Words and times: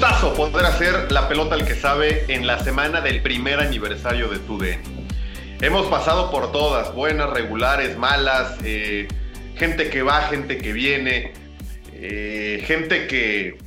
Gustazo 0.00 0.32
poder 0.32 0.64
hacer 0.64 1.12
la 1.12 1.28
pelota 1.28 1.56
al 1.56 1.66
que 1.66 1.74
sabe 1.74 2.24
en 2.28 2.46
la 2.46 2.58
semana 2.58 3.02
del 3.02 3.20
primer 3.20 3.60
aniversario 3.60 4.28
de 4.28 4.38
TUDN. 4.38 4.80
Hemos 5.60 5.88
pasado 5.88 6.30
por 6.30 6.52
todas, 6.52 6.94
buenas, 6.94 7.28
regulares, 7.28 7.98
malas, 7.98 8.56
eh, 8.64 9.08
gente 9.56 9.90
que 9.90 10.00
va, 10.00 10.22
gente 10.22 10.56
que 10.56 10.72
viene, 10.72 11.34
eh, 11.92 12.64
gente 12.64 13.08
que, 13.08 13.58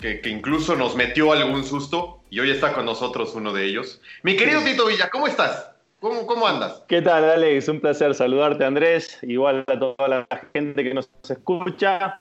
que, 0.00 0.20
que 0.20 0.28
incluso 0.28 0.76
nos 0.76 0.94
metió 0.94 1.32
algún 1.32 1.64
susto 1.64 2.22
y 2.30 2.38
hoy 2.38 2.52
está 2.52 2.72
con 2.72 2.84
nosotros 2.84 3.34
uno 3.34 3.52
de 3.52 3.64
ellos. 3.64 4.00
Mi 4.22 4.36
querido 4.36 4.60
Tito 4.62 4.86
Villa, 4.86 5.10
¿cómo 5.10 5.26
estás? 5.26 5.72
¿Cómo, 5.98 6.24
cómo 6.24 6.46
andas? 6.46 6.84
¿Qué 6.86 7.02
tal, 7.02 7.24
Alex? 7.24 7.68
Un 7.68 7.80
placer 7.80 8.14
saludarte, 8.14 8.64
Andrés. 8.64 9.18
Igual 9.22 9.64
a 9.66 9.78
toda 9.78 10.08
la 10.08 10.26
gente 10.54 10.84
que 10.84 10.94
nos 10.94 11.10
escucha. 11.28 12.20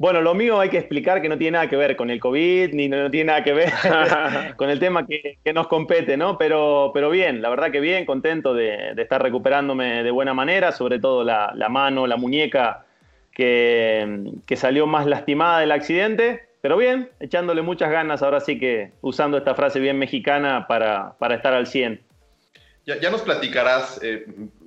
Bueno, 0.00 0.22
lo 0.22 0.32
mío 0.32 0.58
hay 0.58 0.70
que 0.70 0.78
explicar 0.78 1.20
que 1.20 1.28
no 1.28 1.36
tiene 1.36 1.56
nada 1.58 1.68
que 1.68 1.76
ver 1.76 1.94
con 1.94 2.08
el 2.08 2.20
COVID, 2.20 2.72
ni 2.72 2.88
no 2.88 3.10
tiene 3.10 3.26
nada 3.26 3.44
que 3.44 3.52
ver 3.52 3.70
con 4.56 4.70
el 4.70 4.80
tema 4.80 5.06
que, 5.06 5.36
que, 5.44 5.52
nos 5.52 5.68
compete, 5.68 6.16
¿no? 6.16 6.38
Pero, 6.38 6.90
pero 6.94 7.10
bien, 7.10 7.42
la 7.42 7.50
verdad 7.50 7.70
que 7.70 7.80
bien, 7.80 8.06
contento 8.06 8.54
de, 8.54 8.94
de 8.94 9.02
estar 9.02 9.22
recuperándome 9.22 10.02
de 10.02 10.10
buena 10.10 10.32
manera, 10.32 10.72
sobre 10.72 11.00
todo 11.00 11.22
la, 11.22 11.52
la 11.54 11.68
mano, 11.68 12.06
la 12.06 12.16
muñeca 12.16 12.86
que, 13.30 14.32
que, 14.46 14.56
salió 14.56 14.86
más 14.86 15.04
lastimada 15.04 15.60
del 15.60 15.70
accidente, 15.70 16.48
pero 16.62 16.78
bien, 16.78 17.10
echándole 17.20 17.60
muchas 17.60 17.90
ganas, 17.90 18.22
ahora 18.22 18.40
sí 18.40 18.58
que 18.58 18.92
usando 19.02 19.36
esta 19.36 19.54
frase 19.54 19.80
bien 19.80 19.98
mexicana 19.98 20.66
para, 20.66 21.12
para 21.18 21.34
estar 21.34 21.52
al 21.52 21.66
100. 21.66 22.00
Ya, 22.86 22.98
ya 22.98 23.10
nos 23.10 23.20
platicarás 23.20 24.00
eh, 24.02 24.24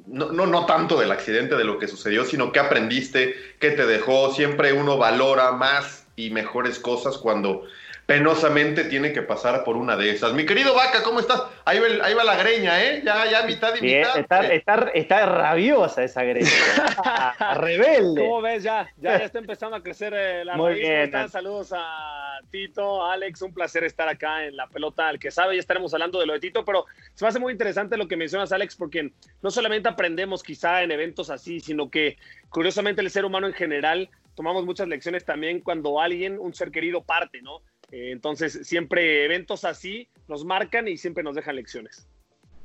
no, 0.08 0.32
no, 0.32 0.46
no, 0.46 0.66
tanto 0.66 1.00
del 1.00 1.12
accidente, 1.12 1.56
de 1.56 1.64
lo 1.64 1.80
que 1.80 1.88
sucedió, 1.88 2.26
sino 2.26 2.52
qué 2.52 2.60
aprendiste, 2.60 3.36
qué 3.60 3.72
te 3.72 3.86
dejó. 3.86 4.34
Siempre 4.34 4.74
uno 4.74 4.98
valora 4.98 5.52
más 5.54 6.08
y 6.16 6.30
mejores 6.30 6.80
cosas 6.80 7.18
cuando 7.18 7.64
penosamente 8.06 8.84
tiene 8.86 9.14
que 9.14 9.22
pasar 9.22 9.64
por 9.64 9.78
una 9.78 9.96
de 9.96 10.10
esas. 10.10 10.34
Mi 10.34 10.46
querido 10.46 10.74
Vaca, 10.76 11.04
¿cómo 11.04 11.20
estás? 11.20 11.42
Ahí 11.66 11.80
va, 11.80 12.06
ahí 12.06 12.14
va 12.14 12.24
la 12.24 12.36
greña, 12.36 12.84
¿eh? 12.84 13.02
Ya, 13.04 13.30
ya, 13.30 13.44
mitad 13.44 13.74
y 13.76 13.82
Bien, 13.82 14.00
mitad. 14.02 14.20
Está, 14.20 14.46
eh. 14.48 14.56
está, 14.58 14.76
está, 14.94 15.26
rabiosa 15.26 16.04
esa 16.04 16.24
greña. 16.24 16.50
rebelde. 17.56 18.22
¿Cómo 18.22 18.42
ves? 18.42 18.64
Ya, 18.64 18.90
ya, 18.98 19.20
ya 19.20 19.26
está 19.26 19.40
empezando 19.40 19.78
a 19.78 19.84
crecer 19.84 20.14
eh, 20.14 20.44
la 20.44 20.56
Muy 20.56 20.72
raíz. 20.72 20.82
bien. 20.82 21.02
Están? 21.04 21.30
Saludos 21.30 21.74
a 21.74 22.40
Tito, 22.52 23.06
Alex. 23.06 23.42
Un 23.42 23.54
placer 23.54 23.86
estar 23.86 24.10
acá 24.10 24.46
en 24.46 24.58
la 24.58 24.68
pelota 24.68 25.08
al 25.08 25.18
que 25.18 25.32
sabe. 25.32 25.56
Ya 25.56 25.62
estaremos 25.62 25.94
hablando 25.94 26.20
de 26.20 26.26
lo 26.26 26.34
de 26.34 26.40
Tito, 26.40 26.66
pero 26.66 26.86
se 27.14 27.24
me 27.24 27.30
hace 27.30 27.40
muy 27.40 27.54
interesante 27.54 27.96
lo 27.96 28.08
que 28.08 28.18
mencionas, 28.18 28.52
Alex, 28.52 28.76
porque 28.76 29.12
no 29.42 29.50
solamente 29.50 29.88
aprendemos 29.88 30.44
quizá 30.44 30.84
en 30.84 30.92
eventos 30.92 31.30
así, 31.30 31.62
sino 31.62 31.90
que 31.90 32.18
curiosamente 32.50 33.02
el 33.02 33.10
ser 33.10 33.24
humano 33.24 33.48
en 33.48 33.54
general 33.54 34.10
tomamos 34.36 34.66
muchas 34.66 34.88
lecciones 34.88 35.24
también 35.24 35.62
cuando 35.62 36.02
alguien, 36.02 36.38
un 36.40 36.54
ser 36.54 36.72
querido, 36.72 37.04
parte, 37.04 37.42
¿no? 37.42 37.62
Eh, 37.94 38.10
entonces, 38.10 38.62
siempre 38.64 39.24
eventos 39.24 39.66
así 39.66 40.10
nos 40.28 40.44
marcan 40.44 40.88
y 40.88 40.98
siempre 40.98 41.24
nos 41.24 41.36
dejan 41.36 41.56
lecciones. 41.56 42.08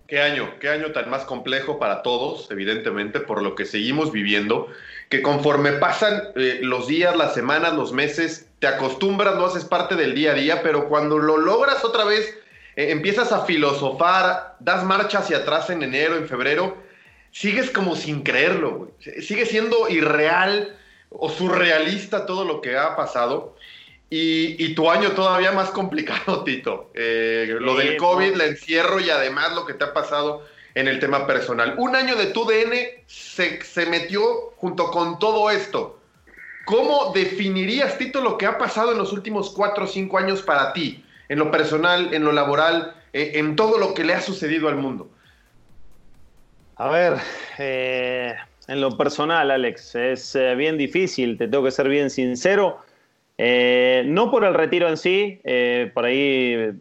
Qué 0.06 0.22
año, 0.22 0.54
qué 0.58 0.70
año 0.70 0.92
tan 0.92 1.10
más 1.10 1.24
complejo 1.24 1.78
para 1.78 2.00
todos, 2.02 2.50
evidentemente, 2.50 3.20
por 3.20 3.42
lo 3.42 3.54
que 3.54 3.66
seguimos 3.66 4.10
viviendo, 4.10 4.68
que 5.10 5.20
conforme 5.20 5.72
pasan 5.72 6.28
eh, 6.34 6.60
los 6.62 6.86
días, 6.86 7.14
las 7.14 7.34
semanas, 7.34 7.74
los 7.74 7.92
meses, 7.92 8.48
te 8.58 8.68
acostumbras, 8.68 9.34
no 9.34 9.44
haces 9.44 9.66
parte 9.66 9.96
del 9.96 10.14
día 10.14 10.30
a 10.30 10.34
día, 10.34 10.62
pero 10.62 10.88
cuando 10.88 11.18
lo 11.18 11.36
logras 11.36 11.84
otra 11.84 12.04
vez, 12.04 12.34
eh, 12.76 12.90
empiezas 12.90 13.30
a 13.30 13.44
filosofar, 13.44 14.56
das 14.60 14.82
marcha 14.82 15.18
hacia 15.18 15.38
atrás 15.38 15.68
en 15.68 15.82
enero, 15.82 16.16
en 16.16 16.26
febrero, 16.26 16.78
sigues 17.32 17.68
como 17.70 17.96
sin 17.96 18.22
creerlo, 18.22 18.92
sigue 19.20 19.44
siendo 19.44 19.90
irreal 19.90 20.74
o 21.10 21.28
surrealista 21.28 22.24
todo 22.24 22.46
lo 22.46 22.62
que 22.62 22.78
ha 22.78 22.96
pasado. 22.96 23.56
Y, 24.10 24.64
y, 24.64 24.74
tu 24.74 24.90
año 24.90 25.12
todavía 25.12 25.52
más 25.52 25.70
complicado, 25.70 26.42
Tito. 26.44 26.90
Eh, 26.94 27.56
lo 27.60 27.76
del 27.76 27.96
COVID, 27.98 28.32
el 28.32 28.40
encierro 28.40 29.00
y 29.00 29.10
además 29.10 29.54
lo 29.54 29.66
que 29.66 29.74
te 29.74 29.84
ha 29.84 29.92
pasado 29.92 30.46
en 30.74 30.88
el 30.88 30.98
tema 30.98 31.26
personal. 31.26 31.74
Un 31.76 31.94
año 31.94 32.16
de 32.16 32.26
tu 32.26 32.46
DN 32.46 33.04
se, 33.06 33.62
se 33.62 33.86
metió 33.86 34.22
junto 34.56 34.90
con 34.90 35.18
todo 35.18 35.50
esto. 35.50 36.00
¿Cómo 36.64 37.12
definirías, 37.12 37.98
Tito, 37.98 38.22
lo 38.22 38.38
que 38.38 38.46
ha 38.46 38.56
pasado 38.56 38.92
en 38.92 38.98
los 38.98 39.12
últimos 39.12 39.50
cuatro 39.50 39.84
o 39.84 39.86
cinco 39.86 40.18
años 40.18 40.40
para 40.42 40.72
ti? 40.72 41.04
En 41.28 41.38
lo 41.38 41.50
personal, 41.50 42.14
en 42.14 42.24
lo 42.24 42.32
laboral, 42.32 42.94
eh, 43.12 43.32
en 43.34 43.56
todo 43.56 43.78
lo 43.78 43.92
que 43.92 44.04
le 44.04 44.14
ha 44.14 44.20
sucedido 44.20 44.68
al 44.68 44.76
mundo. 44.76 45.10
A 46.76 46.88
ver, 46.90 47.14
eh, 47.58 48.34
en 48.68 48.80
lo 48.80 48.96
personal, 48.96 49.50
Alex, 49.50 49.94
es 49.96 50.38
bien 50.56 50.78
difícil, 50.78 51.36
te 51.36 51.48
tengo 51.48 51.64
que 51.64 51.70
ser 51.70 51.88
bien 51.88 52.08
sincero. 52.08 52.80
Eh, 53.40 54.02
no 54.06 54.32
por 54.32 54.44
el 54.44 54.52
retiro 54.52 54.88
en 54.88 54.96
sí, 54.96 55.40
eh, 55.44 55.92
por 55.94 56.04
ahí 56.04 56.72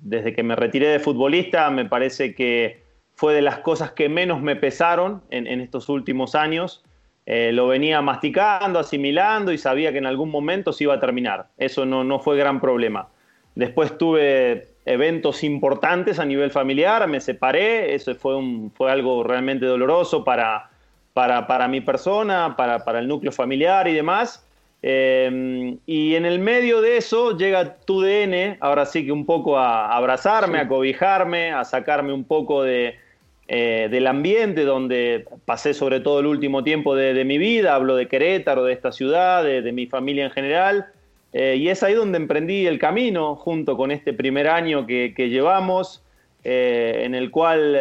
desde 0.00 0.32
que 0.32 0.44
me 0.44 0.54
retiré 0.54 0.86
de 0.86 1.00
futbolista 1.00 1.68
me 1.70 1.84
parece 1.84 2.32
que 2.36 2.84
fue 3.16 3.34
de 3.34 3.42
las 3.42 3.58
cosas 3.58 3.90
que 3.90 4.08
menos 4.08 4.40
me 4.40 4.54
pesaron 4.54 5.22
en, 5.30 5.60
estos 5.60 5.88
últimos 5.88 6.34
años. 6.34 6.82
Eh, 7.26 7.52
lo 7.52 7.66
venía 7.66 8.00
masticando, 8.00 8.78
asimilando 8.78 9.52
y 9.52 9.58
sabía 9.58 9.92
que 9.92 9.98
en 9.98 10.06
algún 10.06 10.30
momento 10.30 10.72
se 10.72 10.84
iba 10.84 10.94
a 10.94 11.00
terminar. 11.00 11.48
Eso 11.58 11.84
no, 11.84 12.18
fue 12.20 12.38
gran 12.38 12.62
problema. 12.62 13.08
Después 13.56 13.98
tuve 13.98 14.68
eventos 14.86 15.44
importantes 15.44 16.18
a 16.18 16.24
nivel 16.24 16.50
familiar, 16.50 17.06
me 17.08 17.20
separé, 17.20 17.94
eso 17.94 18.14
fue, 18.14 18.90
algo 18.90 19.22
realmente 19.22 19.66
doloroso 19.66 20.24
para, 20.24 20.70
mi 21.68 21.82
persona, 21.82 22.56
para, 22.56 22.98
el 23.00 23.06
núcleo 23.06 23.32
familiar 23.32 23.86
y 23.86 23.92
demás. 23.92 24.46
Eh, 24.82 25.76
y 25.84 26.14
en 26.14 26.24
el 26.24 26.38
medio 26.38 26.80
de 26.80 26.96
eso 26.96 27.36
llega 27.36 27.76
tu 27.76 28.00
DN, 28.00 28.56
ahora 28.60 28.86
sí 28.86 29.04
que 29.04 29.12
un 29.12 29.26
poco 29.26 29.58
a 29.58 29.94
abrazarme, 29.94 30.58
a 30.58 30.68
cobijarme, 30.68 31.52
a 31.52 31.64
sacarme 31.64 32.12
un 32.12 32.24
poco 32.24 32.62
de, 32.62 32.96
eh, 33.48 33.88
del 33.90 34.06
ambiente 34.06 34.64
donde 34.64 35.26
pasé 35.44 35.74
sobre 35.74 36.00
todo 36.00 36.20
el 36.20 36.26
último 36.26 36.64
tiempo 36.64 36.94
de, 36.94 37.12
de 37.12 37.24
mi 37.24 37.36
vida, 37.36 37.74
hablo 37.74 37.96
de 37.96 38.08
Querétaro, 38.08 38.64
de 38.64 38.72
esta 38.72 38.92
ciudad, 38.92 39.44
de, 39.44 39.60
de 39.60 39.72
mi 39.72 39.86
familia 39.86 40.24
en 40.24 40.30
general. 40.30 40.86
Eh, 41.32 41.56
y 41.58 41.68
es 41.68 41.82
ahí 41.82 41.94
donde 41.94 42.16
emprendí 42.16 42.66
el 42.66 42.78
camino, 42.78 43.36
junto 43.36 43.76
con 43.76 43.90
este 43.90 44.12
primer 44.12 44.48
año 44.48 44.86
que, 44.86 45.12
que 45.14 45.28
llevamos, 45.28 46.02
eh, 46.42 47.02
en 47.04 47.14
el 47.14 47.30
cual, 47.30 47.76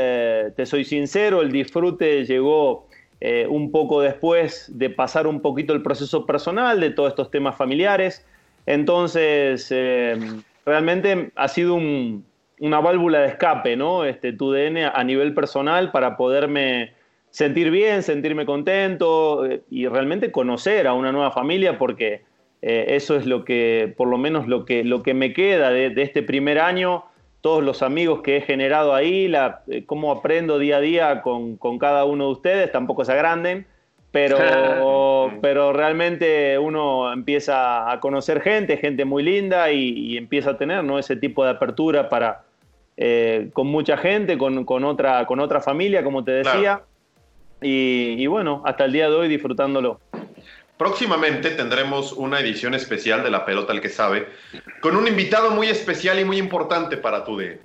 te 0.56 0.66
soy 0.66 0.84
sincero, 0.84 1.42
el 1.42 1.52
disfrute 1.52 2.26
llegó 2.26 2.89
eh, 3.22 3.48
un 3.50 3.72
poco 3.72 4.02
después 4.02 4.72
de 4.74 4.90
pasar 4.90 5.28
un 5.28 5.42
poquito 5.42 5.74
el 5.74 5.82
proceso 5.82 6.26
personal 6.26 6.80
de 6.80 6.92
todos 6.92 7.10
estos 7.10 7.30
temas 7.30 7.56
familiares. 7.58 8.26
Entonces, 8.66 9.68
eh, 9.72 10.18
realmente 10.66 11.32
ha 11.36 11.48
sido 11.50 11.76
un, 11.76 12.26
una 12.60 12.80
válvula 12.80 13.20
de 13.20 13.28
escape, 13.28 13.76
¿no? 13.76 14.06
Este, 14.06 14.32
tu 14.32 14.52
DN 14.52 14.86
a 14.86 15.04
nivel 15.04 15.34
personal 15.34 15.92
para 15.92 16.16
poderme 16.16 16.94
sentir 17.30 17.72
bien, 17.72 18.04
sentirme 18.04 18.46
contento 18.46 19.46
eh, 19.46 19.64
y 19.70 19.88
realmente 19.88 20.32
conocer 20.32 20.88
a 20.88 20.94
una 20.94 21.12
nueva 21.12 21.32
familia 21.32 21.78
porque 21.78 22.28
eso 22.62 23.16
es 23.16 23.26
lo 23.26 23.46
que, 23.46 23.94
por 23.96 24.10
lo 24.10 24.18
menos 24.18 24.50
lo 24.50 24.66
que, 24.66 24.84
lo 24.84 25.02
que 25.02 25.14
me 25.14 25.32
queda 25.32 25.72
de 25.72 25.94
este 26.02 26.24
primer 26.24 26.60
año, 26.60 27.06
todos 27.42 27.64
los 27.64 27.82
amigos 27.82 28.22
que 28.22 28.38
he 28.38 28.42
generado 28.42 28.94
ahí, 28.94 29.28
la, 29.28 29.62
eh, 29.68 29.86
cómo 29.86 30.12
aprendo 30.12 30.60
día 30.60 30.78
a 30.78 30.82
día 30.82 31.22
con, 31.22 31.56
con, 31.58 31.80
cada 31.80 32.06
uno 32.06 32.26
de 32.26 32.32
ustedes, 32.32 32.72
tampoco 32.72 33.06
se 33.06 33.14
agranden, 33.14 33.66
pero, 34.12 34.38
pero 35.42 35.72
realmente 35.72 36.58
uno 36.58 37.12
empieza 37.14 37.92
a 37.92 38.00
conocer 38.00 38.42
gente, 38.42 38.78
gente 38.78 39.06
muy 39.06 39.24
linda 39.24 39.72
y, 39.72 39.90
y 39.90 40.18
empieza 40.18 40.52
a 40.52 40.58
tener 40.58 40.84
¿no? 40.84 41.00
ese 41.00 41.16
tipo 41.16 41.44
de 41.46 41.52
apertura 41.52 42.10
para, 42.10 42.44
eh, 43.02 43.50
con 43.54 43.68
mucha 43.68 43.96
gente, 43.96 44.38
con, 44.38 44.66
con, 44.66 44.84
otra, 44.84 45.26
con 45.26 45.40
otra 45.40 45.62
familia, 45.62 46.04
como 46.04 46.26
te 46.26 46.32
decía. 46.32 46.52
Claro. 46.60 46.86
Y, 47.62 48.16
y, 48.18 48.28
bueno, 48.28 48.62
hasta 48.66 48.84
el 48.84 48.92
día 48.92 49.10
de 49.10 49.16
hoy 49.16 49.30
disfrutándolo. 49.30 50.02
Próximamente 50.80 51.50
tendremos 51.50 52.14
una 52.14 52.40
edición 52.40 52.74
especial 52.74 53.22
de 53.22 53.30
La 53.30 53.44
Pelota 53.44 53.74
al 53.74 53.82
que 53.82 53.90
sabe, 53.90 54.30
con 54.80 54.96
un 54.96 55.10
invitado 55.10 55.52
muy 55.52 55.68
especial 55.68 56.22
y 56.22 56.24
muy 56.24 56.38
importante 56.38 56.96
para 56.96 57.26
tu 57.26 57.38
DN. 57.38 57.60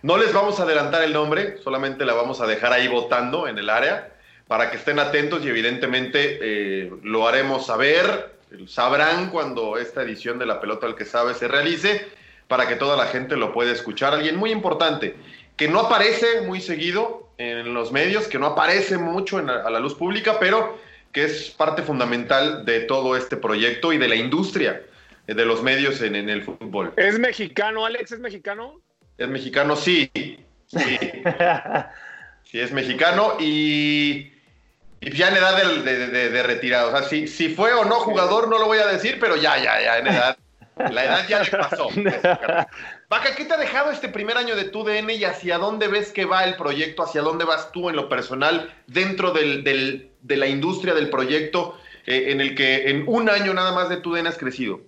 No 0.00 0.16
les 0.16 0.32
vamos 0.32 0.58
a 0.58 0.62
adelantar 0.62 1.02
el 1.02 1.12
nombre, 1.12 1.58
solamente 1.62 2.06
la 2.06 2.14
vamos 2.14 2.40
a 2.40 2.46
dejar 2.46 2.72
ahí 2.72 2.88
votando 2.88 3.46
en 3.48 3.58
el 3.58 3.68
área 3.68 4.14
para 4.48 4.70
que 4.70 4.78
estén 4.78 4.98
atentos 4.98 5.44
y 5.44 5.50
evidentemente 5.50 6.38
eh, 6.40 6.90
lo 7.02 7.28
haremos 7.28 7.66
saber, 7.66 8.34
sabrán 8.66 9.28
cuando 9.28 9.76
esta 9.76 10.00
edición 10.00 10.38
de 10.38 10.46
La 10.46 10.58
Pelota 10.58 10.86
al 10.86 10.94
que 10.94 11.04
sabe 11.04 11.34
se 11.34 11.48
realice 11.48 12.08
para 12.48 12.66
que 12.66 12.76
toda 12.76 12.96
la 12.96 13.08
gente 13.08 13.36
lo 13.36 13.52
pueda 13.52 13.72
escuchar. 13.72 14.14
Alguien 14.14 14.36
muy 14.36 14.50
importante, 14.50 15.16
que 15.58 15.68
no 15.68 15.80
aparece 15.80 16.40
muy 16.46 16.62
seguido 16.62 17.28
en 17.36 17.74
los 17.74 17.92
medios, 17.92 18.26
que 18.26 18.38
no 18.38 18.46
aparece 18.46 18.96
mucho 18.96 19.36
a 19.36 19.70
la 19.70 19.80
luz 19.80 19.94
pública, 19.94 20.38
pero 20.40 20.78
que 21.14 21.24
es 21.24 21.50
parte 21.50 21.82
fundamental 21.82 22.64
de 22.64 22.80
todo 22.80 23.16
este 23.16 23.36
proyecto 23.36 23.92
y 23.92 23.98
de 23.98 24.08
la 24.08 24.16
industria 24.16 24.82
de 25.26 25.44
los 25.46 25.62
medios 25.62 26.02
en, 26.02 26.16
en 26.16 26.28
el 26.28 26.42
fútbol. 26.42 26.92
¿Es 26.96 27.18
mexicano, 27.18 27.86
Alex? 27.86 28.12
¿Es 28.12 28.18
mexicano? 28.18 28.82
Es 29.16 29.28
mexicano, 29.28 29.76
sí. 29.76 30.10
Sí, 30.66 30.98
sí 32.44 32.60
es 32.60 32.72
mexicano 32.72 33.36
y, 33.38 34.32
y, 35.00 35.10
ya 35.12 35.28
en 35.28 35.36
edad 35.36 35.56
de, 35.56 35.82
de, 35.82 36.06
de, 36.08 36.30
de 36.30 36.42
retirado. 36.42 36.88
O 36.88 36.90
sea, 36.90 37.08
si, 37.08 37.28
si, 37.28 37.48
fue 37.48 37.72
o 37.72 37.84
no 37.84 38.00
jugador, 38.00 38.48
no 38.48 38.58
lo 38.58 38.66
voy 38.66 38.78
a 38.78 38.86
decir, 38.86 39.18
pero 39.20 39.36
ya, 39.36 39.56
ya, 39.56 39.80
ya, 39.80 39.98
en 39.98 40.08
edad. 40.08 40.36
La 40.76 41.04
edad 41.04 41.28
ya 41.28 41.42
le 41.42 41.50
pasó. 41.50 41.88
Vaca, 43.08 43.34
¿qué 43.36 43.44
te 43.44 43.54
ha 43.54 43.56
dejado 43.56 43.92
este 43.92 44.08
primer 44.08 44.36
año 44.36 44.56
de 44.56 44.64
tu 44.64 44.82
DN 44.84 45.14
y 45.14 45.24
hacia 45.24 45.58
dónde 45.58 45.88
ves 45.88 46.12
que 46.12 46.24
va 46.24 46.44
el 46.44 46.56
proyecto? 46.56 47.04
¿Hacia 47.04 47.22
dónde 47.22 47.44
vas 47.44 47.70
tú 47.72 47.88
en 47.88 47.96
lo 47.96 48.08
personal 48.08 48.74
dentro 48.86 49.30
del, 49.32 49.62
del, 49.62 50.10
de 50.22 50.36
la 50.36 50.46
industria 50.46 50.94
del 50.94 51.10
proyecto 51.10 51.78
eh, 52.06 52.32
en 52.32 52.40
el 52.40 52.54
que 52.54 52.90
en 52.90 53.04
un 53.06 53.30
año 53.30 53.54
nada 53.54 53.72
más 53.72 53.88
de 53.88 53.98
tu 53.98 54.14
DN 54.14 54.28
has 54.28 54.38
crecido? 54.38 54.80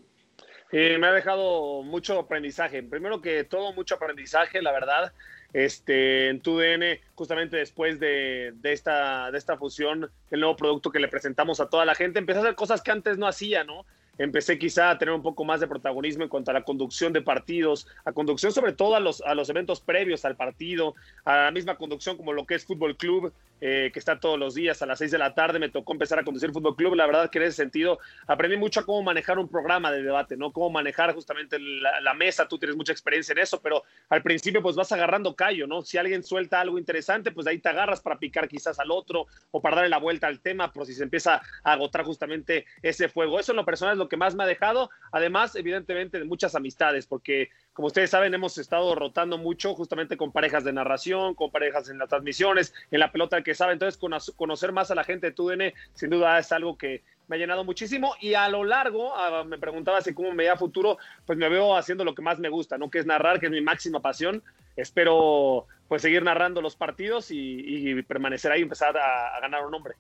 Eh, 0.73 0.99
me 0.99 1.06
ha 1.06 1.12
dejado 1.12 1.83
mucho 1.83 2.19
aprendizaje. 2.19 2.83
Primero 2.83 3.21
que 3.21 3.44
todo, 3.44 3.73
mucho 3.73 3.94
aprendizaje, 3.94 4.61
la 4.62 4.73
verdad. 4.73 5.12
Este, 5.53 6.29
en 6.29 6.41
tu 6.41 6.59
DN, 6.59 7.00
justamente 7.15 7.56
después 7.56 8.00
de, 8.00 8.53
de, 8.56 8.73
esta, 8.73 9.31
de 9.31 9.38
esta 9.38 9.56
fusión, 9.56 10.11
el 10.31 10.41
nuevo 10.41 10.56
producto 10.56 10.91
que 10.91 10.99
le 10.99 11.09
presentamos 11.09 11.61
a 11.61 11.69
toda 11.71 11.85
la 11.85 11.94
gente, 11.94 12.19
empecé 12.19 12.41
a 12.41 12.43
hacer 12.43 12.55
cosas 12.56 12.83
que 12.83 12.91
antes 12.91 13.17
no 13.17 13.29
hacía, 13.29 13.62
¿no? 13.62 13.87
Empecé 14.19 14.59
quizá 14.59 14.91
a 14.91 14.99
tener 14.99 15.15
un 15.15 15.23
poco 15.23 15.45
más 15.45 15.61
de 15.61 15.67
protagonismo 15.67 16.23
en 16.23 16.29
cuanto 16.29 16.51
a 16.51 16.55
la 16.55 16.63
conducción 16.63 17.13
de 17.13 17.23
partidos, 17.23 17.87
a 18.05 18.13
conducción 18.13 18.53
sobre 18.53 18.73
todo 18.73 18.95
a 18.95 19.01
los, 19.01 19.21
a 19.23 19.35
los 19.35 19.49
eventos 19.49 19.81
previos 19.81 20.25
al 20.25 20.37
partido, 20.37 20.95
a 21.25 21.45
la 21.45 21.51
misma 21.51 21.77
conducción 21.77 22.17
como 22.17 22.33
lo 22.33 22.47
que 22.47 22.55
es 22.55 22.65
Fútbol 22.65 22.97
Club, 22.97 23.33
eh, 23.61 23.91
que 23.93 23.99
está 23.99 24.20
todos 24.20 24.38
los 24.38 24.55
días 24.55 24.82
a 24.82 24.87
las 24.87 24.99
6 24.99 25.11
de 25.11 25.19
la 25.19 25.35
tarde, 25.35 25.58
me 25.58 25.69
tocó 25.69 25.93
empezar 25.93 26.19
a 26.19 26.25
conducir 26.25 26.53
Fútbol 26.53 26.76
Club, 26.76 26.94
la 26.94 27.06
verdad 27.06 27.31
que 27.31 27.38
en 27.38 27.44
ese 27.44 27.56
sentido 27.56 27.99
aprendí 28.26 28.56
mucho 28.56 28.81
a 28.81 28.85
cómo 28.85 29.03
manejar 29.03 29.38
un 29.38 29.49
programa 29.49 29.91
de 29.91 30.03
debate, 30.03 30.37
¿no? 30.37 30.53
Cómo 30.53 30.70
manejar 30.70 31.14
justamente 31.14 31.58
la, 31.58 32.00
la 32.00 32.14
mesa, 32.14 32.49
tú 32.49 32.58
tienes 32.58 32.76
mucha 32.76 32.93
experiencia 32.93 33.32
en 33.32 33.38
eso, 33.38 33.61
pero 33.61 33.82
al 34.08 34.23
principio 34.23 34.62
pues 34.62 34.76
vas 34.76 34.93
agarrando 34.93 35.35
callo, 35.35 35.67
¿no? 35.67 35.82
Si 35.82 35.99
alguien 35.99 36.23
suelta 36.23 36.61
algo 36.61 36.79
interesante, 36.79 37.32
pues 37.32 37.44
de 37.44 37.53
ahí 37.53 37.58
te 37.58 37.69
agarras 37.69 38.00
para 38.00 38.19
picar 38.19 38.49
quizás 38.49 38.79
al 38.79 38.91
otro 38.91 39.26
o 39.50 39.61
para 39.61 39.76
darle 39.76 39.91
la 39.91 39.99
vuelta 39.99 40.26
al 40.26 40.41
tema, 40.41 40.73
por 40.73 40.87
si 40.87 40.94
se 40.94 41.02
empieza 41.02 41.41
a 41.64 41.73
agotar 41.73 42.05
justamente 42.05 42.67
ese 42.82 43.09
fuego. 43.09 43.41
Eso 43.41 43.52
en 43.52 43.56
lo 43.56 43.64
personal 43.64 43.94
es 43.94 43.99
lo 43.99 44.09
que 44.09 44.17
más 44.17 44.35
me 44.35 44.44
ha 44.44 44.47
dejado, 44.47 44.91
además 45.12 45.56
evidentemente 45.56 46.19
de 46.19 46.25
muchas 46.25 46.55
amistades, 46.55 47.06
porque 47.06 47.50
como 47.76 47.88
ustedes 47.88 48.08
saben, 48.08 48.32
hemos 48.32 48.56
estado 48.56 48.94
rotando 48.94 49.37
mucho 49.37 49.75
justamente 49.75 50.17
con 50.17 50.32
parejas 50.32 50.64
de 50.64 50.73
narración, 50.73 51.34
con 51.34 51.50
parejas 51.50 51.90
en 51.90 51.99
las 51.99 52.08
transmisiones, 52.08 52.73
en 52.90 53.00
la 53.00 53.12
pelota 53.12 53.43
que 53.43 53.55
sabe. 53.55 53.75
Entonces, 53.75 54.00
conocer 54.34 54.73
más 54.73 54.90
a 54.90 54.94
la 54.94 55.05
gente 55.05 55.26
de 55.26 55.32
TUDN, 55.34 55.75
sin 55.93 56.08
duda 56.08 56.38
es 56.38 56.50
algo 56.52 56.78
que 56.78 57.02
me 57.28 57.37
ha 57.37 57.38
llenado 57.38 57.64
muchísimo. 57.64 58.14
Y 58.19 58.32
a 58.32 58.49
lo 58.49 58.64
largo, 58.64 59.12
uh, 59.12 59.44
me 59.44 59.58
preguntaba 59.58 60.00
si 60.00 60.14
cómo 60.14 60.31
me 60.31 60.44
veía 60.44 60.56
futuro, 60.56 60.96
pues 61.26 61.37
me 61.37 61.50
veo 61.50 61.76
haciendo 61.76 62.02
lo 62.02 62.14
que 62.14 62.23
más 62.23 62.38
me 62.38 62.49
gusta, 62.49 62.78
¿no? 62.78 62.90
Que 62.90 63.00
es 63.00 63.05
narrar, 63.05 63.40
que 63.40 63.46
es 63.46 63.52
mi 63.52 63.61
máxima 63.61 64.00
pasión. 64.00 64.43
Espero 64.75 65.67
pues 65.87 66.00
seguir 66.00 66.23
narrando 66.23 66.62
los 66.62 66.76
partidos 66.76 67.31
y, 67.31 67.90
y 67.90 68.02
permanecer 68.05 68.52
ahí 68.52 68.61
y 68.61 68.62
empezar 68.62 68.96
a, 68.96 69.37
a 69.37 69.40
ganar 69.40 69.67
un 69.67 69.73
nombre. 69.73 69.96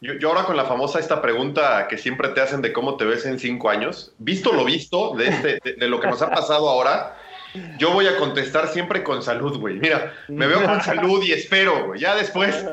Yo, 0.00 0.14
yo, 0.14 0.28
ahora 0.28 0.44
con 0.44 0.56
la 0.56 0.64
famosa 0.64 0.98
esta 0.98 1.22
pregunta 1.22 1.86
que 1.88 1.98
siempre 1.98 2.28
te 2.30 2.40
hacen 2.40 2.62
de 2.62 2.72
cómo 2.72 2.96
te 2.96 3.04
ves 3.04 3.26
en 3.26 3.38
cinco 3.38 3.70
años, 3.70 4.12
visto 4.18 4.52
lo 4.52 4.64
visto 4.64 5.14
de, 5.14 5.28
este, 5.28 5.60
de, 5.62 5.74
de 5.74 5.88
lo 5.88 6.00
que 6.00 6.08
nos 6.08 6.22
ha 6.22 6.30
pasado 6.30 6.68
ahora, 6.68 7.16
yo 7.78 7.92
voy 7.92 8.06
a 8.06 8.16
contestar 8.16 8.68
siempre 8.68 9.02
con 9.02 9.22
salud, 9.22 9.58
güey. 9.58 9.76
Mira, 9.76 10.14
me 10.28 10.46
veo 10.46 10.64
con 10.64 10.80
salud 10.82 11.22
y 11.24 11.32
espero, 11.32 11.86
güey. 11.86 12.00
Ya 12.00 12.14
después, 12.14 12.64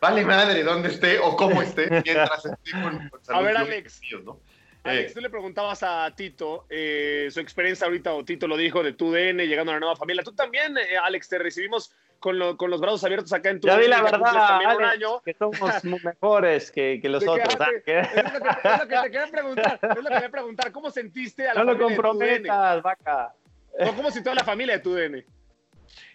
vale 0.00 0.24
madre 0.24 0.62
dónde 0.62 0.88
esté 0.88 1.18
o 1.18 1.36
cómo 1.36 1.62
esté, 1.62 1.88
mientras 1.90 2.44
esté 2.44 2.72
con, 2.72 3.08
con 3.08 3.24
salud. 3.24 3.38
A 3.38 3.42
ver, 3.42 3.56
Alex. 3.56 4.00
¿no? 4.24 4.40
Alex, 4.84 5.14
tú 5.14 5.20
le 5.20 5.30
preguntabas 5.30 5.82
a 5.82 6.10
Tito 6.14 6.66
eh, 6.70 7.28
su 7.30 7.40
experiencia 7.40 7.86
ahorita, 7.86 8.14
o 8.14 8.24
Tito 8.24 8.46
lo 8.46 8.56
dijo, 8.56 8.82
de 8.82 8.92
tu 8.92 9.12
DN, 9.12 9.46
llegando 9.46 9.72
a 9.72 9.74
una 9.74 9.80
nueva 9.80 9.96
familia. 9.96 10.22
Tú 10.22 10.32
también, 10.32 10.76
eh, 10.78 10.96
Alex, 10.96 11.28
te 11.28 11.38
recibimos 11.38 11.92
con, 12.20 12.38
lo, 12.38 12.56
con, 12.56 12.70
los 12.70 12.80
brazos 12.80 13.02
abiertos 13.04 13.32
acá 13.32 13.50
en 13.50 13.60
tu 13.60 13.66
Ya 13.66 13.76
vi 13.76 13.88
la 13.88 14.02
verdad, 14.02 14.60
Alex, 14.64 14.92
año. 14.92 15.20
que 15.22 15.34
somos 15.34 15.58
mejores 16.04 16.70
que, 16.70 17.00
que 17.02 17.08
los 17.08 17.26
otros. 17.26 17.56
Que, 17.84 18.00
es, 18.00 18.14
lo 18.14 18.22
que, 18.22 18.28
es, 18.28 18.78
lo 18.78 18.88
que, 18.88 18.96
te 18.96 19.10
quería 19.10 19.26
preguntar, 19.30 19.80
es 19.82 19.96
lo 19.96 20.02
que 20.02 20.14
quería 20.14 20.30
preguntar. 20.30 20.72
¿Cómo 20.72 20.90
sentiste 20.90 21.48
a 21.48 21.54
la 21.54 21.64
no 21.64 21.72
familia 21.72 21.88
lo 21.88 21.88
comprometas, 21.88 22.82
vaca. 22.82 23.34
¿O 23.80 23.94
¿Cómo 23.94 24.10
sintió 24.10 24.32
a 24.32 24.36
la 24.36 24.44
familia 24.44 24.76
de 24.76 24.80
tu 24.80 24.94
DN? 24.94 25.24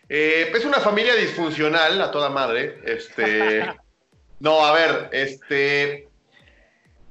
Eh, 0.07 0.51
es 0.53 0.65
una 0.65 0.79
familia 0.79 1.15
disfuncional 1.15 2.01
a 2.01 2.11
toda 2.11 2.29
madre. 2.29 2.79
Este, 2.85 3.65
no, 4.39 4.65
a 4.65 4.71
ver, 4.73 5.09
este, 5.11 6.07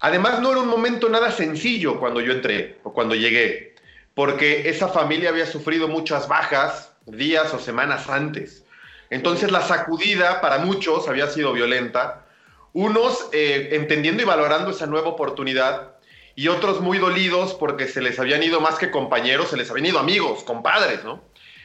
Además, 0.04 0.42
no 0.42 0.50
era 0.50 0.60
un 0.60 0.68
momento 0.68 1.08
nada 1.08 1.30
sencillo 1.30 1.98
cuando 1.98 2.20
yo 2.20 2.32
entré 2.32 2.76
o 2.82 2.92
cuando 2.92 3.14
llegué, 3.14 3.74
porque 4.12 4.68
esa 4.68 4.88
familia 4.88 5.30
había 5.30 5.46
sufrido 5.46 5.88
muchas 5.88 6.28
bajas 6.28 6.92
días 7.06 7.54
o 7.54 7.58
semanas 7.58 8.10
antes. 8.10 8.63
Entonces, 9.10 9.50
la 9.50 9.62
sacudida 9.62 10.40
para 10.40 10.58
muchos 10.58 11.08
había 11.08 11.28
sido 11.28 11.52
violenta, 11.52 12.24
unos 12.72 13.28
eh, 13.32 13.70
entendiendo 13.72 14.22
y 14.22 14.26
valorando 14.26 14.70
esa 14.70 14.86
nueva 14.86 15.08
oportunidad 15.08 15.92
y 16.34 16.48
otros 16.48 16.80
muy 16.80 16.98
dolidos 16.98 17.54
porque 17.54 17.86
se 17.86 18.00
les 18.00 18.18
habían 18.18 18.42
ido 18.42 18.60
más 18.60 18.76
que 18.76 18.90
compañeros, 18.90 19.50
se 19.50 19.56
les 19.56 19.70
habían 19.70 19.86
ido 19.86 19.98
amigos, 19.98 20.42
compadres, 20.42 21.04
¿no? 21.04 21.22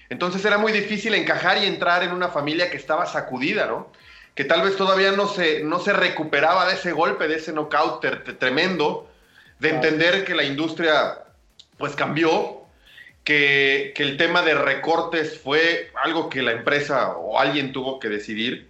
Entonces 0.10 0.43
era 0.46 0.58
muy 0.58 0.72
difícil 0.72 1.13
encajar 1.15 1.58
y 1.63 1.65
entrar 1.65 2.03
en 2.03 2.12
una 2.12 2.29
familia 2.29 2.69
que 2.69 2.77
estaba 2.77 3.05
sacudida, 3.05 3.65
¿no? 3.65 3.91
que 4.39 4.46
tal 4.46 4.62
vez 4.62 4.77
todavía 4.77 5.12
no 5.12 5.27
se, 5.27 5.65
no 5.65 5.79
se 5.79 5.91
recuperaba 5.91 6.65
de 6.65 6.75
ese 6.75 6.93
golpe, 6.93 7.27
de 7.27 7.36
ese 7.36 7.51
knockout 7.51 8.00
tremendo, 8.39 9.10
de 9.60 9.69
entender 9.69 10.24
que 10.24 10.34
la 10.34 10.46
industria 10.46 11.25
pues 11.77 11.93
cambió, 11.93 12.59
que, 13.29 13.93
que, 13.93 14.01
el 14.01 14.17
tema 14.17 14.41
de 14.41 14.55
recortes 14.55 15.39
fue 15.39 15.91
algo 16.03 16.29
que 16.29 16.41
la 16.41 16.51
empresa 16.51 17.09
o 17.15 17.38
alguien 17.38 17.71
tuvo 17.71 18.00
que 18.00 18.09
decidir. 18.09 18.67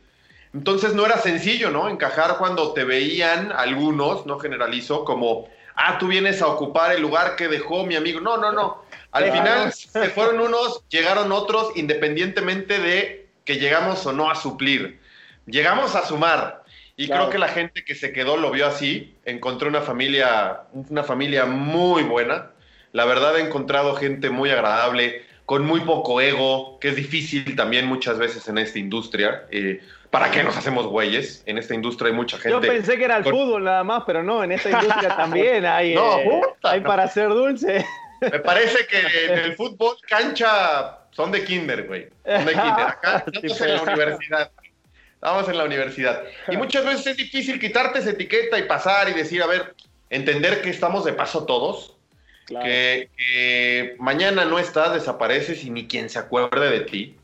Entonces 0.53 0.93
no 0.93 1.05
era 1.05 1.17
sencillo, 1.17 1.69
¿no? 1.69 1.87
Encajar 1.87 2.37
cuando 2.37 2.73
te 2.73 2.83
veían 2.83 3.53
algunos, 3.53 4.25
no 4.25 4.37
generalizo, 4.37 5.05
como, 5.05 5.47
ah, 5.75 5.97
tú 5.97 6.07
vienes 6.07 6.41
a 6.41 6.47
ocupar 6.47 6.91
el 6.91 7.01
lugar 7.01 7.37
que 7.37 7.47
dejó 7.47 7.85
mi 7.85 7.95
amigo. 7.95 8.19
No, 8.19 8.35
no, 8.35 8.51
no. 8.51 8.83
Al 9.11 9.31
final 9.31 9.71
se 9.73 10.09
fueron 10.09 10.41
unos, 10.41 10.83
llegaron 10.89 11.31
otros, 11.31 11.71
independientemente 11.77 12.79
de 12.79 13.29
que 13.45 13.59
llegamos 13.59 14.05
o 14.05 14.11
no 14.11 14.29
a 14.29 14.35
suplir. 14.35 14.99
Llegamos 15.45 15.95
a 15.95 16.05
sumar. 16.05 16.65
Y 16.97 17.07
creo 17.07 17.29
que 17.29 17.37
la 17.37 17.47
gente 17.47 17.85
que 17.85 17.95
se 17.95 18.11
quedó 18.11 18.35
lo 18.35 18.51
vio 18.51 18.67
así. 18.67 19.15
Encontré 19.23 19.69
una 19.69 19.79
familia, 19.79 20.63
una 20.73 21.05
familia 21.05 21.45
muy 21.45 22.03
buena. 22.03 22.51
La 22.91 23.05
verdad 23.05 23.37
he 23.37 23.41
encontrado 23.41 23.95
gente 23.95 24.29
muy 24.29 24.49
agradable, 24.49 25.23
con 25.45 25.65
muy 25.65 25.81
poco 25.81 26.21
ego, 26.21 26.79
que 26.79 26.89
es 26.89 26.95
difícil 26.95 27.55
también 27.55 27.85
muchas 27.85 28.17
veces 28.17 28.47
en 28.47 28.57
esta 28.57 28.79
industria. 28.79 29.45
Eh, 29.51 29.81
¿Para 30.09 30.31
qué 30.31 30.43
nos 30.43 30.57
hacemos 30.57 30.87
güeyes? 30.87 31.43
En 31.45 31.57
esta 31.57 31.75
industria 31.75 32.09
hay 32.09 32.15
mucha 32.15 32.37
gente. 32.37 32.51
Yo 32.51 32.61
pensé 32.61 32.97
que 32.97 33.05
era 33.05 33.17
el 33.17 33.23
fútbol 33.23 33.63
nada 33.63 33.83
más, 33.83 34.03
pero 34.05 34.23
no, 34.23 34.43
en 34.43 34.51
esta 34.51 34.71
industria 34.71 35.15
también 35.15 35.65
hay, 35.65 35.93
No, 35.95 36.19
eh, 36.19 36.25
puta, 36.25 36.71
hay 36.71 36.81
no. 36.81 36.87
para 36.87 37.07
ser 37.07 37.29
dulce. 37.29 37.85
Me 38.21 38.39
parece 38.39 38.85
que 38.87 39.25
en 39.25 39.39
el 39.39 39.55
fútbol 39.55 39.95
cancha 40.07 40.99
son 41.11 41.31
de 41.31 41.43
kinder, 41.43 41.87
güey. 41.87 42.07
Son 42.25 42.45
de 42.45 42.53
kinder. 42.53 42.69
Acá 42.87 43.23
estamos 43.25 43.61
en 43.61 43.75
la 43.75 43.83
universidad. 43.83 44.51
Estamos 45.13 45.49
en 45.49 45.57
la 45.57 45.63
universidad. 45.65 46.23
Y 46.47 46.57
muchas 46.57 46.85
veces 46.85 47.07
es 47.07 47.17
difícil 47.17 47.59
quitarte 47.59 47.99
esa 47.99 48.11
etiqueta 48.11 48.57
y 48.57 48.63
pasar 48.63 49.09
y 49.09 49.13
decir, 49.13 49.43
a 49.43 49.47
ver, 49.47 49.75
entender 50.09 50.61
que 50.61 50.69
estamos 50.69 51.05
de 51.05 51.13
paso 51.13 51.45
todos. 51.45 51.98
Claro. 52.49 52.65
Que, 52.65 53.09
que 53.17 53.95
mañana 53.99 54.43
no 54.43 54.59
estás, 54.59 54.93
desapareces 54.93 55.63
y 55.63 55.69
ni 55.69 55.87
quien 55.87 56.09
se 56.09 56.19
acuerde 56.19 56.69
de 56.69 56.81
ti. 56.81 57.15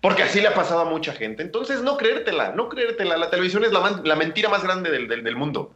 Porque 0.00 0.22
así 0.22 0.40
le 0.40 0.48
ha 0.48 0.54
pasado 0.54 0.80
a 0.80 0.84
mucha 0.86 1.12
gente. 1.12 1.42
Entonces, 1.42 1.82
no 1.82 1.96
creértela, 1.98 2.52
no 2.52 2.68
creértela. 2.70 3.16
La 3.18 3.28
televisión 3.30 3.62
es 3.64 3.72
la, 3.72 4.00
la 4.02 4.16
mentira 4.16 4.48
más 4.48 4.62
grande 4.64 4.90
del, 4.90 5.06
del- 5.08 5.22
del 5.22 5.36
mundo. 5.36 5.74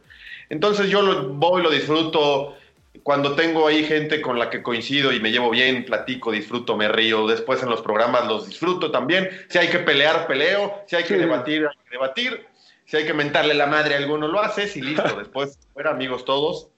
Entonces, 0.49 0.89
yo 0.89 1.01
lo, 1.03 1.29
voy, 1.29 1.61
lo 1.61 1.69
disfruto. 1.69 2.57
Cuando 3.03 3.35
tengo 3.35 3.67
ahí 3.67 3.83
gente 3.83 4.21
con 4.21 4.39
la 4.39 4.49
que 4.49 4.63
coincido 4.63 5.11
y 5.13 5.19
me 5.19 5.31
llevo 5.31 5.51
bien, 5.51 5.85
platico, 5.85 6.31
disfruto, 6.31 6.75
me 6.75 6.87
río. 6.87 7.27
Después 7.27 7.61
en 7.61 7.69
los 7.69 7.81
programas 7.81 8.25
los 8.25 8.47
disfruto 8.47 8.89
también. 8.89 9.29
Si 9.49 9.59
hay 9.59 9.67
que 9.67 9.79
pelear, 9.79 10.25
peleo. 10.25 10.83
Si 10.87 10.95
hay 10.95 11.03
que 11.03 11.15
debatir, 11.19 11.67
hay 11.67 11.75
que 11.83 11.91
debatir. 11.91 12.45
Si 12.85 12.97
hay 12.97 13.05
que 13.05 13.13
mentarle 13.13 13.53
la 13.53 13.67
madre 13.67 13.93
a 13.93 13.97
alguno, 13.99 14.27
lo 14.27 14.39
haces 14.41 14.75
y 14.75 14.81
listo. 14.81 15.03
Después, 15.19 15.59
fuera 15.73 15.91
amigos 15.91 16.25
todos. 16.25 16.69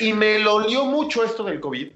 Y 0.00 0.12
me 0.12 0.38
dolió 0.38 0.84
mucho 0.86 1.22
esto 1.22 1.44
del 1.44 1.60
COVID, 1.60 1.92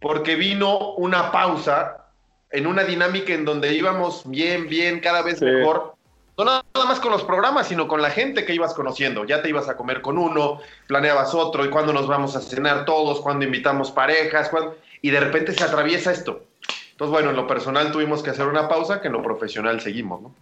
porque 0.00 0.36
vino 0.36 0.92
una 0.94 1.32
pausa 1.32 2.06
en 2.50 2.66
una 2.66 2.84
dinámica 2.84 3.34
en 3.34 3.44
donde 3.44 3.74
íbamos 3.74 4.22
bien, 4.24 4.68
bien, 4.68 5.00
cada 5.00 5.22
vez 5.22 5.38
Sí. 5.38 5.44
mejor. 5.44 5.94
No 6.38 6.44
nada 6.44 6.62
más 6.86 7.00
con 7.00 7.10
los 7.10 7.24
programas, 7.24 7.66
sino 7.66 7.88
con 7.88 8.00
la 8.00 8.10
gente 8.10 8.44
que 8.44 8.54
ibas 8.54 8.72
conociendo. 8.72 9.24
Ya 9.24 9.42
te 9.42 9.48
ibas 9.48 9.68
a 9.68 9.76
comer 9.76 10.00
con 10.00 10.18
uno, 10.18 10.60
planeabas 10.86 11.34
otro, 11.34 11.64
y 11.64 11.68
cuándo 11.68 11.92
nos 11.92 12.06
vamos 12.06 12.36
a 12.36 12.40
cenar 12.40 12.84
todos, 12.84 13.20
cuándo 13.20 13.44
invitamos 13.44 13.90
parejas, 13.90 14.48
cuándo- 14.48 14.76
y 15.02 15.10
de 15.10 15.18
repente 15.18 15.52
se 15.52 15.64
atraviesa 15.64 16.12
esto. 16.12 16.44
Entonces, 16.92 17.12
bueno, 17.12 17.30
en 17.30 17.36
lo 17.36 17.46
personal 17.48 17.90
tuvimos 17.90 18.22
que 18.22 18.30
hacer 18.30 18.46
una 18.46 18.68
pausa, 18.68 19.00
que 19.00 19.08
en 19.08 19.14
lo 19.14 19.22
profesional 19.22 19.80
seguimos, 19.80 20.22
¿no? 20.22 20.34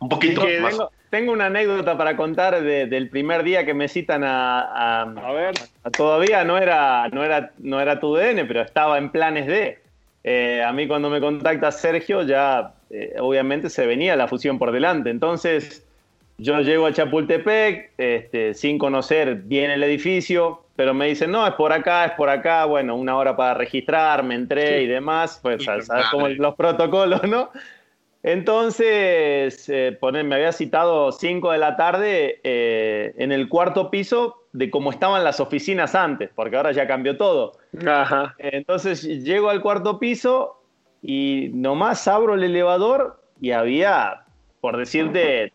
Un 0.00 0.08
poquito 0.08 0.44
Que 0.46 0.60
más. 0.60 0.70
tengo, 0.72 0.90
tengo 1.10 1.32
una 1.32 1.46
anécdota 1.46 1.96
para 1.96 2.16
contar 2.16 2.60
de- 2.62 2.86
del 2.86 3.08
primer 3.10 3.42
día 3.42 3.64
que 3.66 3.74
me 3.74 3.86
citan 3.88 4.24
a, 4.24 4.60
a- 4.60 5.02
A 5.02 5.32
ver, 5.32 5.54
a- 5.84 5.90
todavía 5.90 6.42
no 6.44 6.58
era, 6.58 7.08
no 7.08 7.22
era, 7.22 7.52
no 7.58 7.80
era 7.80 8.00
tu 8.00 8.14
DN, 8.14 8.44
pero 8.46 8.62
estaba 8.62 8.98
en 8.98 9.10
planes 9.10 9.46
de. 9.46 9.78
Eh, 10.24 10.62
a 10.62 10.72
mí 10.72 10.86
cuando 10.86 11.08
me 11.08 11.20
contacta 11.20 11.70
Sergio 11.72 12.22
ya 12.22 12.74
eh, 12.90 13.14
obviamente 13.20 13.70
se 13.70 13.86
venía 13.86 14.16
la 14.16 14.28
fusión 14.28 14.58
por 14.58 14.72
delante. 14.72 15.10
Entonces 15.10 15.86
yo 16.38 16.60
llego 16.60 16.86
a 16.86 16.92
Chapultepec 16.92 17.92
este, 17.98 18.54
sin 18.54 18.78
conocer 18.78 19.34
bien 19.36 19.70
el 19.70 19.82
edificio, 19.82 20.62
pero 20.76 20.94
me 20.94 21.06
dicen, 21.06 21.30
no, 21.30 21.46
es 21.46 21.54
por 21.54 21.72
acá, 21.72 22.06
es 22.06 22.12
por 22.12 22.28
acá, 22.30 22.64
bueno, 22.64 22.96
una 22.96 23.16
hora 23.16 23.36
para 23.36 23.54
registrarme, 23.54 24.34
entré 24.34 24.82
y 24.82 24.86
demás, 24.86 25.38
pues 25.42 25.62
sabes 25.64 25.88
cómo 26.10 26.22
madre. 26.24 26.36
los 26.36 26.54
protocolos, 26.54 27.22
¿no? 27.24 27.50
Entonces, 28.22 29.68
eh, 29.68 29.96
poner, 29.98 30.24
me 30.24 30.34
había 30.34 30.52
citado 30.52 31.10
5 31.10 31.52
de 31.52 31.58
la 31.58 31.76
tarde 31.76 32.40
eh, 32.44 33.14
en 33.16 33.32
el 33.32 33.48
cuarto 33.48 33.90
piso 33.90 34.44
de 34.52 34.70
cómo 34.70 34.90
estaban 34.90 35.24
las 35.24 35.40
oficinas 35.40 35.94
antes, 35.94 36.30
porque 36.34 36.56
ahora 36.56 36.72
ya 36.72 36.86
cambió 36.86 37.16
todo. 37.16 37.52
ajá. 37.86 38.34
Entonces 38.38 39.02
llego 39.02 39.48
al 39.48 39.62
cuarto 39.62 39.98
piso 39.98 40.62
y 41.02 41.50
nomás 41.54 42.06
abro 42.08 42.34
el 42.34 42.44
elevador 42.44 43.22
y 43.40 43.52
había, 43.52 44.24
por 44.60 44.76
decirte, 44.76 45.52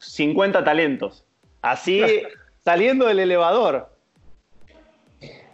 50 0.00 0.64
talentos. 0.64 1.24
Así 1.62 2.02
saliendo 2.64 3.06
del 3.06 3.20
elevador. 3.20 3.90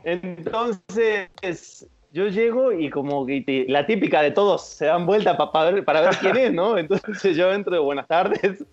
Entonces 0.04 1.88
yo 2.14 2.28
llego 2.28 2.70
y 2.72 2.90
como 2.90 3.26
que 3.26 3.40
te- 3.40 3.64
la 3.68 3.86
típica 3.86 4.22
de 4.22 4.30
todos 4.30 4.64
se 4.68 4.86
dan 4.86 5.04
vuelta 5.04 5.36
pa- 5.36 5.50
pa 5.50 5.68
ver- 5.70 5.84
para 5.84 6.00
ver 6.00 6.16
quién 6.20 6.36
es, 6.36 6.52
¿no? 6.52 6.78
Entonces 6.78 7.36
yo 7.36 7.52
entro 7.52 7.72
de 7.74 7.80
buenas 7.80 8.06
tardes. 8.06 8.64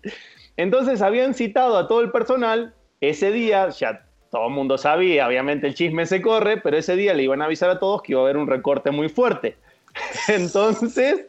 Entonces 0.56 1.02
habían 1.02 1.34
citado 1.34 1.76
a 1.76 1.88
todo 1.88 2.02
el 2.02 2.12
personal 2.12 2.72
ese 3.00 3.32
día, 3.32 3.68
ya 3.70 4.06
todo 4.30 4.46
el 4.46 4.54
mundo 4.54 4.78
sabía, 4.78 5.26
obviamente 5.26 5.66
el 5.66 5.74
chisme 5.74 6.06
se 6.06 6.22
corre, 6.22 6.58
pero 6.58 6.76
ese 6.76 6.94
día 6.94 7.14
le 7.14 7.24
iban 7.24 7.42
a 7.42 7.46
avisar 7.46 7.68
a 7.68 7.80
todos 7.80 8.02
que 8.02 8.12
iba 8.12 8.20
a 8.20 8.24
haber 8.24 8.36
un 8.36 8.46
recorte 8.46 8.92
muy 8.92 9.08
fuerte. 9.08 9.56
Entonces, 10.28 11.26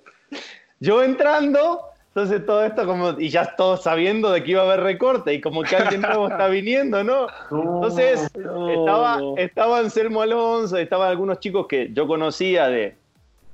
yo 0.80 1.04
entrando, 1.04 1.82
entonces 2.16 2.46
todo 2.46 2.64
esto 2.64 2.86
como, 2.86 3.20
y 3.20 3.30
ya 3.30 3.56
todos 3.56 3.82
sabiendo 3.84 4.32
de 4.32 4.44
que 4.44 4.52
iba 4.52 4.62
a 4.62 4.66
haber 4.66 4.82
recorte, 4.82 5.34
y 5.34 5.42
como 5.42 5.64
que 5.64 5.76
alguien 5.76 6.02
nuevo 6.02 6.28
está 6.28 6.48
viniendo, 6.48 7.04
¿no? 7.04 7.26
Entonces, 7.52 8.32
estaba, 8.70 9.20
estaba 9.38 9.80
Anselmo 9.80 10.22
Alonso, 10.22 10.78
estaban 10.78 11.10
algunos 11.10 11.40
chicos 11.40 11.66
que 11.68 11.90
yo 11.92 12.06
conocía 12.06 12.68
de, 12.68 12.96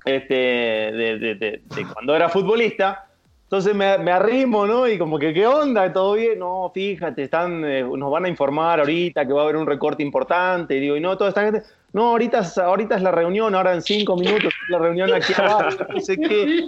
este, 0.05 0.33
de, 0.35 1.17
de- 1.19 1.35
de- 1.35 1.61
de 1.63 1.87
cuando 1.93 2.15
era 2.15 2.27
futbolista. 2.29 3.05
Entonces 3.43 3.73
me, 3.73 3.97
me 3.97 4.11
arrimo, 4.11 4.67
¿no? 4.67 4.87
Y 4.87 4.99
como 4.99 5.17
que, 5.17 5.33
¿qué 5.33 5.47
onda? 5.47 5.91
¿Todo 5.91 6.13
bien? 6.13 6.37
No, 6.37 6.69
fíjate, 6.71 7.23
están, 7.23 7.65
eh, 7.65 7.81
nos 7.83 8.11
van 8.11 8.25
a 8.25 8.29
informar 8.29 8.79
ahorita 8.79 9.25
que 9.25 9.33
va 9.33 9.41
a 9.41 9.43
haber 9.45 9.55
un 9.55 9.65
recorte 9.65 10.03
importante. 10.03 10.75
Y 10.75 10.79
digo, 10.81 10.95
y 10.95 10.99
no, 10.99 11.17
toda 11.17 11.29
esta 11.29 11.43
gente, 11.43 11.63
no, 11.93 12.09
ahorita, 12.09 12.39
es- 12.39 12.57
ahorita 12.57 12.95
es 12.95 13.01
la 13.01 13.11
reunión, 13.11 13.55
ahora 13.55 13.73
en 13.73 13.81
cinco 13.81 14.15
minutos 14.15 14.53
es 14.63 14.69
la 14.69 14.79
reunión 14.79 15.13
aquí 15.13 15.33
abajo, 15.37 15.69
no 15.93 15.99
sé 15.99 16.17
qué. 16.17 16.65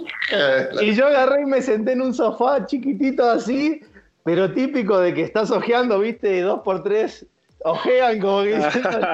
Y 0.80 0.94
yo 0.94 1.06
agarré 1.06 1.42
y 1.42 1.46
me 1.46 1.62
senté 1.62 1.92
en 1.92 2.02
un 2.02 2.14
sofá 2.14 2.66
chiquitito 2.66 3.28
así, 3.30 3.80
pero 4.24 4.52
típico 4.52 4.98
de 4.98 5.14
que 5.14 5.22
estás 5.22 5.50
ojeando, 5.50 5.98
viste, 6.00 6.40
dos 6.42 6.60
por 6.64 6.82
tres, 6.82 7.26
ojean 7.64 8.18
como 8.20 8.42
que 8.42 8.56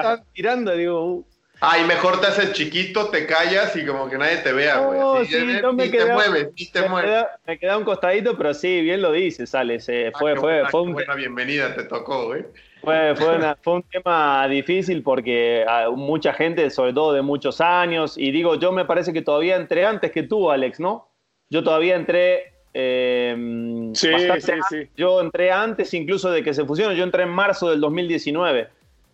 están 0.03 0.23
tirando, 0.33 0.75
digo, 0.75 1.03
uh, 1.05 1.25
Ay, 1.61 1.83
mejor 1.83 2.21
te 2.21 2.27
haces 2.27 2.53
chiquito, 2.53 3.09
te 3.09 3.25
callas 3.25 3.75
y 3.75 3.85
como 3.85 4.09
que 4.09 4.17
nadie 4.17 4.37
te 4.37 4.53
vea, 4.53 4.77
güey. 4.79 4.97
no, 4.97 5.25
sí, 5.25 5.35
eh, 5.35 5.59
no 5.61 5.73
me 5.73 5.85
ni 5.87 5.91
te 5.91 6.05
mueves, 6.05 6.47
me 6.73 6.87
mueves. 6.87 7.11
quedé- 7.11 7.27
me 7.45 7.59
quedé 7.59 7.69
a 7.71 7.77
un 7.77 7.83
costadito, 7.83 8.37
pero 8.37 8.53
sí, 8.53 8.79
bien 8.79 9.01
lo 9.01 9.11
dices, 9.11 9.53
Alex, 9.53 9.89
eh, 9.89 10.11
fue, 10.17 10.37
fue, 10.37 10.53
buena- 10.53 10.69
fue 10.69 10.81
un, 10.83 10.93
buena 10.93 11.15
bienvenida 11.15 11.75
te 11.75 11.83
tocó, 11.83 12.27
güey. 12.27 12.45
Fue, 12.81 13.15
fue 13.15 13.35
una- 13.35 13.55
fue 13.61 13.73
un 13.75 13.83
tema 13.83 14.47
difícil 14.47 15.03
porque 15.03 15.65
ah, 15.67 15.89
mucha 15.95 16.33
gente, 16.33 16.69
sobre 16.69 16.93
todo 16.93 17.13
de 17.13 17.21
muchos 17.21 17.59
años, 17.61 18.17
y 18.17 18.31
digo, 18.31 18.55
yo 18.55 18.71
me 18.71 18.85
parece 18.85 19.11
que 19.13 19.21
todavía 19.21 19.55
entré 19.55 19.85
antes 19.85 20.11
que 20.11 20.23
tú, 20.23 20.49
Alex, 20.51 20.79
¿no? 20.79 21.07
Yo 21.49 21.63
todavía 21.63 21.95
entré... 21.95 22.53
eh, 22.73 23.89
Sí, 23.93 24.07
sí, 24.39 24.51
sí. 24.69 24.75
Yo 24.95 25.19
entré 25.21 25.51
antes 25.51 25.93
incluso 25.93 26.31
de 26.31 26.43
que 26.43 26.53
se 26.53 26.65
fusionen, 26.65 26.95
yo 26.97 27.03
entré 27.03 27.23
en 27.23 27.29
marzo 27.29 27.69
del 27.69 27.81
2019, 27.81 28.67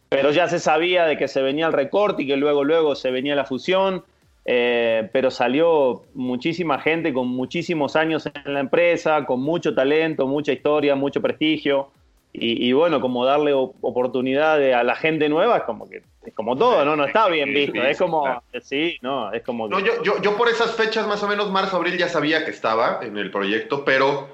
pero 0.10 0.32
ya 0.32 0.48
se 0.48 0.60
sabía 0.60 1.06
de 1.06 1.18
que 1.18 1.28
se 1.28 1.42
venía 1.42 1.68
el 1.68 1.74
recorte 1.74 2.24
y 2.24 2.28
que 2.28 2.36
luego, 2.38 2.64
luego 2.64 2.96
se 2.96 3.10
venía 3.12 3.36
la 3.36 3.46
fusión, 3.46 4.04
eh, 4.46 5.10
pero 5.12 5.32
salió 5.32 6.04
muchísima 6.14 6.80
gente 6.80 7.14
con 7.14 7.28
muchísimos 7.28 7.96
años 7.96 8.30
en 8.46 8.54
la 8.54 8.60
empresa, 8.60 9.26
con 9.26 9.42
mucho 9.42 9.74
talento, 9.74 10.28
mucha 10.28 10.52
historia, 10.52 10.96
mucho 10.96 11.22
prestigio. 11.22 11.90
Y, 12.40 12.68
y 12.70 12.74
bueno, 12.74 13.00
como 13.02 13.26
darle 13.26 13.54
oportunidad 13.54 14.58
de- 14.58 14.74
a 14.74 14.84
la 14.84 14.96
gente 14.96 15.30
nueva 15.30 15.58
es 15.58 15.64
como 15.64 15.90
que 15.90 16.02
es 16.26 16.34
como 16.34 16.56
todo, 16.58 16.84
¿no? 16.84 16.96
No 16.96 17.06
está 17.06 17.28
bien 17.28 17.54
visto. 17.54 17.82
Es 17.84 17.98
como, 18.00 18.42
sí, 18.62 18.98
no, 19.02 19.32
es 19.32 19.44
como 19.44 19.68
No, 19.68 19.80
yo, 19.80 20.02
yo, 20.04 20.20
yo 20.22 20.36
por 20.36 20.50
esas 20.50 20.72
fechas, 20.76 21.08
más 21.08 21.22
o 21.24 21.28
menos 21.28 21.52
marzo, 21.52 21.78
abril, 21.78 21.98
ya 21.98 22.10
sabía 22.10 22.44
que 22.46 22.52
estaba 22.52 23.00
en 23.04 23.18
el 23.18 23.30
proyecto, 23.30 23.86
pero 23.86 24.30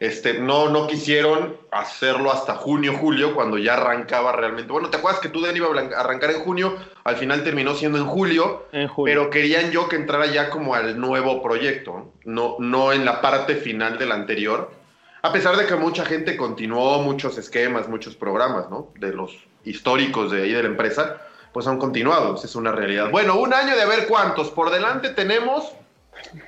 este, 0.00 0.34
no, 0.34 0.68
no 0.70 0.86
quisieron 0.86 1.56
hacerlo 1.72 2.30
hasta 2.32 2.54
junio, 2.56 2.94
julio, 2.98 3.34
cuando 3.34 3.58
ya 3.58 3.74
arrancaba 3.74 4.32
realmente. 4.32 4.70
Bueno, 4.72 4.90
¿te 4.90 4.96
acuerdas 4.98 5.20
que 5.20 5.28
tú, 5.30 5.40
Dan, 5.42 5.56
iba 5.56 5.66
a 5.68 6.00
arrancar 6.00 6.30
en 6.30 6.40
junio? 6.40 6.74
Al 7.04 7.16
final 7.16 7.42
terminó 7.42 7.74
siendo 7.74 7.98
en 7.98 8.06
julio, 8.06 8.66
en 8.72 8.88
julio. 8.88 9.14
pero 9.14 9.30
querían 9.30 9.70
yo 9.70 9.88
que 9.88 9.96
entrara 9.96 10.26
ya 10.26 10.50
como 10.50 10.74
al 10.74 10.98
nuevo 11.00 11.42
proyecto, 11.42 12.12
no, 12.24 12.56
no 12.58 12.92
en 12.92 13.04
la 13.06 13.20
parte 13.22 13.54
final 13.56 13.98
del 13.98 14.12
anterior. 14.12 14.78
A 15.22 15.32
pesar 15.32 15.56
de 15.56 15.66
que 15.66 15.74
mucha 15.74 16.04
gente 16.04 16.36
continuó 16.36 17.02
muchos 17.02 17.36
esquemas, 17.36 17.88
muchos 17.88 18.16
programas, 18.16 18.70
¿no? 18.70 18.88
De 18.98 19.12
los 19.12 19.36
históricos 19.64 20.30
de 20.30 20.42
ahí 20.42 20.52
de 20.52 20.62
la 20.62 20.68
empresa, 20.68 21.20
pues 21.52 21.66
han 21.66 21.78
continuado, 21.78 22.36
es 22.42 22.54
una 22.54 22.72
realidad. 22.72 23.10
Bueno, 23.10 23.36
un 23.36 23.52
año 23.52 23.76
de 23.76 23.82
a 23.82 23.86
ver 23.86 24.06
cuántos 24.06 24.50
por 24.50 24.70
delante 24.70 25.10
tenemos, 25.10 25.72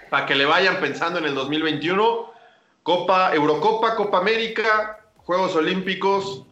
para 0.09 0.27
que 0.27 0.35
le 0.35 0.47
vayan 0.47 0.81
pensando 0.81 1.19
en 1.19 1.27
el 1.27 1.35
2021, 1.35 2.33
Copa, 2.83 3.35
Eurocopa, 3.35 3.95
Copa 3.95 4.19
América, 4.19 5.01
Juegos 5.19 5.55
Olímpicos, 5.55 6.45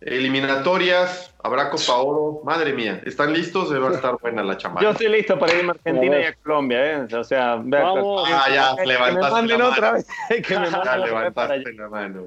eliminatorias, 0.00 1.31
habrá 1.42 1.70
Copa 1.70 1.96
Oro. 1.96 2.40
Madre 2.44 2.72
mía, 2.72 3.00
¿están 3.04 3.32
listos? 3.32 3.68
Se 3.68 3.78
va 3.78 3.90
a 3.90 3.94
estar 3.94 4.16
buena 4.20 4.42
la 4.42 4.56
chamada. 4.56 4.82
Yo 4.82 4.90
estoy 4.90 5.08
listo 5.08 5.38
para 5.38 5.54
irme 5.54 5.70
a 5.70 5.72
Argentina 5.72 6.20
y 6.20 6.24
a 6.24 6.34
Colombia, 6.34 6.92
¿eh? 6.92 7.14
O 7.14 7.24
sea, 7.24 7.56
Vamos. 7.62 8.28
Ah, 8.32 8.46
ya, 8.52 8.76
que 8.76 8.86
levantaste 8.86 9.24
me 9.24 9.30
manden 9.30 9.58
la 9.58 9.68
otra 9.68 9.92
mano. 9.92 10.04
vez. 10.28 10.42
que 10.46 10.54
me 10.54 10.60
manden 10.60 10.72
Ya 10.72 10.78
otra 10.80 10.96
levantaste 10.98 11.72
la 11.72 11.88
mano. 11.88 12.22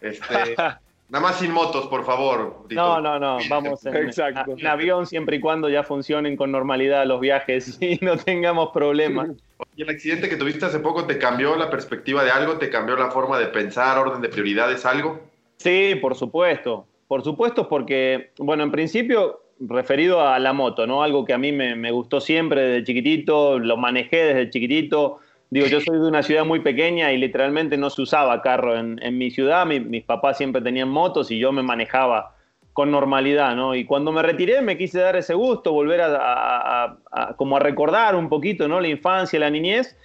Este, 0.00 0.54
nada 1.08 1.20
más 1.20 1.36
sin 1.38 1.50
motos, 1.50 1.86
por 1.86 2.04
favor. 2.04 2.66
No, 2.70 3.00
no, 3.00 3.18
no, 3.18 3.38
vamos 3.48 3.84
en, 3.86 3.96
Exacto. 3.96 4.54
en 4.56 4.66
avión 4.66 5.06
siempre 5.06 5.36
y 5.36 5.40
cuando 5.40 5.68
ya 5.68 5.82
funcionen 5.82 6.36
con 6.36 6.52
normalidad 6.52 7.06
los 7.06 7.20
viajes 7.20 7.78
y 7.80 7.98
no 8.02 8.16
tengamos 8.16 8.70
problemas. 8.72 9.30
¿Y 9.76 9.82
el 9.82 9.90
accidente 9.90 10.28
que 10.28 10.36
tuviste 10.36 10.66
hace 10.66 10.80
poco 10.80 11.04
te 11.04 11.18
cambió 11.18 11.56
la 11.56 11.70
perspectiva 11.70 12.22
de 12.24 12.30
algo? 12.30 12.58
¿Te 12.58 12.70
cambió 12.70 12.96
la 12.96 13.10
forma 13.10 13.38
de 13.38 13.46
pensar, 13.46 13.98
orden 13.98 14.20
de 14.20 14.28
prioridades, 14.28 14.84
algo? 14.84 15.20
Sí, 15.56 15.94
por 16.00 16.14
supuesto. 16.14 16.86
Por 17.14 17.22
supuesto, 17.22 17.68
porque, 17.68 18.32
bueno, 18.38 18.64
en 18.64 18.72
principio, 18.72 19.42
referido 19.60 20.20
a 20.26 20.36
la 20.40 20.52
moto, 20.52 20.84
¿no? 20.84 21.04
Algo 21.04 21.24
que 21.24 21.32
a 21.32 21.38
mí 21.38 21.52
me, 21.52 21.92
gustó 21.92 22.20
siempre 22.20 22.62
desde 22.62 22.82
chiquitito, 22.82 23.60
lo 23.60 23.76
manejé 23.76 24.16
desde 24.24 24.50
chiquitito. 24.50 25.20
Digo, 25.48 25.68
yo 25.68 25.80
soy 25.80 26.00
de 26.00 26.08
una 26.08 26.24
ciudad 26.24 26.44
muy 26.44 26.58
pequeña 26.58 27.12
y 27.12 27.18
literalmente 27.18 27.76
no 27.76 27.88
se 27.88 28.02
usaba 28.02 28.42
carro 28.42 28.76
en, 28.76 28.98
mi 29.16 29.30
ciudad. 29.30 29.64
Mi- 29.64 29.78
mis 29.78 30.02
papás 30.02 30.38
siempre 30.38 30.60
tenían 30.60 30.88
motos 30.88 31.30
y 31.30 31.38
yo 31.38 31.52
me 31.52 31.62
manejaba 31.62 32.34
con 32.72 32.90
normalidad, 32.90 33.54
¿no? 33.54 33.76
Y 33.76 33.84
cuando 33.84 34.10
me 34.10 34.20
retiré 34.20 34.60
me 34.60 34.76
quise 34.76 34.98
dar 34.98 35.14
ese 35.14 35.34
gusto, 35.34 35.72
volver 35.72 36.00
a- 36.02 36.96
como 37.36 37.58
a 37.58 37.60
recordar 37.60 38.16
un 38.16 38.28
poquito, 38.28 38.66
¿no? 38.66 38.80
La 38.80 38.88
infancia, 38.88 39.38
la 39.38 39.50
niñez. 39.50 39.96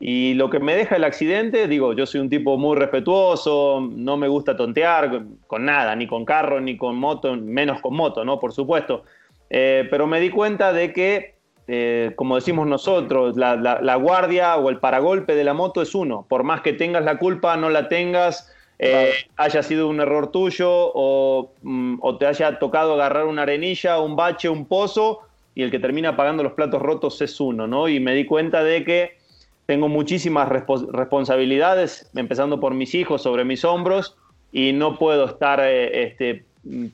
Y 0.00 0.34
lo 0.34 0.50
que 0.50 0.58
me 0.58 0.74
deja 0.74 0.96
el 0.96 1.04
accidente, 1.04 1.68
digo, 1.68 1.92
yo 1.92 2.04
soy 2.04 2.20
un 2.20 2.28
tipo 2.28 2.58
muy 2.58 2.76
respetuoso, 2.76 3.88
no 3.94 4.16
me 4.16 4.28
gusta 4.28 4.56
tontear 4.56 5.22
con, 5.46 5.64
nada, 5.64 5.94
ni 5.96 6.06
con 6.06 6.24
carro, 6.24 6.60
ni 6.60 6.76
con 6.76 6.96
moto, 6.96 7.34
menos 7.36 7.80
con 7.80 7.94
moto, 7.94 8.24
¿no? 8.24 8.38
Por 8.40 8.52
supuesto. 8.52 9.04
Eh, 9.50 9.86
pero 9.90 10.06
me 10.06 10.20
di 10.20 10.30
cuenta 10.30 10.72
de 10.72 10.92
que, 10.92 11.34
eh, 11.68 12.12
como 12.16 12.34
decimos 12.34 12.66
nosotros, 12.66 13.36
la, 13.36 13.56
la- 13.56 13.80
la 13.80 13.94
guardia 13.96 14.56
o 14.56 14.68
el 14.68 14.78
paragolpe 14.78 15.34
de 15.36 15.44
la 15.44 15.54
moto 15.54 15.80
es 15.80 15.94
uno. 15.94 16.26
Por 16.28 16.42
más 16.42 16.60
que 16.60 16.72
tengas 16.72 17.04
la 17.04 17.18
culpa, 17.18 17.56
no 17.56 17.70
la 17.70 17.88
tengas, 17.88 18.52
eh, 18.80 19.12
haya 19.36 19.62
sido 19.62 19.88
un 19.88 20.00
error 20.00 20.32
tuyo 20.32 20.68
o, 20.70 21.52
mm, 21.62 21.98
o 22.00 22.18
te 22.18 22.26
haya 22.26 22.58
tocado 22.58 22.94
agarrar 22.94 23.26
una 23.26 23.42
arenilla, 23.42 24.00
un 24.00 24.16
bache, 24.16 24.48
un 24.48 24.66
pozo, 24.66 25.20
y 25.54 25.62
el 25.62 25.70
que 25.70 25.78
termina 25.78 26.16
pagando 26.16 26.42
los 26.42 26.52
platos 26.54 26.82
rotos 26.82 27.22
es 27.22 27.38
uno, 27.40 27.68
¿no? 27.68 27.88
Y 27.88 28.00
me 28.00 28.12
di 28.14 28.26
cuenta 28.26 28.64
de 28.64 28.84
que 28.84 29.23
tengo 29.66 29.88
muchísimas 29.88 30.48
respo- 30.48 30.90
responsabilidades, 30.92 32.10
empezando 32.14 32.60
por 32.60 32.74
mis 32.74 32.94
hijos 32.94 33.22
sobre 33.22 33.44
mis 33.44 33.64
hombros, 33.64 34.16
y 34.52 34.72
no 34.72 34.98
puedo 34.98 35.24
estar 35.26 35.60
eh, 35.62 36.04
este, 36.04 36.44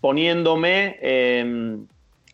poniéndome, 0.01 0.97
eh, 1.03 1.77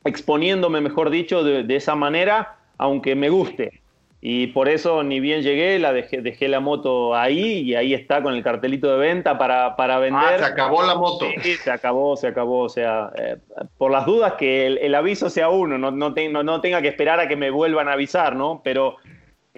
exponiéndome, 0.05 0.81
mejor 0.81 1.11
dicho, 1.11 1.43
de, 1.43 1.63
de 1.65 1.77
esa 1.77 1.95
manera, 1.95 2.57
aunque 2.79 3.15
me 3.15 3.29
guste. 3.29 3.81
Y 4.21 4.49
por 4.49 4.69
eso 4.69 5.03
ni 5.05 5.21
bien 5.21 5.43
llegué, 5.43 5.79
la 5.79 5.93
dejé, 5.93 6.21
dejé 6.21 6.49
la 6.49 6.59
moto 6.59 7.15
ahí 7.15 7.61
y 7.61 7.75
ahí 7.75 7.95
está 7.95 8.23
con 8.23 8.35
el 8.35 8.43
cartelito 8.43 8.91
de 8.91 8.99
venta 8.99 9.39
para, 9.39 9.77
para 9.77 9.99
vender. 9.99 10.35
Ah, 10.35 10.39
se 10.39 10.45
acabó 10.45 10.83
la 10.83 10.95
moto. 10.97 11.27
Sí, 11.43 11.53
se 11.55 11.71
acabó, 11.71 12.17
se 12.17 12.27
acabó. 12.29 12.61
O 12.61 12.69
sea, 12.69 13.11
eh, 13.17 13.37
por 13.79 13.93
las 13.93 14.05
dudas 14.07 14.33
que 14.33 14.67
el, 14.67 14.79
el 14.79 14.95
aviso 14.97 15.31
sea 15.31 15.49
uno, 15.51 15.79
no, 15.79 15.91
no, 15.93 16.13
te- 16.15 16.29
no- 16.29 16.43
no 16.43 16.61
tenga 16.61 16.83
que 16.83 16.89
esperar 16.89 17.21
a 17.21 17.29
que 17.29 17.37
me 17.37 17.51
vuelvan 17.51 17.89
a 17.89 17.93
avisar, 17.93 18.35
¿no? 18.35 18.63
Pero, 18.65 18.97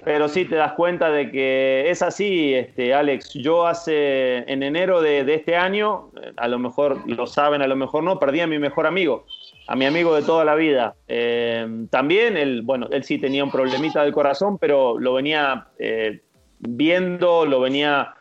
pero 0.09 0.27
sí 0.27 0.47
te 0.47 0.57
das 0.57 0.73
cuenta 0.73 1.11
de 1.11 1.31
que 1.31 1.91
es 1.91 2.01
así, 2.01 2.55
este, 2.55 2.95
Alex. 2.95 3.35
Yo 3.35 3.67
hace, 3.67 4.39
en 4.51 4.63
enero 4.63 5.03
de, 5.03 5.21
este 5.35 5.55
año, 5.55 6.09
eh, 6.23 6.33
a 6.39 6.49
lo 6.49 6.59
mejor 6.59 7.07
lo 7.07 7.27
saben, 7.27 7.61
a 7.61 7.67
lo 7.67 7.77
mejor 7.77 8.03
no, 8.03 8.19
perdí 8.19 8.41
a 8.41 8.47
mi 8.47 8.59
mejor 8.59 8.87
amigo, 8.87 9.27
a 9.67 9.77
mi 9.77 9.85
amigo 9.85 10.15
de 10.15 10.23
toda 10.23 10.47
la 10.47 10.55
vida. 10.55 10.95
Eh, 11.09 11.85
también, 11.91 12.39
él, 12.39 12.63
bueno, 12.63 12.89
él 12.91 13.05
sí 13.05 13.19
tenía 13.19 13.45
un 13.45 13.51
problemita 13.51 14.03
del 14.03 14.15
corazón, 14.15 14.57
pero 14.57 14.99
lo 14.99 15.13
venía 15.13 15.67
eh, 15.79 16.23
viendo, 16.59 17.45
lo 17.45 17.61
venía 17.61 18.15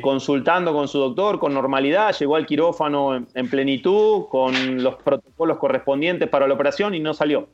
consultando 0.00 0.72
con 0.72 0.88
su 0.88 0.98
doctor 0.98 1.38
con 1.38 1.52
normalidad, 1.52 2.16
llegó 2.18 2.36
al 2.36 2.46
quirófano 2.46 3.14
en, 3.14 3.28
en 3.34 3.50
plenitud, 3.50 4.28
con 4.30 4.82
los 4.82 4.94
protocolos 4.94 5.58
correspondientes 5.58 6.26
para 6.30 6.48
la 6.48 6.54
operación 6.54 6.94
y 6.94 7.00
no 7.00 7.12
salió. 7.12 7.48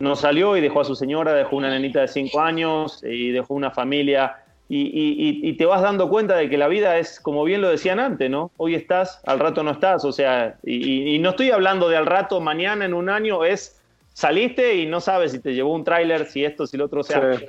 No 0.00 0.16
salió 0.16 0.56
y 0.56 0.60
dejó 0.60 0.80
a 0.80 0.84
su 0.84 0.94
señora, 0.96 1.32
dejó 1.34 1.56
una 1.56 1.70
nenita 1.70 2.00
de 2.00 2.08
5 2.08 2.40
años 2.40 3.02
y 3.04 3.30
dejó 3.30 3.54
una 3.54 3.70
familia. 3.70 4.36
Y, 4.68 4.82
y- 4.82 5.40
y- 5.46 5.50
y 5.50 5.52
te 5.56 5.66
vas 5.66 5.82
dando 5.82 6.08
cuenta 6.08 6.36
de 6.36 6.48
que 6.48 6.56
la 6.56 6.68
vida 6.68 6.96
es, 6.98 7.20
como 7.20 7.44
bien 7.44 7.60
lo 7.60 7.68
decían 7.68 8.00
antes, 8.00 8.30
¿no? 8.30 8.50
Hoy 8.56 8.74
estás, 8.74 9.20
al 9.26 9.38
rato 9.38 9.62
no 9.62 9.72
estás. 9.72 10.04
O 10.04 10.12
sea, 10.12 10.56
y, 10.62 10.76
y- 10.76 11.14
y 11.16 11.18
no 11.18 11.30
estoy 11.30 11.50
hablando 11.50 11.88
de 11.88 11.96
al 11.96 12.06
rato, 12.06 12.40
mañana, 12.40 12.84
en 12.84 12.94
un 12.94 13.08
año, 13.10 13.44
es 13.44 13.80
saliste 14.14 14.76
y 14.76 14.86
no 14.86 15.00
sabes 15.00 15.32
si 15.32 15.38
te 15.40 15.54
llevó 15.54 15.74
un 15.74 15.84
tráiler, 15.84 16.26
si 16.26 16.44
esto, 16.44 16.66
si 16.66 16.76
lo 16.76 16.86
otro. 16.86 17.00
O 17.00 17.04
sea, 17.04 17.34
Sí. 17.36 17.44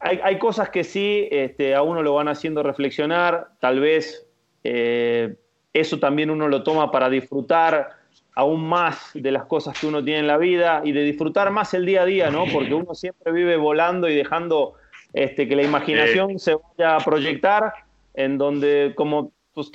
hay, 0.00 0.20
hay 0.22 0.38
cosas 0.38 0.70
que 0.70 0.82
sí 0.82 1.28
este, 1.30 1.74
a 1.74 1.82
uno 1.82 2.02
lo 2.02 2.14
van 2.14 2.28
haciendo 2.28 2.62
reflexionar, 2.62 3.48
tal 3.60 3.80
vez 3.80 4.26
eh, 4.64 5.34
eso 5.72 5.98
también 5.98 6.30
uno 6.30 6.48
lo 6.48 6.62
toma 6.62 6.90
para 6.90 7.08
disfrutar 7.10 7.90
aún 8.34 8.66
más 8.66 9.10
de 9.14 9.30
las 9.30 9.44
cosas 9.44 9.78
que 9.78 9.86
uno 9.86 10.02
tiene 10.02 10.20
en 10.20 10.26
la 10.26 10.38
vida 10.38 10.82
y 10.84 10.92
de 10.92 11.02
disfrutar 11.02 11.50
más 11.50 11.72
el 11.74 11.86
día 11.86 12.02
a 12.02 12.04
día, 12.04 12.30
¿no? 12.30 12.44
Porque 12.52 12.74
uno 12.74 12.94
siempre 12.94 13.32
vive 13.32 13.56
volando 13.56 14.08
y 14.08 14.14
dejando 14.14 14.74
este, 15.12 15.48
que 15.48 15.56
la 15.56 15.62
imaginación 15.62 16.38
se 16.38 16.56
vaya 16.56 16.96
a 16.96 16.98
proyectar 16.98 17.72
en 18.14 18.38
donde 18.38 18.92
como 18.96 19.32
pues, 19.54 19.70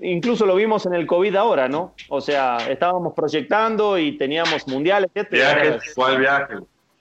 incluso 0.00 0.46
lo 0.46 0.54
vimos 0.54 0.86
en 0.86 0.94
el 0.94 1.06
COVID 1.06 1.34
ahora, 1.34 1.68
¿no? 1.68 1.94
O 2.08 2.20
sea, 2.20 2.58
estábamos 2.70 3.14
proyectando 3.14 3.98
y 3.98 4.16
teníamos 4.16 4.68
mundiales. 4.68 5.10
Viajes, 5.30 5.92
¿cuál 5.96 6.18
viaje? 6.18 6.54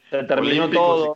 Se 0.09 0.23
terminó 0.23 0.63
Olímpicos, 0.63 1.13
todo. 1.13 1.15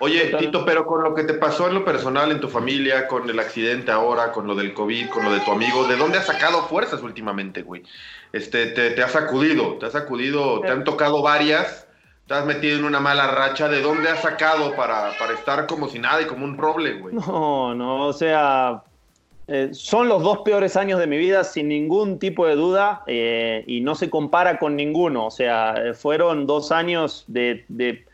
Oye. 0.00 0.34
Tito, 0.38 0.64
pero 0.64 0.84
con 0.84 1.04
lo 1.04 1.14
que 1.14 1.22
te 1.22 1.34
pasó 1.34 1.68
en 1.68 1.74
lo 1.74 1.84
personal, 1.84 2.32
en 2.32 2.40
tu 2.40 2.48
familia, 2.48 3.06
con 3.06 3.30
el 3.30 3.38
accidente 3.38 3.92
ahora, 3.92 4.32
con 4.32 4.46
lo 4.46 4.54
del 4.54 4.74
COVID, 4.74 5.08
con 5.08 5.24
lo 5.24 5.32
de 5.32 5.40
tu 5.40 5.52
amigo, 5.52 5.86
¿de 5.86 5.96
dónde 5.96 6.18
has 6.18 6.26
sacado 6.26 6.62
fuerzas 6.64 7.00
últimamente, 7.02 7.62
güey? 7.62 7.82
Este, 8.32 8.66
te, 8.66 8.90
te 8.92 9.02
has 9.02 9.12
sacudido, 9.12 9.74
te 9.78 9.86
has 9.86 9.92
sacudido, 9.92 10.60
te 10.60 10.68
han 10.68 10.84
tocado 10.84 11.22
varias, 11.22 11.86
te 12.26 12.34
has 12.34 12.46
metido 12.46 12.78
en 12.78 12.84
una 12.84 13.00
mala 13.00 13.26
racha, 13.30 13.68
¿de 13.68 13.82
dónde 13.82 14.08
has 14.08 14.20
sacado 14.20 14.74
para, 14.74 15.18
para 15.18 15.34
estar 15.34 15.66
como 15.66 15.88
si 15.88 15.98
nada 15.98 16.22
y 16.22 16.26
como 16.26 16.44
un 16.44 16.56
roble, 16.56 16.94
güey? 16.94 17.14
No, 17.14 17.74
no, 17.74 18.06
o 18.06 18.12
sea, 18.12 18.82
eh, 19.48 19.68
son 19.72 20.08
los 20.08 20.22
dos 20.22 20.38
peores 20.38 20.76
años 20.76 20.98
de 20.98 21.06
mi 21.06 21.18
vida 21.18 21.44
sin 21.44 21.68
ningún 21.68 22.18
tipo 22.18 22.46
de 22.46 22.54
duda 22.54 23.02
eh, 23.06 23.64
y 23.66 23.80
no 23.82 23.94
se 23.94 24.08
compara 24.08 24.58
con 24.58 24.76
ninguno. 24.76 25.26
O 25.26 25.30
sea, 25.30 25.74
eh, 25.76 25.92
fueron 25.94 26.46
dos 26.46 26.72
años 26.72 27.24
de, 27.26 27.66
de, 27.68 28.06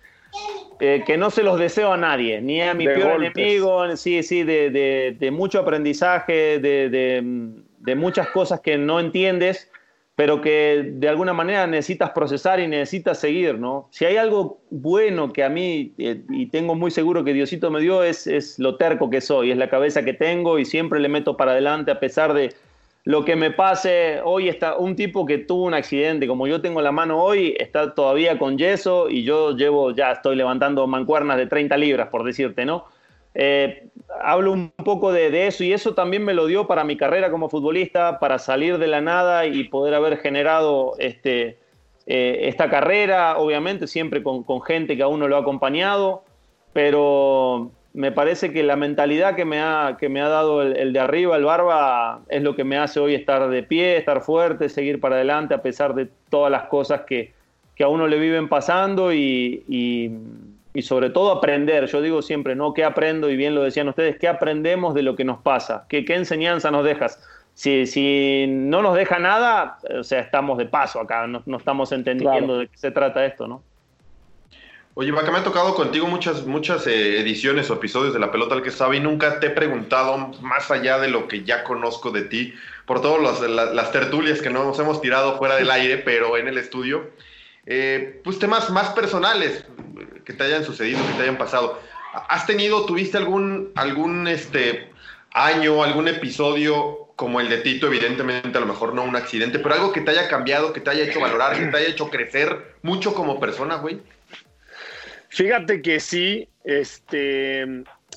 eh, 0.81 1.05
que 1.07 1.17
no 1.17 1.31
se 1.31 1.43
los 1.45 1.59
deseo 1.61 1.93
a 1.93 1.97
nadie, 1.97 2.41
ni 2.41 2.61
a 2.61 2.75
mi 2.75 2.87
De 2.87 2.95
peor 2.95 3.11
golpes. 3.21 3.33
enemigo, 3.37 3.97
sí, 3.97 4.23
sí, 4.25 4.43
de, 4.43 4.71
de- 4.71 5.17
de 5.19 5.31
mucho 5.31 5.61
aprendizaje, 5.61 6.59
de, 6.59 6.89
de- 6.89 7.53
de 7.79 7.95
muchas 7.95 8.29
cosas 8.31 8.61
que 8.61 8.77
no 8.77 8.99
entiendes, 9.01 9.71
pero 10.19 10.41
que 10.41 10.95
de 10.95 11.09
alguna 11.09 11.33
manera 11.33 11.69
necesitas 11.69 12.11
procesar 12.11 12.59
y 12.59 12.67
necesitas 12.67 13.21
seguir, 13.21 13.57
¿no? 13.57 13.87
Si 13.93 14.05
hay 14.05 14.17
algo 14.17 14.59
bueno 14.69 15.33
que 15.33 15.45
a 15.45 15.49
mí, 15.49 15.93
eh, 15.97 16.23
y 16.29 16.47
tengo 16.47 16.75
muy 16.75 16.91
seguro 16.91 17.23
que 17.23 17.33
Diosito 17.33 17.71
me 17.71 17.81
dio, 17.81 18.03
es, 18.03 18.27
es 18.27 18.59
lo 18.59 18.75
terco 18.75 19.11
que 19.11 19.21
soy, 19.21 19.53
es 19.53 19.57
la 19.57 19.71
cabeza 19.71 20.05
que 20.05 20.15
tengo 20.15 20.59
y 20.59 20.65
siempre 20.65 20.99
le 20.99 21.09
meto 21.09 21.37
para 21.37 21.53
adelante 21.53 21.93
a 21.93 22.01
pesar 22.01 22.35
de 22.35 22.53
lo 23.05 23.25
que 23.25 23.37
me 23.37 23.53
pase. 23.53 24.19
Hoy 24.25 24.49
está 24.49 24.77
un 24.77 24.97
tipo 24.97 25.25
que 25.25 25.39
tuvo 25.39 25.63
un 25.63 25.75
accidente, 25.75 26.27
como 26.27 26.49
yo 26.49 26.61
tengo 26.61 26.83
la 26.83 26.91
mano 26.91 27.23
hoy, 27.23 27.55
está 27.57 27.95
todavía 27.95 28.41
con 28.41 28.59
yeso 28.59 29.09
y 29.09 29.23
yo 29.23 29.57
llevo, 29.57 29.95
ya 29.95 30.11
estoy 30.11 30.35
levantando 30.35 30.85
mancuernas 30.89 31.37
de 31.37 31.47
30 31.47 31.77
libras, 31.77 32.09
por 32.09 32.25
decirte, 32.25 32.65
¿no? 32.65 32.87
Eh, 33.37 33.87
hablo 34.23 34.53
un 34.53 34.71
poco 34.85 35.13
de, 35.13 35.31
de 35.31 35.47
eso 35.49 35.65
y 35.65 35.73
eso 35.73 35.95
también 35.95 36.25
me 36.25 36.35
lo 36.35 36.47
dio 36.47 36.67
para 36.67 36.85
mi 36.85 36.97
carrera 36.97 37.31
como 37.31 37.49
futbolista, 37.49 38.19
para 38.19 38.39
salir 38.39 38.79
de 38.79 38.87
la 38.87 39.01
nada 39.01 39.47
y 39.47 39.65
poder 39.65 39.95
haber 39.95 40.19
generado 40.19 40.95
este, 40.99 41.59
eh, 42.07 42.41
esta 42.49 42.71
carrera, 42.71 43.39
obviamente 43.39 43.87
siempre 43.87 44.23
con, 44.23 44.43
con 44.45 44.63
gente 44.63 44.97
que 44.97 45.03
a 45.03 45.09
uno 45.09 45.29
lo 45.29 45.37
ha 45.37 45.41
acompañado, 45.41 46.25
pero 46.73 47.71
me 47.93 48.13
parece 48.13 48.53
que 48.53 48.63
la 48.63 48.77
mentalidad 48.77 49.35
que 49.35 49.45
me 49.45 49.61
ha, 49.61 49.97
que 49.99 50.09
me 50.09 50.21
ha 50.21 50.29
dado 50.29 50.63
el, 50.63 50.77
el 50.77 50.93
de 50.93 51.01
arriba, 51.01 51.37
el 51.37 51.45
Barba, 51.45 52.21
es 52.29 52.43
lo 52.43 52.55
que 52.55 52.65
me 52.65 52.77
hace 52.79 53.01
hoy 53.01 53.15
estar 53.15 53.49
de 53.49 53.63
pie, 53.63 53.97
estar 53.97 54.21
fuerte, 54.23 54.69
seguir 54.69 55.01
para 55.01 55.17
adelante 55.17 55.55
a 55.55 55.63
pesar 55.63 55.95
de 55.95 56.09
todas 56.31 56.51
las 56.53 56.65
cosas 56.65 57.03
que, 57.03 57.33
que 57.75 57.85
a 57.85 57.89
uno 57.89 58.07
le 58.07 58.19
viven 58.19 58.49
pasando 58.49 59.13
y, 59.13 59.65
y- 59.69 60.11
y 60.75 60.83
sobre 60.83 61.11
todo 61.11 61.33
aprender. 61.33 61.87
Yo 61.87 62.01
digo 62.03 62.23
siempre, 62.23 62.55
¿no? 62.55 62.75
¿Qué 62.75 62.85
aprendo? 62.85 63.31
Y 63.31 63.37
bien 63.37 63.55
lo 63.55 63.63
decían 63.63 63.89
ustedes, 63.89 64.19
¿qué 64.19 64.29
aprendemos 64.29 64.95
de 64.95 65.03
lo 65.03 65.17
que 65.17 65.25
nos 65.25 65.39
pasa? 65.41 65.87
¿Qué, 65.89 66.05
qué 66.05 66.15
enseñanza 66.15 66.71
nos 66.71 66.85
dejas? 66.85 67.21
Si, 67.55 67.87
si 67.87 68.47
no 68.49 68.83
nos 68.83 68.95
deja 68.95 69.19
nada, 69.19 69.79
o 69.99 70.05
sea, 70.05 70.21
estamos 70.21 70.59
de 70.59 70.67
paso 70.67 71.01
acá, 71.01 71.27
no, 71.27 71.43
no 71.45 71.57
estamos 71.57 71.91
entendiendo 71.91 72.39
Claro. 72.47 72.59
de 72.59 72.69
qué 72.69 72.77
se 72.79 72.91
trata 72.93 73.25
esto, 73.27 73.49
¿no? 73.49 73.63
Oye, 74.95 75.13
Vaca, 75.13 75.31
me 75.31 75.39
ha 75.39 75.45
tocado 75.45 75.75
contigo 75.77 76.09
muchas, 76.09 76.45
muchas 76.45 76.85
eh, 76.89 77.21
ediciones 77.21 77.71
o 77.71 77.75
episodios 77.75 78.13
de 78.15 78.19
La 78.19 78.33
Pelota 78.33 78.57
al 78.57 78.63
que 78.63 78.73
sabe 78.73 78.97
y 78.97 79.01
nunca 79.01 79.39
te 79.39 79.47
he 79.47 79.51
preguntado 79.51 80.33
más 80.41 80.73
allá 80.73 80.99
de 80.99 81.09
lo 81.09 81.29
que 81.29 81.45
ya 81.45 81.63
conozco 81.63 82.11
de 82.11 82.23
ti, 82.23 82.53
por 82.85 83.01
todas 83.01 83.41
las 83.41 83.93
tertulias 83.93 84.43
que 84.43 84.51
nos 84.51 84.77
hemos 84.81 85.01
tirado 85.01 85.37
fuera 85.39 85.55
del 85.55 85.71
aire, 85.71 85.99
pero 85.99 86.37
en 86.37 86.49
el 86.49 86.59
estudio, 86.59 87.11
eh, 87.71 88.23
pues 88.25 88.39
temas 88.39 88.71
más 88.71 88.89
personales 88.91 89.63
que 90.25 90.33
te 90.33 90.43
hayan 90.45 90.65
sucedido, 90.65 91.07
que 91.07 91.13
te 91.13 91.23
hayan 91.23 91.37
pasado. 91.37 91.79
¿Has 92.15 92.47
tenido, 92.47 92.87
tuviste 92.87 93.19
algún, 93.19 93.73
algún 93.75 94.27
este, 94.27 94.91
año, 95.33 95.85
algún 95.85 96.09
episodio 96.09 97.09
como 97.15 97.41
el 97.41 97.51
de 97.51 97.59
Tito, 97.59 97.89
evidentemente 97.89 98.57
a 98.57 98.61
lo 98.63 98.67
mejor 98.67 98.95
no 98.95 99.05
un 99.05 99.17
accidente, 99.17 99.59
pero 99.59 99.75
algo 99.75 99.93
que 99.93 100.01
te 100.01 100.13
haya 100.13 100.29
cambiado, 100.29 100.73
que 100.73 100.81
te 100.81 100.89
haya 100.89 101.05
hecho 101.05 101.21
valorar, 101.21 101.59
que 101.59 101.67
te 101.67 101.77
haya 101.77 101.89
hecho 101.89 102.09
crecer 102.09 102.77
mucho 102.81 103.13
como 103.13 103.39
persona, 103.39 103.77
güey? 103.77 104.01
Fíjate 105.29 105.83
que 105.83 106.01
sí, 106.01 106.49
este, 106.65 107.67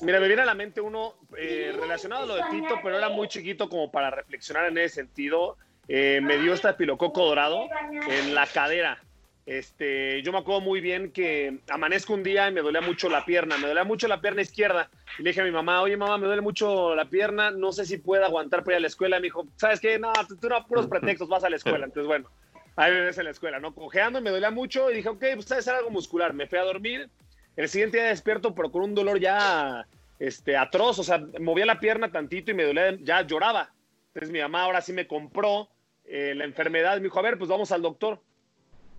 mira, 0.00 0.18
me 0.18 0.28
viene 0.28 0.42
a 0.42 0.46
la 0.46 0.54
mente 0.54 0.80
uno 0.80 1.16
eh, 1.36 1.76
relacionado 1.78 2.22
a 2.22 2.26
lo 2.26 2.36
de 2.36 2.42
Tito, 2.50 2.80
pero 2.82 2.96
era 2.96 3.10
muy 3.10 3.28
chiquito 3.28 3.68
como 3.68 3.90
para 3.90 4.10
reflexionar 4.10 4.66
en 4.66 4.78
ese 4.78 4.94
sentido. 4.94 5.58
Eh, 5.88 6.20
me 6.22 6.38
dio 6.38 6.54
este 6.54 6.72
pilococo 6.72 7.26
dorado 7.26 7.66
en 8.08 8.34
la 8.34 8.46
cadera. 8.46 9.02
Este, 9.44 10.22
yo 10.22 10.30
me 10.30 10.38
acuerdo 10.38 10.60
muy 10.60 10.80
bien 10.80 11.10
que 11.10 11.58
amanezco 11.68 12.14
un 12.14 12.22
día 12.22 12.48
y 12.48 12.52
me 12.52 12.60
dolía 12.60 12.80
mucho 12.80 13.08
la 13.08 13.24
pierna, 13.24 13.58
me 13.58 13.66
dolía 13.66 13.82
mucho 13.82 14.06
la 14.06 14.20
pierna 14.20 14.42
izquierda. 14.42 14.88
Y 15.18 15.22
le 15.22 15.30
dije 15.30 15.40
a 15.40 15.44
mi 15.44 15.50
mamá, 15.50 15.82
oye 15.82 15.96
mamá, 15.96 16.16
me 16.16 16.26
duele 16.26 16.42
mucho 16.42 16.94
la 16.94 17.06
pierna, 17.06 17.50
no 17.50 17.72
sé 17.72 17.84
si 17.84 17.98
pueda 17.98 18.26
aguantar 18.26 18.62
para 18.62 18.74
ir 18.74 18.78
a 18.78 18.80
la 18.80 18.86
escuela. 18.86 19.16
Y 19.16 19.20
me 19.20 19.26
dijo, 19.26 19.46
¿sabes 19.56 19.80
qué? 19.80 19.98
No, 19.98 20.12
tú 20.40 20.48
no 20.48 20.66
puros 20.66 20.86
pretextos, 20.86 21.28
vas 21.28 21.42
a 21.44 21.50
la 21.50 21.56
escuela. 21.56 21.86
Entonces, 21.86 22.06
bueno, 22.06 22.30
ahí 22.76 22.92
me 22.92 23.00
ves 23.00 23.18
en 23.18 23.24
la 23.24 23.30
escuela, 23.30 23.58
¿no? 23.58 23.74
Cojeando, 23.74 24.20
me 24.20 24.30
dolía 24.30 24.50
mucho 24.50 24.90
y 24.90 24.96
dije, 24.96 25.08
ok, 25.08 25.24
pues 25.34 25.46
sabes, 25.46 25.66
algo 25.68 25.90
muscular. 25.90 26.32
Me 26.34 26.46
fui 26.46 26.58
a 26.58 26.64
dormir. 26.64 27.10
El 27.56 27.68
siguiente 27.68 27.98
día 27.98 28.06
despierto, 28.06 28.54
pero 28.54 28.70
con 28.70 28.82
un 28.82 28.94
dolor 28.94 29.18
ya 29.18 29.86
este, 30.20 30.56
atroz. 30.56 31.00
O 31.00 31.04
sea, 31.04 31.20
movía 31.40 31.66
la 31.66 31.80
pierna 31.80 32.12
tantito 32.12 32.52
y 32.52 32.54
me 32.54 32.64
dolía, 32.64 32.96
ya 33.00 33.22
lloraba. 33.22 33.72
Entonces 34.08 34.30
mi 34.30 34.40
mamá 34.40 34.62
ahora 34.62 34.80
sí 34.82 34.92
me 34.92 35.08
compró 35.08 35.68
eh, 36.04 36.32
la 36.36 36.44
enfermedad. 36.44 36.96
Me 36.98 37.04
dijo, 37.04 37.18
a 37.18 37.22
ver, 37.22 37.38
pues 37.38 37.50
vamos 37.50 37.72
al 37.72 37.82
doctor. 37.82 38.20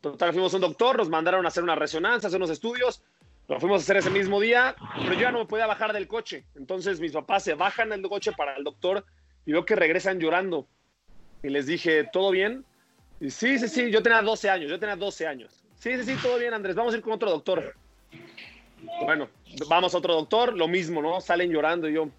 Total, 0.04 0.34
fuimos 0.34 0.52
a 0.54 0.58
un 0.58 0.62
doctor, 0.64 0.98
nos 0.98 1.08
mandaron 1.08 1.46
a 1.46 1.48
hacer 1.48 1.64
una 1.64 1.76
resonancia, 1.76 2.28
hacer 2.28 2.38
unos 2.38 2.50
estudios. 2.50 3.02
Lo 3.48 3.58
fuimos 3.58 3.80
a 3.80 3.84
hacer 3.84 3.96
ese 3.96 4.10
mismo 4.10 4.42
día, 4.42 4.76
pero 4.98 5.14
yo 5.14 5.22
ya 5.22 5.32
no 5.32 5.40
me 5.40 5.46
podía 5.46 5.66
bajar 5.66 5.94
del 5.94 6.10
coche. 6.10 6.44
Entonces 6.56 7.00
mis 7.00 7.14
papás 7.14 7.46
se 7.46 7.54
bajan 7.54 7.88
del 7.88 8.02
coche 8.02 8.34
para 8.34 8.58
el 8.58 8.66
doctor 8.66 9.06
y 9.46 9.54
veo 9.54 9.64
que 9.64 9.78
regresan 9.78 10.20
llorando. 10.20 10.68
Y 11.42 11.48
les 11.48 11.68
dije, 11.68 12.04
¿todo 12.12 12.32
bien? 12.32 12.66
sí, 13.22 13.58
sí, 13.58 13.70
sí, 13.70 13.92
yo 13.92 14.04
tenía 14.04 14.22
12 14.22 14.50
años, 14.50 14.70
yo 14.70 14.78
tenía 14.78 14.98
12 14.98 15.26
años. 15.26 15.64
Sí, 15.76 15.96
sí, 15.96 16.04
sí, 16.04 16.18
todo 16.22 16.38
bien, 16.38 16.54
Andrés, 16.54 16.76
vamos 16.76 16.94
a 16.94 16.98
ir 16.98 17.04
con 17.04 17.14
otro 17.14 17.30
doctor. 17.30 17.74
Bueno, 19.06 19.30
vamos 19.70 19.96
a 19.96 20.00
otro 20.00 20.16
doctor, 20.16 20.54
lo 20.54 20.68
mismo, 20.68 21.02
¿no? 21.02 21.22
Salen 21.22 21.50
llorando 21.50 21.88
y 21.88 21.94
yo. 21.94 22.10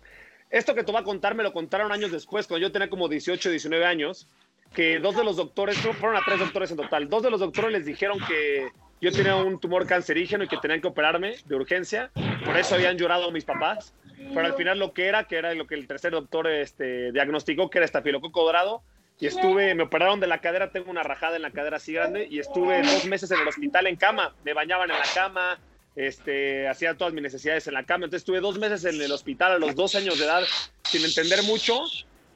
Esto 0.48 0.74
que 0.74 0.84
te 0.84 0.90
voy 0.90 1.02
a 1.02 1.04
contar 1.04 1.34
me 1.34 1.42
lo 1.42 1.52
contaron 1.52 1.92
años 1.92 2.10
después, 2.10 2.46
cuando 2.46 2.66
yo 2.66 2.72
tenía 2.72 2.88
como 2.88 3.10
18, 3.10 3.50
19 3.50 3.84
años, 3.84 4.26
que 4.74 4.98
dos 4.98 5.16
de 5.16 5.24
los 5.24 5.36
doctores, 5.36 5.78
fueron 5.78 6.16
a 6.16 6.24
tres 6.24 6.40
doctores 6.40 6.70
en 6.70 6.76
total, 6.76 7.08
dos 7.08 7.22
de 7.22 7.30
los 7.30 7.40
doctores 7.40 7.72
les 7.72 7.86
dijeron 7.86 8.18
que 8.26 8.68
yo 9.00 9.12
tenía 9.12 9.36
un 9.36 9.60
tumor 9.60 9.86
cancerígeno 9.86 10.44
y 10.44 10.48
que 10.48 10.56
tenían 10.58 10.80
que 10.80 10.88
operarme 10.88 11.36
de 11.44 11.54
urgencia, 11.54 12.10
por 12.44 12.56
eso 12.56 12.74
habían 12.74 12.98
llorado 12.98 13.30
mis 13.30 13.44
papás, 13.44 13.94
pero 14.16 14.46
al 14.46 14.54
final 14.54 14.78
lo 14.78 14.92
que 14.92 15.06
era, 15.06 15.24
que 15.24 15.36
era 15.36 15.54
lo 15.54 15.66
que 15.66 15.74
el 15.74 15.86
tercer 15.86 16.12
doctor 16.12 16.48
este, 16.48 17.12
diagnosticó, 17.12 17.70
que 17.70 17.78
era 17.78 17.84
estafilococo 17.84 18.44
dorado, 18.44 18.82
y 19.20 19.26
estuve, 19.26 19.74
me 19.74 19.84
operaron 19.84 20.18
de 20.18 20.26
la 20.26 20.40
cadera, 20.40 20.70
tengo 20.70 20.90
una 20.90 21.02
rajada 21.02 21.36
en 21.36 21.42
la 21.42 21.52
cadera 21.52 21.76
así 21.76 21.92
grande 21.92 22.26
y 22.28 22.40
estuve 22.40 22.82
dos 22.82 23.04
meses 23.06 23.30
en 23.30 23.40
el 23.40 23.48
hospital 23.48 23.86
en 23.86 23.96
cama, 23.96 24.34
me 24.44 24.54
bañaban 24.54 24.90
en 24.90 24.98
la 24.98 25.06
cama, 25.14 25.60
este, 25.94 26.66
hacía 26.66 26.96
todas 26.96 27.14
mis 27.14 27.22
necesidades 27.22 27.66
en 27.68 27.74
la 27.74 27.84
cama, 27.84 28.06
entonces 28.06 28.22
estuve 28.22 28.40
dos 28.40 28.58
meses 28.58 28.84
en 28.84 29.00
el 29.00 29.12
hospital 29.12 29.52
a 29.52 29.58
los 29.58 29.76
dos 29.76 29.94
años 29.94 30.18
de 30.18 30.24
edad 30.24 30.42
sin 30.82 31.04
entender 31.04 31.44
mucho, 31.44 31.84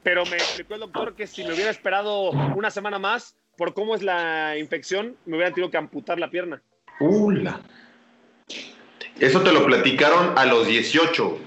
pero 0.02 0.24
me 0.26 0.36
explicó 0.36 0.74
el 0.74 0.80
doctor 0.80 1.14
que 1.14 1.26
si 1.26 1.44
me 1.44 1.52
hubiera 1.54 1.70
esperado 1.70 2.30
una 2.30 2.70
semana 2.70 2.98
más, 2.98 3.36
por 3.56 3.74
cómo 3.74 3.94
es 3.94 4.02
la 4.02 4.56
infección, 4.56 5.16
me 5.26 5.36
hubieran 5.36 5.54
tenido 5.54 5.70
que 5.70 5.76
amputar 5.76 6.18
la 6.18 6.30
pierna. 6.30 6.62
¡Ula! 7.00 7.60
Eso 9.18 9.40
te 9.42 9.52
lo 9.52 9.66
platicaron 9.66 10.38
a 10.38 10.44
los 10.44 10.66
18. 10.66 11.38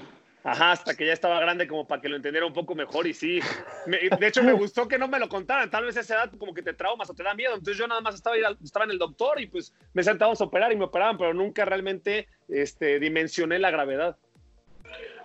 Ajá, 0.44 0.72
hasta 0.72 0.94
que 0.94 1.06
ya 1.06 1.12
estaba 1.12 1.38
grande 1.40 1.68
como 1.68 1.86
para 1.86 2.02
que 2.02 2.08
lo 2.08 2.16
entendiera 2.16 2.44
un 2.44 2.52
poco 2.52 2.74
mejor 2.74 3.06
y 3.06 3.14
sí. 3.14 3.40
de 3.86 4.26
hecho, 4.26 4.42
me 4.42 4.52
gustó 4.52 4.88
que 4.88 4.98
no 4.98 5.06
me 5.06 5.20
lo 5.20 5.28
contaran. 5.28 5.70
Tal 5.70 5.84
vez 5.84 5.96
a 5.96 6.00
esa 6.00 6.14
edad 6.14 6.32
como 6.36 6.52
que 6.52 6.62
te 6.62 6.74
traumas 6.74 7.08
o 7.08 7.14
te 7.14 7.22
da 7.22 7.32
miedo. 7.34 7.54
Entonces 7.54 7.78
yo 7.78 7.86
nada 7.86 8.00
más 8.00 8.16
estaba, 8.16 8.36
estaba 8.62 8.84
en 8.84 8.90
el 8.90 8.98
doctor 8.98 9.40
y 9.40 9.46
pues 9.46 9.72
me 9.94 10.02
sentábamos 10.02 10.40
a 10.40 10.44
operar 10.44 10.72
y 10.72 10.76
me 10.76 10.84
operaban, 10.84 11.16
pero 11.16 11.32
nunca 11.32 11.64
realmente 11.64 12.28
este, 12.48 12.98
dimensioné 12.98 13.58
la 13.58 13.70
gravedad. 13.70 14.16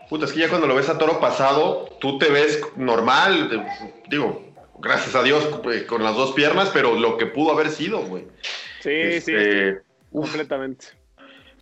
Puta, 0.09 0.25
es 0.25 0.31
que 0.31 0.39
ya 0.39 0.49
cuando 0.49 0.67
lo 0.67 0.75
ves 0.75 0.89
a 0.89 0.97
toro 0.97 1.19
pasado, 1.19 1.89
tú 1.99 2.17
te 2.17 2.29
ves 2.29 2.61
normal, 2.77 3.65
digo, 4.07 4.41
gracias 4.79 5.15
a 5.15 5.23
Dios 5.23 5.47
eh, 5.71 5.85
con 5.85 6.03
las 6.03 6.15
dos 6.15 6.31
piernas, 6.31 6.69
pero 6.73 6.95
lo 6.95 7.17
que 7.17 7.25
pudo 7.25 7.51
haber 7.51 7.69
sido, 7.69 7.99
güey. 7.99 8.23
Sí, 8.79 9.21
sí, 9.21 9.33
este, 9.33 9.81
completamente. 10.11 10.87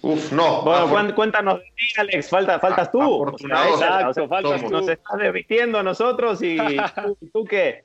Uf, 0.02 0.32
no. 0.32 0.62
Bueno, 0.62 1.16
cuéntanos 1.16 1.58
de 1.58 1.66
ti, 1.76 1.86
Alex. 1.98 2.30
Falta, 2.30 2.60
faltas 2.60 2.92
tú. 2.92 3.02
Afortunado. 3.02 3.74
Exacto, 3.74 4.28
faltas 4.28 4.62
tú. 4.62 4.70
Nos 4.70 4.88
estás 4.88 5.18
desvistiendo 5.18 5.80
a 5.80 5.84
nosotros 5.84 6.44
y 6.44 6.58
tú, 7.04 7.18
¿tú 7.34 7.46
qué. 7.46 7.84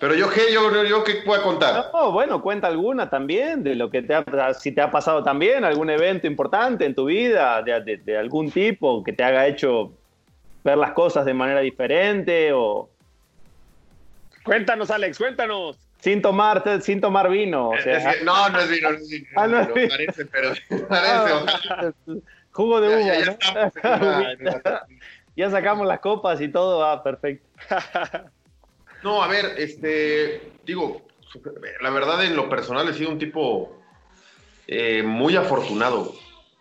Pero 0.00 0.14
yo 0.14 0.30
qué, 0.30 0.52
yo, 0.52 0.84
yo 0.84 1.04
qué 1.04 1.16
puedo 1.24 1.42
contar. 1.42 1.90
No, 1.92 2.12
bueno, 2.12 2.40
cuenta 2.40 2.66
alguna 2.66 3.10
también 3.10 3.62
de 3.62 3.74
lo 3.74 3.90
que 3.90 4.02
te 4.02 4.14
ha, 4.14 4.54
si 4.54 4.72
te 4.72 4.80
ha 4.80 4.90
pasado 4.90 5.22
también, 5.22 5.64
algún 5.64 5.90
evento 5.90 6.26
importante 6.26 6.84
en 6.84 6.94
tu 6.94 7.06
vida, 7.06 7.62
de, 7.62 8.16
algún 8.16 8.50
tipo 8.50 9.02
que 9.02 9.12
te 9.12 9.24
haga 9.24 9.46
hecho 9.46 9.92
ver 10.64 10.78
las 10.78 10.92
cosas 10.92 11.24
de 11.24 11.34
manera 11.34 11.60
diferente 11.60 12.52
o. 12.52 12.88
Cuéntanos, 14.44 14.90
Alex, 14.90 15.18
cuéntanos. 15.18 15.78
Sin 16.00 16.22
tomar, 16.22 16.62
sin 16.80 17.00
tomar 17.00 17.28
vino. 17.28 17.70
O 17.70 17.78
sea, 17.78 18.14
no, 18.24 18.48
no 18.50 18.60
es 18.60 18.70
vino, 18.70 18.92
no 18.92 18.98
es 18.98 19.08
vino. 19.08 19.26
Ah, 19.34 19.46
no 19.48 19.60
es 19.60 19.74
vino. 19.74 19.88
Parece, 19.88 20.26
pero 20.26 20.52
parece. 20.88 21.92
jugo 22.52 22.80
de 22.80 22.88
uva. 22.88 23.00
Ya, 23.00 23.36
ya, 24.40 24.86
ya 25.36 25.50
sacamos 25.50 25.88
las 25.88 25.98
copas 25.98 26.40
y 26.40 26.48
todo, 26.48 26.84
ah, 26.84 27.02
perfecto. 27.02 27.48
No, 29.02 29.22
a 29.22 29.28
ver, 29.28 29.54
este, 29.58 30.52
digo, 30.64 31.02
la 31.80 31.90
verdad 31.90 32.24
en 32.24 32.36
lo 32.36 32.48
personal 32.48 32.88
he 32.88 32.94
sido 32.94 33.10
un 33.10 33.18
tipo 33.18 33.78
eh, 34.66 35.02
muy 35.02 35.36
afortunado, 35.36 36.12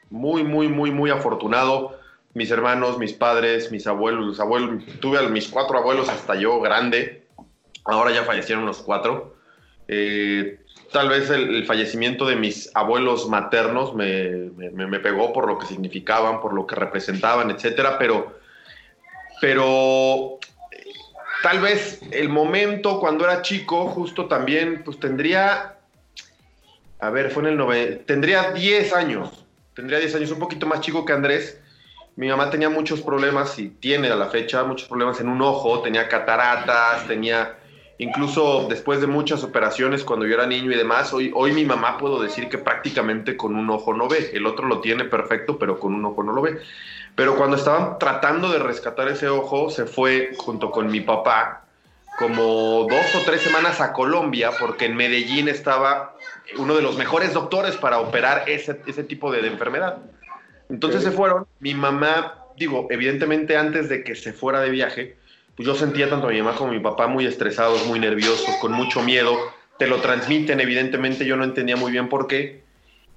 muy, 0.10 0.44
muy, 0.44 0.68
muy, 0.68 0.92
muy 0.92 1.10
afortunado. 1.10 2.00
Mis 2.34 2.52
hermanos, 2.52 3.00
mis 3.00 3.14
padres, 3.14 3.72
mis 3.72 3.88
abuelos, 3.88 4.26
los 4.26 4.40
abuelos, 4.40 4.84
tuve 5.00 5.18
a 5.18 5.24
mis 5.24 5.48
cuatro 5.48 5.80
abuelos 5.80 6.08
hasta 6.10 6.36
yo 6.36 6.60
grande, 6.60 7.26
ahora 7.86 8.12
ya 8.12 8.24
fallecieron 8.24 8.66
los 8.66 8.78
cuatro. 8.80 9.36
Eh, 9.88 10.60
tal 10.92 11.10
vez 11.10 11.30
el, 11.30 11.66
fallecimiento 11.66 12.26
de 12.26 12.36
mis 12.36 12.70
abuelos 12.76 13.28
maternos 13.28 13.96
me, 13.96 14.52
me, 14.56 15.00
pegó 15.00 15.34
por 15.34 15.48
lo 15.48 15.58
que 15.58 15.66
significaban, 15.66 16.42
por 16.42 16.54
lo 16.54 16.68
que 16.68 16.76
representaban, 16.76 17.50
etcétera, 17.50 17.98
pero, 17.98 18.40
pero 19.42 20.40
tal 21.44 21.60
vez 21.60 22.02
el 22.12 22.30
momento 22.30 23.00
cuando 23.00 23.26
era 23.26 23.42
chico, 23.42 23.88
justo 23.88 24.28
también, 24.28 24.84
pues 24.84 25.00
tendría, 25.00 25.78
a 27.00 27.10
ver, 27.10 27.32
fue 27.32 27.44
en 27.44 27.50
el 27.50 27.58
90, 27.58 28.06
tendría 28.06 28.52
10 28.52 28.94
años, 28.94 29.46
tendría 29.74 30.00
10 30.00 30.16
años, 30.16 30.32
un 30.32 30.40
poquito 30.40 30.66
más 30.66 30.82
chico 30.82 31.06
que 31.06 31.14
Andrés. 31.14 31.60
Mi 32.16 32.28
mamá 32.28 32.50
tenía 32.50 32.70
muchos 32.70 33.02
problemas 33.02 33.60
y 33.60 33.70
tiene 33.70 34.10
a 34.10 34.16
la 34.16 34.28
fecha 34.28 34.64
muchos 34.64 34.88
problemas 34.88 35.20
en 35.20 35.30
un 35.30 35.42
ojo, 35.42 35.82
tenía 35.82 36.08
cataratas, 36.08 37.08
tenía 37.08 37.57
incluso 37.98 38.68
después 38.70 39.02
de 39.02 39.08
muchas 39.08 39.44
operaciones 39.44 40.04
cuando 40.04 40.26
yo 40.26 40.36
era 40.36 40.46
niño 40.46 40.72
y 40.72 40.76
demás, 40.76 41.14
hoy, 41.14 41.32
hoy 41.34 41.52
mi 41.54 41.66
mamá 41.66 41.98
puedo 41.98 42.22
decir 42.22 42.50
que 42.50 42.58
prácticamente 42.58 43.36
con 43.36 43.56
un 43.56 43.70
ojo 43.70 43.94
no 43.94 44.08
ve, 44.08 44.32
el 44.34 44.46
otro 44.46 44.68
lo 44.68 44.82
tiene 44.82 45.06
perfecto, 45.06 45.58
pero 45.58 45.80
con 45.80 45.94
un 45.94 46.06
ojo 46.06 46.24
no 46.24 46.34
lo 46.34 46.42
ve. 46.42 46.60
Pero 47.16 47.36
cuando 47.36 47.58
estaban 47.58 47.98
tratando 47.98 48.52
de 48.52 48.60
rescatar 48.60 49.08
ese 49.08 49.28
ojo, 49.28 49.70
se 49.72 49.86
fue 49.86 50.34
junto 50.38 50.70
con 50.70 50.88
mi 50.88 51.02
papá 51.02 51.64
como 52.18 52.88
dos 52.90 53.16
o 53.16 53.20
tres 53.26 53.42
semanas 53.42 53.80
a 53.80 53.94
Colombia, 53.94 54.52
porque 54.60 54.86
en 54.86 54.96
Medellín 54.96 55.48
estaba 55.48 56.16
uno 56.58 56.76
de 56.76 56.82
los 56.82 56.98
mejores 56.98 57.34
doctores 57.34 57.76
para 57.78 58.00
operar 58.00 58.50
ese, 58.50 58.82
ese 58.88 59.04
tipo 59.04 59.32
de, 59.32 59.46
enfermedad. 59.48 59.98
Entonces 60.70 61.04
se 61.04 61.12
fueron. 61.12 61.46
Mi 61.60 61.76
mamá, 61.76 62.46
digo, 62.56 62.88
evidentemente 62.90 63.56
antes 63.56 63.88
de 63.88 64.04
que 64.04 64.16
se 64.16 64.34
fuera 64.34 64.62
de 64.62 64.72
viaje, 64.72 65.18
yo 65.58 65.76
sentía 65.76 66.10
tanto 66.10 66.28
a 66.28 66.32
mi 66.32 66.42
mamá 66.42 66.56
como 66.56 66.70
a 66.70 66.74
mi 66.74 66.80
papá 66.80 67.08
muy 67.08 67.26
estresados, 67.26 67.86
muy 67.88 68.00
nerviosos, 68.00 68.56
con 68.62 68.74
mucho 68.74 69.02
miedo. 69.02 69.36
Te 69.80 69.88
lo 69.88 69.98
transmiten, 69.98 70.60
evidentemente 70.60 71.26
yo 71.26 71.36
no 71.36 71.44
entendía 71.44 71.76
muy 71.76 71.92
bien 71.92 72.10
por 72.10 72.28
qué. 72.28 72.62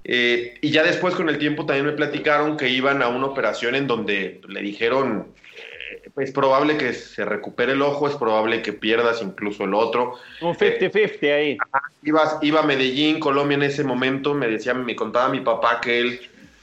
Eh, 0.04 0.54
y 0.62 0.70
ya 0.70 0.82
después 0.82 1.14
con 1.14 1.28
el 1.28 1.38
tiempo 1.38 1.66
también 1.66 1.86
me 1.86 1.92
platicaron 1.92 2.56
que 2.56 2.70
iban 2.70 3.02
a 3.02 3.08
una 3.08 3.26
operación 3.26 3.74
en 3.74 3.86
donde 3.86 4.40
le 4.48 4.62
dijeron, 4.62 5.28
eh, 5.92 6.10
es 6.16 6.32
probable 6.32 6.78
que 6.78 6.94
se 6.94 7.26
recupere 7.26 7.72
el 7.72 7.82
ojo, 7.82 8.08
es 8.08 8.16
probable 8.16 8.62
que 8.62 8.72
pierdas 8.72 9.20
incluso 9.20 9.64
el 9.64 9.74
otro. 9.74 10.14
Un 10.40 10.54
50-50 10.54 11.34
ahí. 11.34 11.58
Iba, 12.02 12.38
iba 12.40 12.60
a 12.60 12.62
Medellín, 12.64 13.20
Colombia 13.20 13.56
en 13.56 13.64
ese 13.64 13.84
momento, 13.84 14.32
me 14.32 14.48
decía, 14.48 14.72
me 14.72 14.96
contaba 14.96 15.28
mi 15.28 15.40
papá 15.40 15.80
que 15.82 16.00
él 16.00 16.20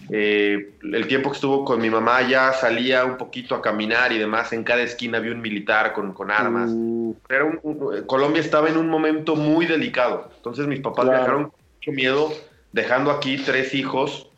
Eh, 0.09 0.71
el 0.83 1.07
tiempo 1.07 1.29
que 1.31 1.35
estuvo 1.35 1.65
con 1.65 1.81
mi 1.81 1.89
mamá 1.89 2.21
ya 2.27 2.53
salía 2.53 3.03
un 3.03 3.17
poquito 3.17 3.55
a 3.55 3.61
caminar 3.61 4.11
y 4.13 4.17
demás. 4.17 4.53
En 4.53 4.63
cada 4.63 4.81
esquina 4.81 5.17
había 5.17 5.31
un 5.33 5.41
militar 5.41 5.93
con, 5.93 6.13
con 6.13 6.31
armas. 6.31 6.69
Uh, 6.73 7.15
Era 7.29 7.45
un- 7.45 7.59
un- 7.63 8.03
Colombia 8.05 8.39
estaba 8.41 8.69
en 8.69 8.77
un 8.77 8.87
momento 8.89 9.35
muy 9.35 9.65
delicado. 9.65 10.31
Entonces 10.37 10.65
mis 10.67 10.79
papás 10.79 11.05
Claro. 11.05 11.17
viajaron 11.19 11.43
con 11.49 11.59
mucho 11.75 11.91
miedo, 11.91 12.33
dejando 12.71 13.11
aquí 13.11 13.37
tres 13.37 13.73
hijos 13.73 14.29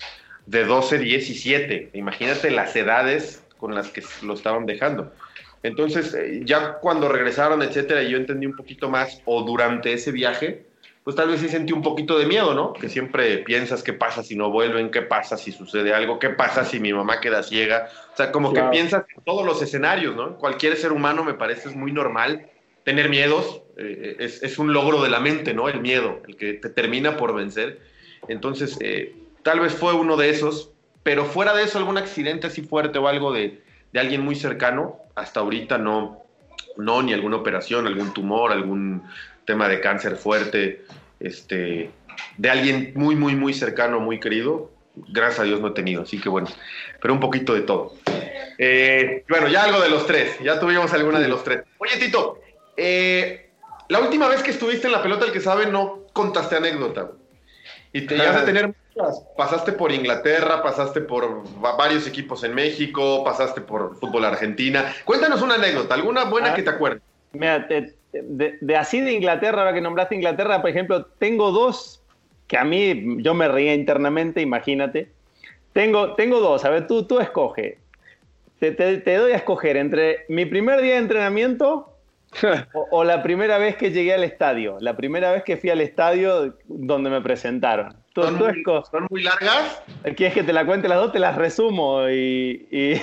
de 0.45 0.65
12, 0.65 0.97
10 0.97 1.29
y 1.29 1.35
7. 1.35 1.91
Imagínate 1.93 2.49
las 2.49 2.75
edades 2.75 3.43
con 3.57 3.75
las 3.75 3.89
que 3.89 4.01
lo 4.23 4.33
estaban 4.33 4.65
dejando. 4.65 5.11
Entonces, 5.61 6.13
eh, 6.13 6.41
ya 6.45 6.75
cuando 6.79 7.09
regresaron, 7.09 7.61
etcétera, 7.61 8.01
yo 8.03 8.17
entendí 8.17 8.45
un 8.45 8.55
poquito 8.55 8.89
más, 8.89 9.21
o 9.25 9.43
durante 9.43 9.91
ese 9.91 10.11
viaje, 10.13 10.68
pues 11.09 11.15
tal 11.15 11.29
vez 11.29 11.41
sí 11.41 11.49
sentí 11.49 11.73
un 11.73 11.81
poquito 11.81 12.19
de 12.19 12.27
miedo, 12.27 12.53
¿no? 12.53 12.71
Que 12.71 12.87
siempre 12.87 13.39
piensas 13.39 13.81
qué 13.81 13.93
pasa 13.93 14.21
si 14.21 14.35
no 14.35 14.51
vuelven, 14.51 14.91
qué 14.91 15.01
pasa 15.01 15.37
si 15.37 15.51
sucede 15.51 15.91
algo, 15.91 16.19
qué 16.19 16.29
pasa 16.29 16.63
si 16.65 16.79
mi 16.79 16.93
mamá 16.93 17.19
queda 17.19 17.41
ciega. 17.41 17.89
O 18.13 18.15
sea, 18.15 18.31
como 18.31 18.53
Claro. 18.53 18.69
que 18.69 18.77
piensas 18.77 19.05
en 19.17 19.23
todos 19.23 19.43
los 19.43 19.59
escenarios, 19.59 20.15
¿no? 20.15 20.37
Cualquier 20.37 20.77
ser 20.77 20.91
humano 20.91 21.23
me 21.23 21.33
parece 21.33 21.69
es 21.69 21.75
muy 21.75 21.91
normal 21.91 22.45
tener 22.83 23.09
miedos, 23.09 23.63
eh, 23.75 24.17
es, 24.19 24.43
es 24.43 24.59
un 24.59 24.71
logro 24.71 25.01
de 25.01 25.09
la 25.09 25.19
mente, 25.19 25.55
¿no? 25.55 25.67
El 25.67 25.81
miedo, 25.81 26.21
el 26.27 26.37
que 26.37 26.53
te 26.53 26.69
termina 26.69 27.17
por 27.17 27.33
vencer. 27.33 27.79
Entonces, 28.27 28.77
eh, 28.79 29.15
tal 29.41 29.61
vez 29.61 29.73
fue 29.73 29.93
uno 29.93 30.15
de 30.15 30.29
esos, 30.29 30.73
pero 31.01 31.25
fuera 31.25 31.55
de 31.55 31.63
eso, 31.63 31.79
algún 31.79 31.97
accidente 31.97 32.45
así 32.45 32.61
fuerte 32.61 32.99
o 32.99 33.07
algo 33.07 33.33
de, 33.33 33.63
de 33.93 33.99
alguien 33.99 34.21
muy 34.21 34.35
cercano, 34.35 34.97
hasta 35.15 35.39
ahorita 35.39 35.79
no, 35.79 36.21
no, 36.77 37.01
ni 37.01 37.13
alguna 37.13 37.37
operación, 37.37 37.87
algún 37.87 38.13
tumor, 38.13 38.51
algún 38.51 39.01
tema 39.49 39.67
de 39.67 39.81
cáncer 39.81 40.15
fuerte, 40.15 40.83
este, 41.19 41.89
de 42.37 42.49
alguien 42.51 42.91
muy, 42.95 43.15
muy, 43.15 43.35
muy 43.35 43.51
cercano, 43.55 43.99
muy 43.99 44.19
querido, 44.19 44.69
gracias 45.07 45.39
a 45.39 45.43
Dios 45.43 45.59
no 45.59 45.69
he 45.69 45.71
tenido, 45.71 46.03
así 46.03 46.21
que 46.21 46.29
bueno, 46.29 46.47
pero 47.01 47.15
un 47.15 47.19
poquito 47.19 47.55
de 47.55 47.61
todo. 47.61 47.95
Eh, 48.59 49.23
bueno, 49.27 49.47
ya 49.47 49.63
algo 49.63 49.79
de 49.81 49.89
los 49.89 50.05
tres, 50.05 50.37
ya 50.43 50.59
tuvimos 50.59 50.93
alguna 50.93 51.19
de 51.19 51.27
los 51.29 51.43
tres. 51.43 51.63
Oye, 51.79 51.97
Tito, 51.97 52.39
eh, 52.77 53.49
la 53.87 53.99
última 54.01 54.27
vez 54.27 54.43
que 54.43 54.51
estuviste 54.51 54.85
en 54.85 54.93
la 54.93 55.01
pelota, 55.01 55.25
el 55.25 55.31
que 55.31 55.39
sabe, 55.41 55.65
no 55.65 56.01
contaste 56.13 56.57
anécdota. 56.57 57.09
Y 57.91 58.01
te 58.01 58.15
llegas 58.17 58.35
a 58.35 58.45
tener 58.45 58.67
muchas. 58.67 59.23
Pasaste 59.35 59.71
por 59.71 59.91
Inglaterra, 59.91 60.61
pasaste 60.61 61.01
por 61.01 61.43
va- 61.65 61.75
varios 61.75 62.05
equipos 62.05 62.43
en 62.43 62.53
México, 62.53 63.23
pasaste 63.23 63.61
por 63.61 63.97
fútbol 63.99 64.25
Argentina. 64.25 64.93
Cuéntanos 65.05 65.41
una 65.41 65.55
anécdota, 65.55 65.95
alguna 65.95 66.25
buena 66.25 66.51
Ah. 66.51 66.53
que 66.53 66.61
te 66.61 66.69
acuerdes. 66.69 67.01
Mira, 67.31 67.67
te- 67.67 67.95
de, 68.11 68.57
de 68.59 68.75
así 68.75 69.01
de 69.01 69.13
Inglaterra, 69.13 69.59
ahora 69.61 69.73
que 69.73 69.81
nombraste 69.81 70.15
Inglaterra, 70.15 70.61
por 70.61 70.69
ejemplo, 70.69 71.05
tengo 71.19 71.51
dos 71.51 72.01
que 72.47 72.57
a 72.57 72.63
mí 72.63 73.17
yo 73.21 73.33
me 73.33 73.47
reía 73.47 73.73
internamente, 73.75 74.41
imagínate. 74.41 75.09
Tengo, 75.73 76.15
tengo 76.15 76.39
dos, 76.39 76.65
a 76.65 76.69
ver, 76.69 76.87
tú, 76.87 77.03
tú 77.03 77.19
escoge. 77.19 77.77
Te, 78.59 78.71
te- 78.71 78.97
te 78.97 79.15
doy 79.15 79.31
a 79.33 79.35
escoger 79.37 79.77
entre 79.77 80.25
mi 80.27 80.45
primer 80.45 80.81
día 80.81 80.93
de 80.93 80.99
entrenamiento 80.99 81.93
o, 82.73 82.87
o 82.91 83.03
la 83.03 83.21
primera 83.23 83.57
vez 83.59 83.75
que 83.75 83.91
llegué 83.91 84.13
al 84.13 84.23
estadio, 84.23 84.77
la 84.81 84.97
primera 84.97 85.31
vez 85.31 85.43
que 85.43 85.57
fui 85.57 85.69
al 85.69 85.81
estadio 85.81 86.55
donde 86.65 87.09
me 87.11 87.21
presentaron. 87.21 87.95
Tú, 88.13 88.23
¿Son 88.23 88.37
tú 88.39 88.45
muy, 88.45 88.63
son 88.91 89.07
muy 89.11 89.21
largas? 89.23 89.81
¿Quieres 90.15 90.33
que 90.33 90.43
te 90.43 90.51
la 90.51 90.65
cuente 90.65 90.87
las 90.89 90.97
dos? 90.97 91.11
Te 91.11 91.19
las 91.19 91.35
resumo 91.35 92.09
y- 92.09 92.67
y 92.71 92.93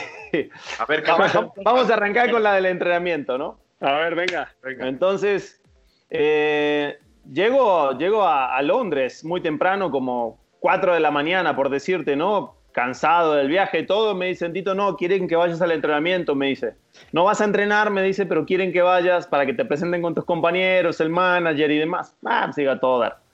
A 0.81 0.85
ver, 0.87 1.05
vamos, 1.07 1.33
vamos 1.65 1.91
a 1.91 1.95
arrancar 1.95 2.31
con 2.33 2.43
la 2.43 2.55
del 2.55 2.67
entrenamiento, 2.67 3.39
¿no? 3.39 3.59
A 3.81 3.93
ver, 3.99 4.15
venga. 4.15 4.55
Entonces, 4.81 5.63
eh, 6.11 6.99
llego, 7.31 7.97
llego 7.99 8.23
a, 8.23 8.57
a 8.57 8.63
Londres 8.63 9.25
muy 9.25 9.41
temprano, 9.41 9.91
como 9.91 10.39
4 10.61 10.95
de 10.95 11.01
la 11.01 11.11
mañana, 11.11 11.55
por 11.55 11.69
decirte, 11.69 12.17
¿no? 12.17 12.57
Cansado 12.73 13.35
del 13.35 13.49
viaje 13.49 13.81
y 13.81 13.87
todo. 13.87 14.15
Me 14.15 14.27
dicen, 14.27 14.53
Tito, 14.53 14.75
no, 14.75 14.97
quieren 14.97 15.29
que 15.29 15.37
vayas 15.37 15.63
al 15.63 15.73
entrenamiento, 15.73 16.35
me 16.35 16.49
dice. 16.49 16.75
No 17.13 17.25
vas 17.25 17.41
a 17.41 17.45
entrenar, 17.45 17.91
me 17.91 18.03
dice, 18.03 18.27
pero 18.27 18.45
quieren 18.45 18.73
que 18.73 18.83
vayas 18.83 19.27
para 19.27 19.47
que 19.47 19.55
te 19.55 19.65
presenten 19.65 20.03
con 20.03 20.15
tus 20.15 20.25
compañeros, 20.25 21.01
el 21.01 21.11
manager 21.11 21.71
y 21.71 21.79
demás. 21.79 22.17
Ah, 22.25 22.51
siga 22.53 22.73
a 22.73 22.81
todo 22.81 23.01
dar. 23.01 23.26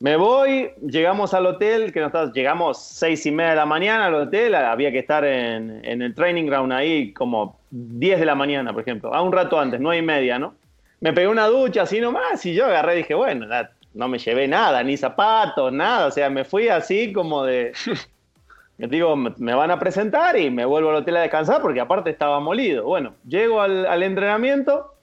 Me 0.00 0.16
voy, 0.16 0.70
llegamos 0.80 1.34
al 1.34 1.44
hotel, 1.44 1.92
que 1.92 2.00
no 2.00 2.06
está, 2.06 2.32
llegamos 2.32 2.82
seis 2.82 3.26
y 3.26 3.30
media 3.30 3.50
de 3.50 3.56
la 3.56 3.66
mañana 3.66 4.06
al 4.06 4.14
hotel, 4.14 4.54
había 4.54 4.90
que 4.90 4.98
estar 4.98 5.26
en, 5.26 5.84
en 5.84 6.00
el 6.00 6.14
training 6.14 6.46
ground 6.46 6.72
ahí 6.72 7.12
como 7.12 7.58
10 7.70 8.18
de 8.18 8.24
la 8.24 8.34
mañana, 8.34 8.72
por 8.72 8.80
ejemplo, 8.80 9.14
a 9.14 9.20
un 9.20 9.30
rato 9.30 9.60
antes, 9.60 9.78
nueve 9.78 9.98
y 9.98 10.06
media, 10.06 10.38
¿no? 10.38 10.54
Me 11.00 11.12
pegué 11.12 11.28
una 11.28 11.48
ducha 11.48 11.82
así 11.82 12.00
nomás 12.00 12.44
y 12.46 12.54
yo 12.54 12.64
agarré 12.64 12.94
y 12.94 12.96
dije, 12.98 13.12
bueno, 13.12 13.46
no 13.92 14.08
me 14.08 14.18
llevé 14.18 14.48
nada, 14.48 14.82
ni 14.82 14.96
zapatos, 14.96 15.70
nada, 15.70 16.06
o 16.06 16.10
sea, 16.10 16.30
me 16.30 16.44
fui 16.44 16.68
así 16.68 17.12
como 17.12 17.44
de... 17.44 17.72
Digo, 18.78 19.14
me 19.14 19.52
van 19.52 19.70
a 19.70 19.78
presentar 19.78 20.38
y 20.38 20.48
me 20.48 20.64
vuelvo 20.64 20.88
al 20.88 20.96
hotel 20.96 21.18
a 21.18 21.20
descansar 21.20 21.60
porque 21.60 21.80
aparte 21.80 22.08
estaba 22.08 22.40
molido. 22.40 22.84
Bueno, 22.84 23.12
llego 23.28 23.60
al, 23.60 23.84
al 23.84 24.02
entrenamiento 24.02 24.94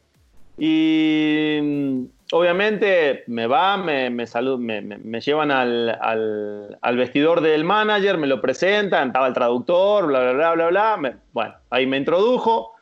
y 0.57 2.07
obviamente 2.31 3.23
me 3.27 3.47
va, 3.47 3.77
me, 3.77 4.09
me, 4.09 4.81
me, 4.81 5.21
llevan 5.21 5.51
al, 5.51 5.89
al- 6.01 6.77
al 6.81 6.97
vestidor 6.97 7.41
del 7.41 7.63
manager, 7.63 8.17
me 8.17 8.27
lo 8.27 8.41
presentan, 8.41 9.07
estaba 9.07 9.27
el 9.27 9.33
traductor, 9.33 10.07
bla, 10.07 10.31
bla, 10.31 10.53
bla, 10.53 10.67
bla, 10.69 10.95
bla. 10.97 11.17
Bueno, 11.31 11.55
ahí 11.69 11.85
me 11.85 11.97
introdujo. 11.97 12.73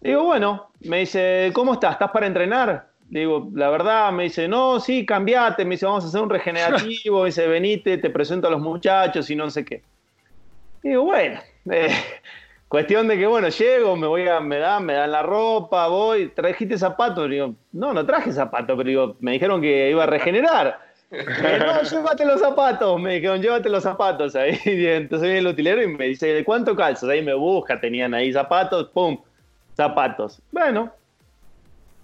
Digo, 0.00 0.24
bueno, 0.24 0.70
me 0.80 1.00
dice, 1.00 1.50
¿cómo 1.54 1.74
estás? 1.74 1.92
¿Estás 1.92 2.10
para 2.12 2.26
entrenar? 2.26 2.88
Digo, 3.10 3.50
la 3.54 3.70
verdad, 3.70 4.12
me 4.12 4.24
dice, 4.24 4.46
no, 4.48 4.80
sí, 4.80 5.04
cambiate. 5.06 5.64
Me 5.64 5.72
dice, 5.72 5.86
vamos 5.86 6.04
a 6.04 6.08
hacer 6.08 6.20
un 6.20 6.30
regenerativo. 6.30 7.20
Me 7.22 7.26
dice, 7.26 7.46
venite, 7.48 7.98
te 7.98 8.10
presento 8.10 8.48
a 8.48 8.50
los 8.50 8.60
muchachos 8.60 9.28
y 9.30 9.34
no 9.34 9.48
sé 9.50 9.64
qué. 9.64 9.82
Digo, 10.82 11.04
bueno, 11.04 11.40
eh, 11.70 11.90
cuestión 12.68 13.08
de 13.08 13.18
que, 13.18 13.26
bueno, 13.26 13.48
llego, 13.48 13.96
me 13.96 14.06
voy 14.06 14.28
a, 14.28 14.40
me 14.40 14.58
dan, 14.58 14.84
me 14.84 14.94
dan 14.94 15.10
la 15.12 15.22
ropa, 15.22 15.88
voy, 15.88 16.28
¿trajiste 16.28 16.76
zapatos? 16.78 17.28
Digo, 17.28 17.54
no, 17.72 17.92
no 17.94 18.04
traje 18.06 18.32
zapatos, 18.32 18.76
pero 18.76 18.88
digo, 18.88 19.16
me 19.20 19.32
dijeron 19.32 19.60
que 19.60 19.90
iba 19.90 20.04
a 20.04 20.06
regenerar. 20.06 20.78
No, 21.10 21.82
llévate 21.90 22.24
los 22.26 22.40
zapatos, 22.40 23.00
me 23.00 23.14
dijeron, 23.14 23.40
llévate 23.40 23.68
los 23.70 23.82
zapatos 23.82 24.36
ahí. 24.36 24.58
Y 24.64 24.86
entonces 24.86 25.24
viene 25.28 25.38
el 25.38 25.46
utilero 25.46 25.82
y 25.82 25.86
me 25.88 26.04
dice, 26.06 26.26
¿de 26.26 26.44
cuánto 26.44 26.76
calzas? 26.76 27.08
Ahí 27.08 27.22
me 27.22 27.34
busca, 27.34 27.80
tenían 27.80 28.12
ahí 28.12 28.32
zapatos, 28.32 28.88
pum, 28.88 29.18
zapatos. 29.74 30.40
Bueno, 30.52 30.92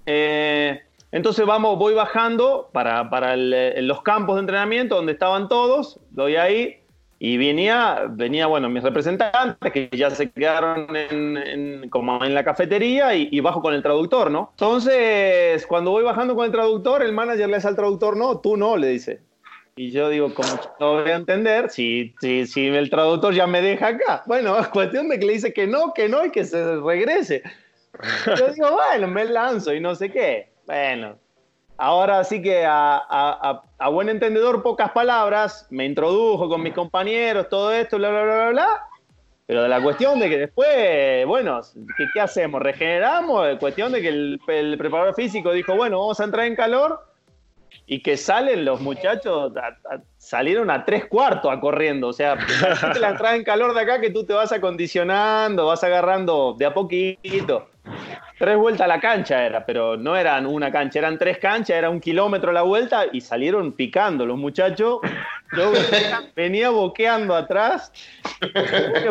eh, 0.06 0.80
entonces 1.12 1.44
vamos, 1.46 1.78
voy 1.78 1.94
bajando 1.94 2.68
para, 2.72 3.08
para 3.10 3.34
el- 3.34 3.86
los 3.86 4.02
campos 4.02 4.36
de 4.36 4.40
entrenamiento 4.40 4.96
donde 4.96 5.12
estaban 5.12 5.48
todos, 5.48 6.00
doy 6.10 6.36
ahí 6.36 6.78
y 7.18 7.36
venía, 7.38 8.04
venía 8.10 8.46
bueno, 8.46 8.68
mis 8.68 8.82
representantes 8.82 9.72
que 9.72 9.88
ya 9.92 10.10
se 10.10 10.30
quedaron 10.30 10.94
en, 10.96 11.36
en- 11.36 11.88
como 11.90 12.22
en 12.24 12.34
la 12.34 12.44
cafetería 12.44 13.14
y, 13.14 13.28
y 13.30 13.40
bajo 13.40 13.62
con 13.62 13.74
el 13.74 13.82
traductor, 13.82 14.30
¿no? 14.30 14.50
Entonces, 14.52 15.66
cuando 15.66 15.90
voy 15.92 16.04
bajando 16.04 16.34
con 16.34 16.44
el 16.46 16.52
traductor, 16.52 17.02
el 17.02 17.12
manager 17.12 17.48
le 17.48 17.56
dice 17.56 17.68
al 17.68 17.76
traductor, 17.76 18.16
no, 18.16 18.40
tú 18.40 18.56
no, 18.56 18.76
le 18.76 18.88
dice. 18.88 19.20
Y 19.76 19.90
yo 19.90 20.08
digo, 20.08 20.32
como 20.34 20.48
no 20.78 21.00
voy 21.02 21.10
a 21.10 21.16
entender, 21.16 21.68
si, 21.70 22.14
si, 22.20 22.46
si 22.46 22.66
el 22.68 22.90
traductor 22.90 23.34
ya 23.34 23.46
me 23.46 23.60
deja 23.60 23.88
acá. 23.88 24.22
Bueno, 24.26 24.58
es 24.58 24.68
cuestión 24.70 25.08
de 25.08 25.18
que 25.18 25.26
le 25.26 25.32
dice 25.34 25.52
que 25.52 25.66
no, 25.66 25.92
que 25.94 26.08
no 26.08 26.24
y 26.24 26.30
que 26.30 26.44
se 26.44 26.76
regrese. 26.76 27.42
Yo 28.36 28.52
digo, 28.52 28.70
bueno, 28.72 29.08
me 29.08 29.24
lanzo 29.24 29.72
y 29.74 29.80
no 29.80 29.94
sé 29.94 30.10
qué. 30.10 30.52
Bueno, 30.66 31.18
ahora 31.76 32.24
sí 32.24 32.42
que 32.42 32.64
a, 32.66 33.62
buen 33.90 34.08
entendedor, 34.08 34.62
pocas 34.62 34.90
palabras, 34.92 35.66
me 35.70 35.84
introdujo 35.84 36.48
con 36.48 36.62
mis 36.62 36.74
compañeros, 36.74 37.48
todo 37.48 37.72
esto, 37.72 37.98
bla, 37.98 38.10
bla, 38.10 38.22
bla, 38.22 38.34
bla, 38.34 38.50
bla. 38.50 38.88
Pero 39.46 39.62
de 39.62 39.68
la 39.68 39.82
cuestión 39.82 40.18
de 40.18 40.30
que 40.30 40.38
después, 40.38 41.26
bueno, 41.26 41.60
¿qué, 42.14 42.20
hacemos? 42.20 42.62
¿Regeneramos? 42.62 43.58
Cuestión 43.58 43.92
de 43.92 44.00
que 44.00 44.08
el, 44.08 44.40
el 44.48 44.78
preparador 44.78 45.14
físico 45.14 45.52
dijo, 45.52 45.76
bueno, 45.76 45.98
vamos 45.98 46.18
a 46.18 46.24
entrar 46.24 46.46
en 46.46 46.56
calor 46.56 46.98
y 47.86 48.02
que 48.02 48.16
salen 48.16 48.64
los 48.64 48.80
muchachos, 48.80 49.52
salieron 50.16 50.70
a 50.70 50.84
tres 50.84 51.06
cuartos 51.06 51.52
a 51.52 51.60
corriendo. 51.60 52.08
O 52.08 52.12
sea, 52.12 52.36
la 53.00 53.10
entrada 53.10 53.36
en 53.36 53.44
calor 53.44 53.74
de 53.74 53.80
acá 53.80 54.00
que 54.00 54.10
tú 54.10 54.24
te 54.24 54.32
vas 54.32 54.52
acondicionando, 54.52 55.66
vas 55.66 55.84
agarrando 55.84 56.54
de 56.58 56.66
a 56.66 56.72
poquito. 56.72 57.68
Tres 58.38 58.56
vueltas 58.56 58.84
a 58.84 58.88
la 58.88 59.00
cancha 59.00 59.46
era, 59.46 59.64
pero 59.64 59.96
no 59.96 60.16
eran 60.16 60.46
una 60.46 60.72
cancha, 60.72 60.98
eran 60.98 61.18
tres 61.18 61.38
canchas, 61.38 61.76
era 61.76 61.88
un 61.88 62.00
kilómetro 62.00 62.50
la 62.50 62.62
vuelta 62.62 63.04
y 63.12 63.20
salieron 63.20 63.72
picando 63.72 64.26
los 64.26 64.36
muchachos. 64.36 65.00
Yo 65.56 65.72
venía, 66.34 66.70
boqueando 66.70 67.34
atrás. 67.34 67.92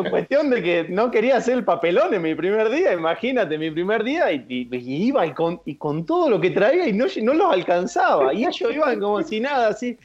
Cuestión 0.09 0.49
de 0.49 0.61
que 0.61 0.85
no 0.89 1.09
quería 1.09 1.37
hacer 1.37 1.53
el 1.55 1.63
papelón 1.63 2.13
en 2.13 2.21
mi 2.21 2.35
primer 2.35 2.69
día, 2.69 2.91
imagínate, 2.91 3.57
mi 3.57 3.71
primer 3.71 4.03
día, 4.03 4.29
y, 4.31 4.67
iba 4.71 5.25
y 5.25 5.31
con, 5.31 5.61
y 5.65 5.75
con 5.75 6.05
todo 6.05 6.29
lo 6.29 6.41
que 6.41 6.49
traía 6.49 6.87
y 6.87 6.93
no, 6.93 7.05
no 7.21 7.33
los 7.33 7.53
alcanzaba. 7.53 8.33
Y 8.33 8.43
ellos 8.43 8.71
iban 8.73 8.99
como 8.99 9.23
si 9.23 9.39
nada, 9.39 9.69
así. 9.69 9.97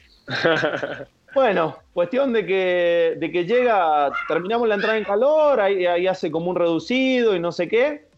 Bueno, 1.35 1.77
cuestión 1.93 2.33
de 2.33 2.43
que, 2.43 3.15
de 3.19 3.31
que 3.31 3.45
llega, 3.45 4.11
terminamos 4.27 4.67
la 4.67 4.75
entrada 4.75 4.97
en 4.97 5.03
calor, 5.03 5.59
ahí, 5.59 5.85
ahí 5.85 6.07
hace 6.07 6.31
como 6.31 6.49
un 6.49 6.55
reducido 6.55 7.35
y 7.35 7.39
no 7.39 7.51
sé 7.51 7.67
qué, 7.67 8.08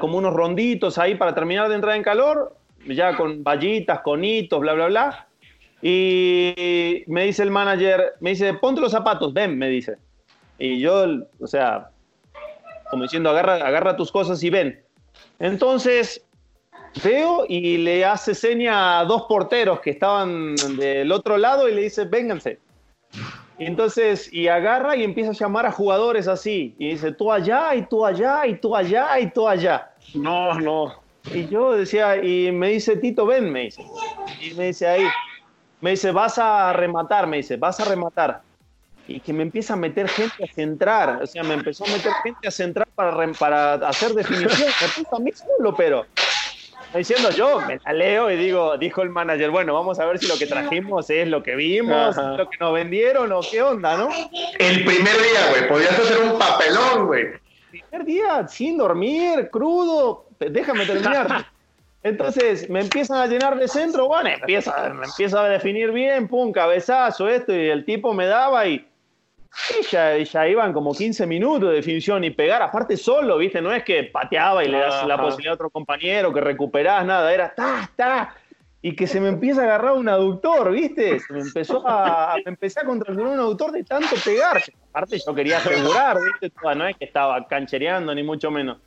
como 0.00 0.18
unos 0.18 0.32
ronditos 0.32 0.98
ahí 0.98 1.14
para 1.14 1.34
terminar 1.34 1.68
de 1.68 1.74
entrar 1.74 1.96
en 1.96 2.02
calor, 2.02 2.56
ya 2.86 3.16
con 3.16 3.42
vallitas, 3.42 4.00
conitos, 4.00 4.60
bla, 4.60 4.74
bla, 4.74 4.86
bla. 4.86 5.26
Y 5.82 7.02
me 7.08 7.24
dice 7.24 7.42
el 7.42 7.50
manager, 7.50 8.14
me 8.20 8.30
dice, 8.30 8.54
ponte 8.54 8.80
los 8.80 8.92
zapatos, 8.92 9.32
ven, 9.32 9.58
me 9.58 9.68
dice. 9.68 9.96
Y 10.58 10.78
yo, 10.78 11.06
o 11.40 11.46
sea, 11.46 11.90
como 12.90 13.02
diciendo, 13.02 13.30
agarra, 13.30 13.54
agarra 13.54 13.96
tus 13.96 14.12
cosas 14.12 14.42
y 14.44 14.50
ven. 14.50 14.80
Entonces, 15.40 16.24
veo 17.02 17.46
y 17.48 17.78
le 17.78 18.04
hace 18.04 18.34
seña 18.34 19.00
a 19.00 19.04
dos 19.04 19.22
porteros 19.22 19.80
que 19.80 19.90
estaban 19.90 20.54
del 20.76 21.10
otro 21.10 21.36
lado 21.36 21.68
y 21.68 21.74
le 21.74 21.82
dice, 21.82 22.04
vénganse. 22.04 22.58
Entonces, 23.58 24.32
y 24.32 24.48
agarra 24.48 24.96
y 24.96 25.04
empieza 25.04 25.30
a 25.30 25.34
llamar 25.34 25.66
a 25.66 25.72
jugadores 25.72 26.28
así. 26.28 26.74
Y 26.78 26.90
dice, 26.90 27.12
tú 27.12 27.30
allá, 27.30 27.74
y 27.74 27.86
tú 27.86 28.04
allá, 28.04 28.46
y 28.46 28.56
tú 28.56 28.74
allá, 28.74 29.20
y 29.20 29.30
tú 29.30 29.48
allá. 29.48 29.90
No, 30.14 30.54
no. 30.58 30.94
Y 31.32 31.46
yo 31.48 31.72
decía, 31.72 32.16
y 32.16 32.50
me 32.50 32.70
dice, 32.70 32.96
Tito, 32.96 33.26
ven, 33.26 33.50
me 33.52 33.60
dice. 33.60 33.84
Y 34.40 34.54
me 34.54 34.66
dice 34.66 34.88
ahí, 34.88 35.04
me 35.80 35.90
dice, 35.90 36.10
vas 36.10 36.38
a 36.38 36.72
rematar, 36.72 37.26
me 37.26 37.38
dice, 37.38 37.56
vas 37.56 37.78
a 37.80 37.84
rematar. 37.84 38.42
Y 39.06 39.20
que 39.20 39.32
me 39.32 39.42
empieza 39.42 39.74
a 39.74 39.76
meter 39.76 40.08
gente 40.08 40.44
a 40.44 40.52
centrar. 40.52 41.22
O 41.22 41.26
sea, 41.26 41.42
me 41.42 41.54
empezó 41.54 41.84
a 41.84 41.88
meter 41.88 42.12
gente 42.22 42.48
a 42.48 42.50
centrar 42.50 42.88
para, 42.94 43.32
para 43.32 43.74
hacer 43.74 44.12
definición. 44.12 44.68
Me 44.80 45.02
puso 45.02 45.16
a 45.16 45.20
mí 45.20 45.30
solo, 45.32 45.74
pero 45.74 46.06
diciendo 46.98 47.30
yo, 47.30 47.60
me 47.60 47.78
la 47.84 47.92
leo 47.92 48.30
y 48.30 48.36
digo, 48.36 48.76
dijo 48.78 49.02
el 49.02 49.10
manager, 49.10 49.50
bueno, 49.50 49.74
vamos 49.74 49.98
a 49.98 50.06
ver 50.06 50.18
si 50.18 50.26
lo 50.26 50.36
que 50.36 50.46
trajimos 50.46 51.08
es 51.10 51.28
lo 51.28 51.42
que 51.42 51.56
vimos, 51.56 52.16
lo 52.16 52.48
que 52.48 52.56
nos 52.58 52.72
vendieron 52.72 53.32
o 53.32 53.40
qué 53.40 53.62
onda, 53.62 53.96
¿no? 53.96 54.08
El 54.58 54.84
primer 54.84 55.14
día, 55.14 55.50
güey, 55.50 55.68
podías 55.68 55.98
hacer 55.98 56.18
un 56.18 56.38
papelón, 56.38 57.06
güey. 57.06 57.26
Primer 57.70 58.04
día, 58.04 58.48
sin 58.48 58.78
dormir, 58.78 59.48
crudo, 59.50 60.26
déjame 60.38 60.84
terminar. 60.86 61.46
Entonces 62.02 62.68
me 62.68 62.80
empiezan 62.80 63.18
a 63.18 63.26
llenar 63.26 63.56
de 63.56 63.68
centro, 63.68 64.08
bueno, 64.08 64.28
empieza, 64.28 64.92
me 64.92 65.06
empieza 65.06 65.44
a 65.44 65.48
definir 65.48 65.92
bien, 65.92 66.26
pum, 66.26 66.50
cabezazo, 66.50 67.28
esto, 67.28 67.54
y 67.54 67.68
el 67.68 67.84
tipo 67.84 68.12
me 68.12 68.26
daba 68.26 68.66
y 68.66 68.84
y 69.78 69.84
ya, 69.84 70.16
ya, 70.18 70.48
iban 70.48 70.72
como 70.72 70.94
15 70.94 71.26
minutos 71.26 71.68
de 71.70 71.76
definición 71.76 72.24
y 72.24 72.30
pegar, 72.30 72.62
aparte 72.62 72.96
solo, 72.96 73.36
¿viste? 73.38 73.60
No 73.60 73.72
es 73.72 73.84
que 73.84 74.04
pateaba 74.04 74.64
y 74.64 74.68
le 74.68 74.78
das 74.78 75.06
la 75.06 75.20
posibilidad 75.20 75.52
a 75.52 75.54
otro 75.54 75.70
compañero, 75.70 76.32
que 76.32 76.40
recuperás, 76.40 77.04
nada, 77.04 77.32
era 77.32 77.54
ta, 77.54 77.90
ta, 77.94 78.34
y 78.80 78.96
que 78.96 79.06
se 79.06 79.20
me 79.20 79.28
empieza 79.28 79.60
a 79.60 79.64
agarrar 79.64 79.92
un 79.92 80.08
aductor, 80.08 80.72
¿viste? 80.72 81.20
Se 81.20 81.32
me 81.32 81.40
empezó 81.40 81.86
a, 81.86 82.34
me 82.44 82.50
empecé 82.50 82.80
a 82.80 82.84
contracturar 82.84 83.32
un 83.32 83.38
aductor 83.38 83.72
de 83.72 83.84
tanto 83.84 84.16
pegar. 84.24 84.62
Aparte 84.90 85.18
yo 85.24 85.34
quería 85.34 85.58
asegurar, 85.58 86.18
¿viste? 86.20 86.52
No 86.74 86.86
es 86.86 86.96
que 86.96 87.04
estaba 87.04 87.46
canchereando, 87.46 88.14
ni 88.14 88.22
mucho 88.22 88.50
menos. 88.50 88.78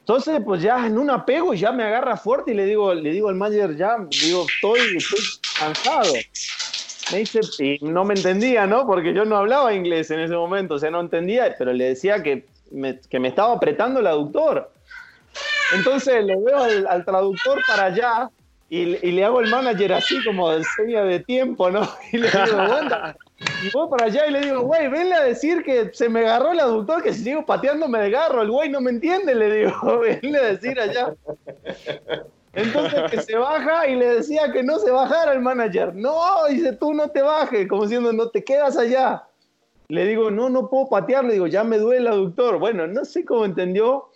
Entonces, 0.00 0.40
pues 0.44 0.62
ya 0.62 0.86
en 0.86 0.96
un 0.98 1.10
apego 1.10 1.52
ya 1.52 1.72
me 1.72 1.82
agarra 1.82 2.16
fuerte 2.16 2.52
y 2.52 2.54
le 2.54 2.64
digo, 2.64 2.94
le 2.94 3.10
digo 3.10 3.28
al 3.28 3.34
manager, 3.34 3.76
ya, 3.76 3.96
digo, 4.22 4.46
estoy, 4.48 4.96
estoy 4.96 5.20
cansado 5.58 6.12
me 7.12 7.18
dice, 7.18 7.40
y 7.58 7.78
no 7.82 8.04
me 8.04 8.14
entendía, 8.14 8.66
¿no? 8.66 8.86
Porque 8.86 9.14
yo 9.14 9.24
no 9.24 9.36
hablaba 9.36 9.74
inglés 9.74 10.10
en 10.10 10.20
ese 10.20 10.34
momento, 10.34 10.74
o 10.74 10.78
sea, 10.78 10.90
no 10.90 11.00
entendía, 11.00 11.54
pero 11.58 11.72
le 11.72 11.84
decía 11.84 12.22
que 12.22 12.46
me, 12.70 12.98
que 13.00 13.20
me 13.20 13.28
estaba 13.28 13.54
apretando 13.54 14.00
el 14.00 14.06
aductor. 14.06 14.70
Entonces 15.74 16.24
le 16.24 16.36
veo 16.36 16.58
al, 16.88 17.04
traductor 17.04 17.60
para 17.66 17.84
allá 17.84 18.30
y, 18.68 18.84
le 18.84 19.24
hago 19.24 19.40
el 19.40 19.50
manager 19.50 19.92
así 19.92 20.22
como 20.24 20.50
de 20.50 20.64
seña 20.76 21.02
de 21.04 21.20
tiempo, 21.20 21.70
¿no? 21.70 21.88
Y 22.12 22.18
le 22.18 22.28
digo, 22.28 22.60
anda. 22.60 23.16
Y 23.62 23.70
voy 23.70 23.88
para 23.90 24.06
allá 24.06 24.26
y 24.26 24.32
le 24.32 24.40
digo, 24.40 24.62
güey, 24.62 24.88
venle 24.88 25.14
a 25.14 25.22
decir 25.22 25.62
que 25.62 25.90
se 25.92 26.08
me 26.08 26.20
agarró 26.20 26.52
el 26.52 26.60
aductor, 26.60 27.02
que 27.02 27.12
si 27.12 27.22
sigo 27.22 27.44
pateando 27.44 27.86
me 27.86 27.98
agarro. 27.98 28.42
El 28.42 28.50
güey 28.50 28.70
no 28.70 28.80
me 28.80 28.90
entiende, 28.90 29.34
le 29.34 29.54
digo, 29.54 29.98
venle 30.22 30.38
a 30.38 30.44
decir 30.44 30.80
allá. 30.80 31.14
Entonces 32.56 33.10
que 33.10 33.20
se 33.20 33.36
baja 33.36 33.86
y 33.86 33.96
le 33.96 34.16
decía 34.16 34.50
que 34.50 34.62
no 34.62 34.78
se 34.78 34.90
bajara 34.90 35.34
el 35.34 35.40
manager. 35.40 35.94
No, 35.94 36.46
dice, 36.48 36.72
tú 36.72 36.94
no 36.94 37.08
te 37.10 37.20
bajes, 37.20 37.68
como 37.68 37.82
diciendo, 37.82 38.12
no 38.12 38.30
te 38.30 38.42
quedas 38.42 38.76
allá. 38.78 39.24
Le 39.88 40.06
digo, 40.06 40.30
no, 40.30 40.48
no 40.48 40.68
puedo 40.68 40.88
patear, 40.88 41.24
le 41.24 41.34
digo, 41.34 41.46
ya 41.46 41.62
me 41.64 41.78
duele 41.78 42.00
el 42.00 42.06
aductor. 42.08 42.58
Bueno, 42.58 42.86
no 42.86 43.04
sé 43.04 43.24
cómo 43.24 43.44
entendió. 43.44 44.06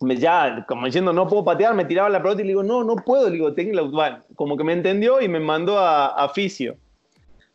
Me, 0.00 0.16
ya, 0.16 0.64
como 0.66 0.86
diciendo, 0.86 1.12
no 1.12 1.28
puedo 1.28 1.44
patear, 1.44 1.74
me 1.74 1.84
tiraba 1.84 2.08
la 2.08 2.22
pelota 2.22 2.40
y 2.40 2.44
le 2.44 2.50
digo, 2.50 2.62
no, 2.62 2.82
no 2.82 2.96
puedo. 2.96 3.26
Le 3.26 3.34
digo, 3.34 3.52
tengo 3.52 3.90
la... 3.90 4.24
como 4.34 4.56
que 4.56 4.64
me 4.64 4.72
entendió 4.72 5.20
y 5.20 5.28
me 5.28 5.38
mandó 5.38 5.78
a, 5.78 6.06
a 6.06 6.28
fisio. 6.30 6.76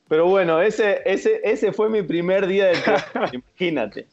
Pero 0.07 0.27
bueno, 0.27 0.61
ese, 0.61 1.01
ese, 1.03 1.41
ese 1.43 1.73
fue 1.73 1.89
mi 1.89 2.03
primer 2.03 2.45
día 2.45 2.65
de 2.67 2.75
imagínate. 3.33 4.07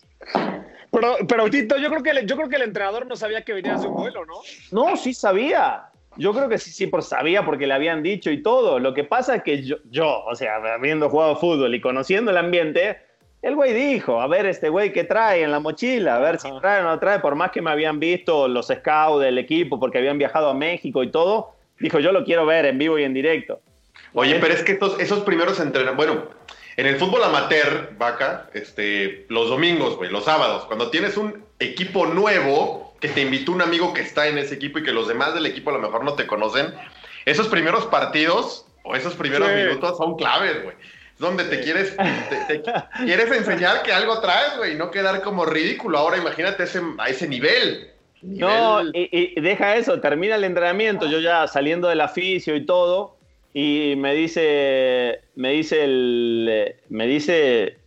Pero, 0.93 1.17
pero 1.27 1.49
Tito, 1.49 1.79
yo 1.79 1.89
creo, 1.89 2.03
que 2.03 2.11
el, 2.11 2.27
yo 2.27 2.37
creo 2.37 2.49
que 2.51 2.57
el 2.57 2.63
entrenador 2.63 3.07
no 3.07 3.17
sabía 3.17 3.43
que 3.43 3.55
venía 3.55 3.77
de 3.77 3.87
un 3.89 3.95
vuelo, 3.95 4.27
¿no? 4.27 4.35
No, 4.71 4.97
sí 4.97 5.15
sabía. 5.15 5.87
Yo 6.17 6.35
creo 6.35 6.51
que 6.51 6.59
sí, 6.59 6.71
sí, 6.71 6.87
por 6.87 7.03
sabía 7.03 7.47
porque 7.47 7.67
le 7.67 7.73
habían 7.73 8.03
dicho 8.03 8.31
y 8.31 8.43
todo. 8.43 8.79
Lo 8.79 8.93
que 8.93 9.03
pasa 9.03 9.37
es 9.37 9.43
que 9.43 9.63
yo, 9.63 9.77
yo, 9.91 10.23
o 10.25 10.35
sea, 10.37 10.57
habiendo 10.57 11.09
jugado 11.09 11.37
fútbol 11.37 11.75
y 11.75 11.81
conociendo 11.81 12.31
el 12.31 12.37
ambiente, 12.37 12.99
el 13.41 13.57
güey 13.57 13.73
dijo, 13.73 14.21
a 14.21 14.27
ver 14.27 14.45
este 14.45 14.69
güey 14.69 14.93
qué 14.93 15.05
trae 15.05 15.43
en 15.43 15.51
la 15.51 15.61
mochila, 15.61 16.17
a 16.17 16.19
ver 16.21 16.39
si 16.39 16.49
trae 16.61 16.81
o 16.81 16.85
no 16.85 16.99
trae, 16.99 17.21
por 17.21 17.35
más 17.37 17.51
que 17.51 17.63
me 17.63 17.71
habían 17.71 17.99
visto 17.99 18.47
los 18.47 18.67
scouts 18.67 19.23
del 19.23 19.39
equipo 19.39 19.81
porque 19.81 19.97
habían 19.97 20.19
viajado 20.19 20.51
a 20.51 20.55
México 20.55 21.03
y 21.03 21.11
todo, 21.11 21.55
dijo, 21.81 22.01
yo 22.01 22.13
lo 22.13 22.25
quiero 22.25 22.45
ver 22.45 22.67
en 22.67 22.77
vivo 22.77 22.99
y 22.99 23.05
en 23.05 23.15
directo. 23.15 23.61
Oye, 24.15 24.39
pero 24.41 24.53
es 24.53 24.63
que 24.63 24.73
estos, 24.73 25.01
esos 25.01 25.21
primeros 25.21 25.59
entrenamientos, 25.59 25.97
bueno, 25.97 26.42
en 26.77 26.87
el 26.87 26.97
fútbol 26.97 27.23
amateur, 27.25 27.91
vaca, 27.99 28.49
este, 28.55 29.27
los 29.29 29.49
domingos, 29.49 29.97
güey, 29.97 30.11
los 30.11 30.25
sábados, 30.25 30.65
cuando 30.65 30.91
tienes 30.91 31.17
un 31.17 31.45
equipo 31.59 32.07
nuevo 32.07 32.95
que 33.01 33.09
te 33.09 33.21
invitó 33.21 33.53
un 33.53 33.63
amigo 33.63 33.93
que 33.93 34.01
está 34.01 34.29
en 34.29 34.39
ese 34.39 34.55
equipo 34.55 34.79
y 34.79 34.83
que 34.83 34.93
los 34.93 35.09
demás 35.09 35.35
del 35.35 35.47
equipo 35.47 35.71
a 35.71 35.75
lo 35.75 35.81
mejor 35.81 36.05
no 36.05 36.15
te 36.15 36.27
conocen, 36.27 36.73
esos 37.25 37.49
primeros 37.49 37.87
partidos 37.87 38.67
o 38.85 38.97
esos 38.97 39.15
primeros 39.15 39.53
minutos 39.53 39.97
son 39.99 40.17
claves, 40.17 40.63
güey. 40.63 40.77
Es 41.15 41.19
donde 41.19 41.45
te 41.45 41.61
quieres, 41.61 41.97
te, 42.49 42.63
quieres 43.05 43.31
enseñar 43.31 43.83
que 43.83 43.93
algo 43.93 44.21
traes, 44.21 44.57
güey, 44.57 44.73
y 44.73 44.77
no 44.77 44.91
quedar 44.91 45.21
como 45.23 45.45
ridículo. 45.45 45.99
Ahora 45.99 46.17
imagínate 46.17 46.63
ese, 46.63 46.81
a 46.99 47.09
ese 47.09 47.29
nivel. 47.29 47.91
No, 48.23 48.83
y, 48.83 49.35
y, 49.37 49.41
deja 49.41 49.77
eso, 49.77 50.01
termina 50.01 50.37
el 50.37 50.45
entrenamiento, 50.45 51.07
yo 51.07 51.19
ya 51.19 51.49
saliendo 51.49 51.89
del 51.89 52.01
aficio 52.01 52.55
y 52.55 52.65
todo, 52.65 53.17
y 53.55 53.95
me 53.97 54.15
dice, 54.15 55.21
me 55.35 55.51
dice 55.51 55.85
el, 55.85 56.75
me 56.89 57.07
dice 57.07 57.79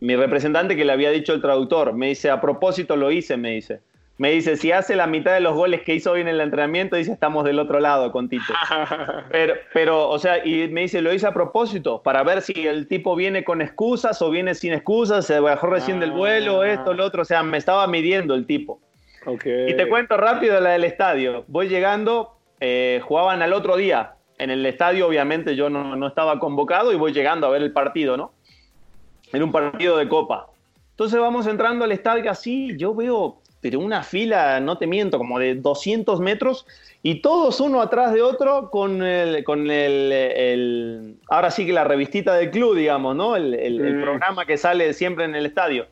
mi 0.00 0.14
representante 0.16 0.76
que 0.76 0.84
le 0.84 0.92
había 0.92 1.10
dicho 1.10 1.32
el 1.32 1.40
traductor, 1.40 1.94
me 1.94 2.08
dice, 2.08 2.30
a 2.30 2.40
propósito 2.40 2.96
lo 2.96 3.10
hice, 3.10 3.36
me 3.36 3.52
dice. 3.52 3.80
Me 4.18 4.30
dice, 4.30 4.56
si 4.56 4.72
hace 4.72 4.96
la 4.96 5.06
mitad 5.06 5.34
de 5.34 5.40
los 5.40 5.54
goles 5.54 5.82
que 5.82 5.94
hizo 5.94 6.12
hoy 6.12 6.22
en 6.22 6.28
el 6.28 6.40
entrenamiento, 6.40 6.96
dice, 6.96 7.12
estamos 7.12 7.44
del 7.44 7.58
otro 7.58 7.80
lado 7.80 8.12
con 8.12 8.30
Tito. 8.30 8.54
Pero, 9.30 9.54
pero, 9.74 10.08
o 10.08 10.18
sea, 10.18 10.44
y 10.46 10.68
me 10.68 10.82
dice, 10.82 11.02
lo 11.02 11.12
hice 11.12 11.26
a 11.26 11.34
propósito, 11.34 12.02
para 12.02 12.22
ver 12.22 12.40
si 12.40 12.66
el 12.66 12.88
tipo 12.88 13.14
viene 13.14 13.44
con 13.44 13.60
excusas 13.60 14.22
o 14.22 14.30
viene 14.30 14.54
sin 14.54 14.72
excusas, 14.72 15.26
se 15.26 15.38
bajó 15.38 15.66
recién 15.66 16.00
del 16.00 16.12
vuelo, 16.12 16.62
ah. 16.62 16.68
esto, 16.68 16.94
lo 16.94 17.04
otro. 17.04 17.22
O 17.22 17.24
sea, 17.26 17.42
me 17.42 17.58
estaba 17.58 17.86
midiendo 17.86 18.34
el 18.34 18.46
tipo. 18.46 18.80
Y 19.26 19.74
te 19.74 19.88
cuento 19.88 20.16
rápido 20.16 20.60
la 20.60 20.70
del 20.70 20.84
estadio. 20.84 21.44
Voy 21.48 21.68
llegando, 21.68 22.38
eh, 22.60 23.00
jugaban 23.04 23.42
al 23.42 23.52
otro 23.52 23.76
día, 23.76 24.14
en 24.38 24.50
el 24.50 24.64
estadio 24.66 25.06
obviamente 25.06 25.56
yo 25.56 25.70
no, 25.70 26.06
estaba 26.06 26.38
convocado 26.38 26.92
y 26.92 26.96
voy 26.96 27.12
llegando 27.12 27.46
a 27.46 27.50
ver 27.50 27.62
el 27.62 27.72
partido, 27.72 28.16
¿no? 28.16 28.32
Era 29.32 29.44
un 29.44 29.52
partido 29.52 29.96
de 29.96 30.08
copa. 30.08 30.46
Entonces 30.90 31.20
vamos 31.20 31.46
entrando 31.46 31.84
al 31.84 31.92
estadio 31.92 32.30
así, 32.30 32.76
yo 32.76 32.94
veo, 32.94 33.38
pero 33.60 33.80
una 33.80 34.02
fila, 34.02 34.60
no 34.60 34.78
te 34.78 34.86
miento, 34.86 35.18
como 35.18 35.38
de 35.38 35.54
200 35.54 36.20
metros 36.20 36.66
y 37.02 37.20
todos 37.20 37.60
uno 37.60 37.82
atrás 37.82 38.12
de 38.12 38.22
otro 38.22 38.70
con 38.70 39.02
el, 39.02 39.44
con 39.44 39.70
el, 39.70 41.16
ahora 41.28 41.50
sí 41.50 41.66
que 41.66 41.72
la 41.72 41.84
revistita 41.84 42.34
del 42.34 42.50
club, 42.50 42.76
digamos, 42.76 43.16
¿no? 43.16 43.36
El, 43.36 43.54
el 43.54 44.00
programa 44.00 44.46
que 44.46 44.56
sale 44.56 44.92
siempre 44.92 45.24
en 45.24 45.34
el 45.34 45.46
estadio. 45.46 45.86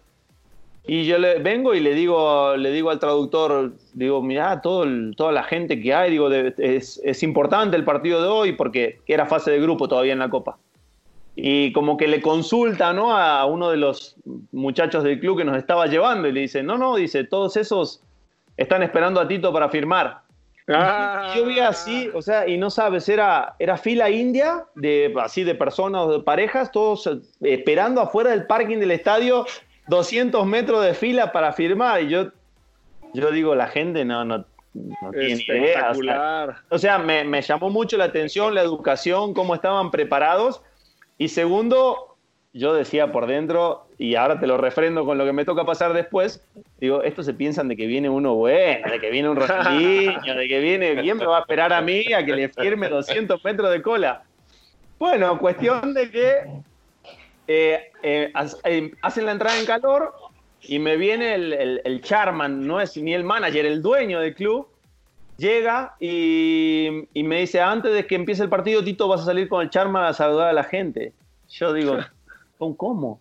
Y 0.87 1.07
yo 1.07 1.19
le 1.19 1.39
vengo 1.39 1.75
y 1.75 1.81
le 1.81 1.95
digo, 1.95 2.57
le 2.57 2.71
digo 2.71 2.91
al 2.91 2.99
traductor, 2.99 3.73
digo, 3.95 4.23
mira 4.23 4.61
todo 4.61 4.85
toda 5.17 5.33
la 5.33 5.43
gente 5.43 5.81
que 5.81 5.95
hay, 5.95 6.11
digo, 6.11 6.31
es, 6.31 7.01
es, 7.03 7.23
importante 7.23 7.75
el 7.77 7.85
partido 7.85 8.21
de 8.21 8.29
hoy 8.29 8.53
porque 8.53 9.01
era 9.07 9.25
fase 9.25 9.51
de 9.51 9.61
grupo 9.61 9.89
todavía 9.89 10.13
en 10.13 10.19
la 10.19 10.29
Copa. 10.29 10.59
Y 11.37 11.73
como 11.73 11.97
que 11.97 12.07
le 12.07 12.21
consulta, 12.21 12.93
¿no? 12.93 13.17
A 13.17 13.47
uno 13.47 13.71
de 13.71 13.79
los 13.79 14.17
muchachos 14.53 15.03
del 15.05 15.19
club 15.21 15.39
que 15.39 15.45
nos 15.45 15.57
estaba 15.57 15.87
llevando 15.87 16.29
y 16.29 16.33
le 16.33 16.41
dice, 16.41 16.63
no, 16.63 16.77
no, 16.77 16.97
dice, 16.97 17.25
todos 17.25 17.57
esos 17.57 18.03
están 18.59 18.83
esperando 18.83 19.21
a 19.21 19.27
Tito 19.27 19.53
para 19.53 19.71
firmar. 19.71 20.25
Ah. 20.69 21.35
yo 21.37 21.45
vi 21.45 21.59
así, 21.59 22.11
o 22.15 22.23
sea, 22.23 22.49
y 22.49 22.57
no 22.57 22.71
sabes, 22.71 23.07
era, 23.11 23.55
era 23.59 23.77
fila 23.77 24.09
india, 24.09 24.65
de, 24.75 25.15
así 25.21 25.45
de 25.45 25.55
personas 25.55 26.03
o 26.03 26.13
de 26.13 26.25
parejas, 26.25 26.73
todos 26.73 27.09
esperando 27.43 28.01
afuera 28.01 28.31
del 28.31 28.47
parking 28.47 28.79
del 28.79 28.93
estadio 28.93 29.45
200 29.89 30.47
metros 30.47 30.85
de 30.85 30.95
fila 30.95 31.33
para 31.33 31.53
firmar. 31.53 32.03
Y 32.03 32.09
yo, 32.09 32.33
yo 33.13 33.31
digo, 33.31 33.55
la 33.55 33.69
gente 33.69 34.05
no, 34.05 34.25
no, 34.25 34.45
tiene 35.13 35.43
idea. 35.47 35.93
O 36.71 36.79
sea, 36.79 36.99
me, 36.99 37.25
me, 37.25 37.43
llamó 37.43 37.71
mucho 37.71 37.97
la 37.97 38.05
atención 38.05 38.55
la 38.55 38.63
educación, 38.63 39.35
cómo 39.35 39.55
estaban 39.55 39.91
preparados. 39.91 40.63
Y 41.19 41.29
segundo, 41.29 42.17
yo 42.53 42.73
decía 42.73 43.13
por 43.13 43.27
dentro, 43.27 43.87
y 43.99 44.15
ahora 44.15 44.39
te 44.39 44.47
lo 44.47 44.57
refrendo 44.57 45.05
con 45.05 45.19
lo 45.19 45.25
que 45.25 45.33
me 45.33 45.45
toca 45.45 45.65
pasar 45.65 45.93
después, 45.93 46.47
digo, 46.81 47.03
estos 47.03 47.27
se 47.27 47.35
piensan 47.35 47.69
de 47.69 47.77
que 47.77 47.87
viene 47.87 48.09
uno 48.09 48.35
bueno, 48.35 48.91
de 48.91 49.01
que 49.01 49.11
viene 49.11 49.29
un 49.29 49.37
Ronaldinho, 49.37 50.35
de 50.35 50.49
que 50.49 50.61
viene 50.61 50.95
bien, 50.95 51.19
me 51.19 51.27
va 51.27 51.39
a 51.39 51.41
esperar 51.41 51.73
a 51.73 51.81
mí 51.81 52.13
a 52.13 52.25
que 52.25 52.33
le 52.33 52.49
firme 52.49 52.89
200 52.89 53.45
metros 53.45 53.71
de 53.71 53.83
cola. 53.83 54.23
Bueno, 54.99 55.39
cuestión 55.39 55.95
de 55.95 56.11
que 56.11 56.45
eh, 57.47 57.93
eh, 58.03 58.33
eh, 58.65 58.93
hacen 59.03 59.27
la 59.27 59.33
entrada 59.33 59.59
en 59.59 59.67
calor 59.67 60.15
y 60.63 60.79
me 60.79 60.97
viene 60.97 61.35
el, 61.35 61.53
el, 61.53 61.83
el 61.85 62.01
charman, 62.03 62.67
no 62.67 62.81
es 62.81 62.97
ni 62.97 63.13
el 63.13 63.25
manager, 63.25 63.67
el 63.67 63.83
dueño 63.83 64.21
del 64.21 64.35
club, 64.35 64.69
llega 65.37 65.95
y, 66.01 67.07
y, 67.13 67.23
me 67.23 67.41
dice, 67.41 67.61
antes 67.61 67.93
de 67.93 68.07
que 68.07 68.15
empiece 68.15 68.43
el 68.43 68.49
partido, 68.49 68.83
Tito, 68.83 69.09
vas 69.09 69.23
a 69.23 69.27
salir 69.27 69.49
con 69.49 69.63
el 69.63 69.71
charman 69.71 70.05
a 70.05 70.13
saludar 70.13 70.49
a 70.49 70.53
la 70.53 70.65
gente. 70.65 71.13
Yo 71.49 71.73
digo, 71.73 71.99
¿cómo? 72.77 73.21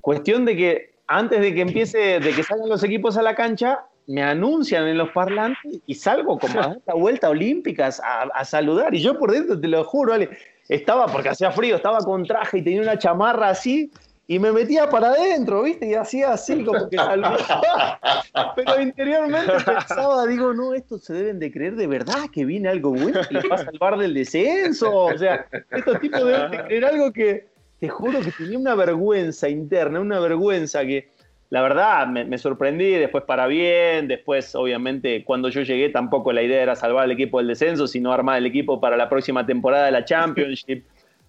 Cuestión 0.00 0.44
de 0.44 0.56
que 0.56 0.94
antes 1.06 1.40
de 1.40 1.54
que 1.54 1.60
empiece, 1.62 2.20
de 2.20 2.32
que 2.32 2.42
salgan 2.42 2.68
los 2.68 2.82
equipos 2.82 3.16
a 3.16 3.22
la 3.22 3.34
cancha, 3.34 3.86
me 4.08 4.22
anuncian 4.22 4.88
en 4.88 4.98
los 4.98 5.10
parlantes 5.10 5.80
y 5.86 5.94
salgo 5.94 6.38
como 6.38 6.60
a 6.60 6.76
la 6.84 6.94
vuelta 6.94 7.28
olímpica 7.28 7.90
a, 8.02 8.22
a, 8.22 8.44
saludar. 8.44 8.94
Y 8.94 9.00
yo 9.00 9.18
por 9.18 9.30
dentro, 9.30 9.60
te 9.60 9.68
lo 9.68 9.84
juro, 9.84 10.14
Ale, 10.14 10.30
estaba, 10.68 11.06
porque 11.06 11.28
hacía 11.28 11.52
frío, 11.52 11.76
estaba 11.76 11.98
con 11.98 12.24
traje 12.24 12.58
y 12.58 12.62
tenía 12.62 12.82
una 12.82 12.98
chamarra 12.98 13.50
así, 13.50 13.90
y 14.30 14.38
me 14.38 14.52
metía 14.52 14.90
para 14.90 15.08
adentro, 15.08 15.62
¿viste? 15.62 15.88
Y 15.88 15.94
hacía 15.94 16.32
así 16.32 16.62
como 16.62 16.86
que 16.90 16.96
saludaba. 16.96 17.98
Pero 18.56 18.80
interiormente 18.80 19.52
pensaba, 19.64 20.26
digo, 20.26 20.52
no, 20.52 20.74
estos 20.74 21.02
se 21.02 21.14
deben 21.14 21.38
de 21.38 21.50
creer 21.50 21.76
de 21.76 21.86
verdad 21.86 22.28
que 22.30 22.44
viene 22.44 22.68
algo 22.68 22.90
bueno 22.90 23.20
que 23.26 23.34
les 23.34 23.44
va 23.50 23.54
a 23.54 23.64
salvar 23.64 23.96
del 23.96 24.12
descenso. 24.12 25.04
O 25.06 25.16
sea, 25.16 25.46
estos 25.70 25.98
tipos 26.00 26.22
deben 26.22 26.50
de 26.50 26.62
creer 26.64 26.84
algo 26.84 27.10
que, 27.10 27.46
te 27.80 27.88
juro 27.88 28.20
que 28.20 28.30
tenía 28.32 28.58
una 28.58 28.74
vergüenza 28.74 29.48
interna, 29.48 29.98
una 29.98 30.20
vergüenza 30.20 30.84
que, 30.84 31.08
la 31.50 31.62
verdad, 31.62 32.06
me, 32.06 32.24
me, 32.24 32.36
sorprendí, 32.36 32.90
después 32.90 33.24
para 33.24 33.46
bien, 33.46 34.06
después 34.06 34.54
obviamente 34.54 35.24
cuando 35.24 35.48
yo 35.48 35.62
llegué 35.62 35.88
tampoco 35.88 36.32
la 36.32 36.42
idea 36.42 36.62
era 36.62 36.76
salvar 36.76 37.04
al 37.04 37.10
equipo 37.10 37.38
del 37.38 37.48
descenso, 37.48 37.86
sino 37.86 38.12
armar 38.12 38.38
el 38.38 38.46
equipo 38.46 38.80
para 38.80 38.96
la 38.96 39.08
próxima 39.08 39.46
temporada 39.46 39.86
de 39.86 39.92
la 39.92 40.04
Championship. 40.04 40.84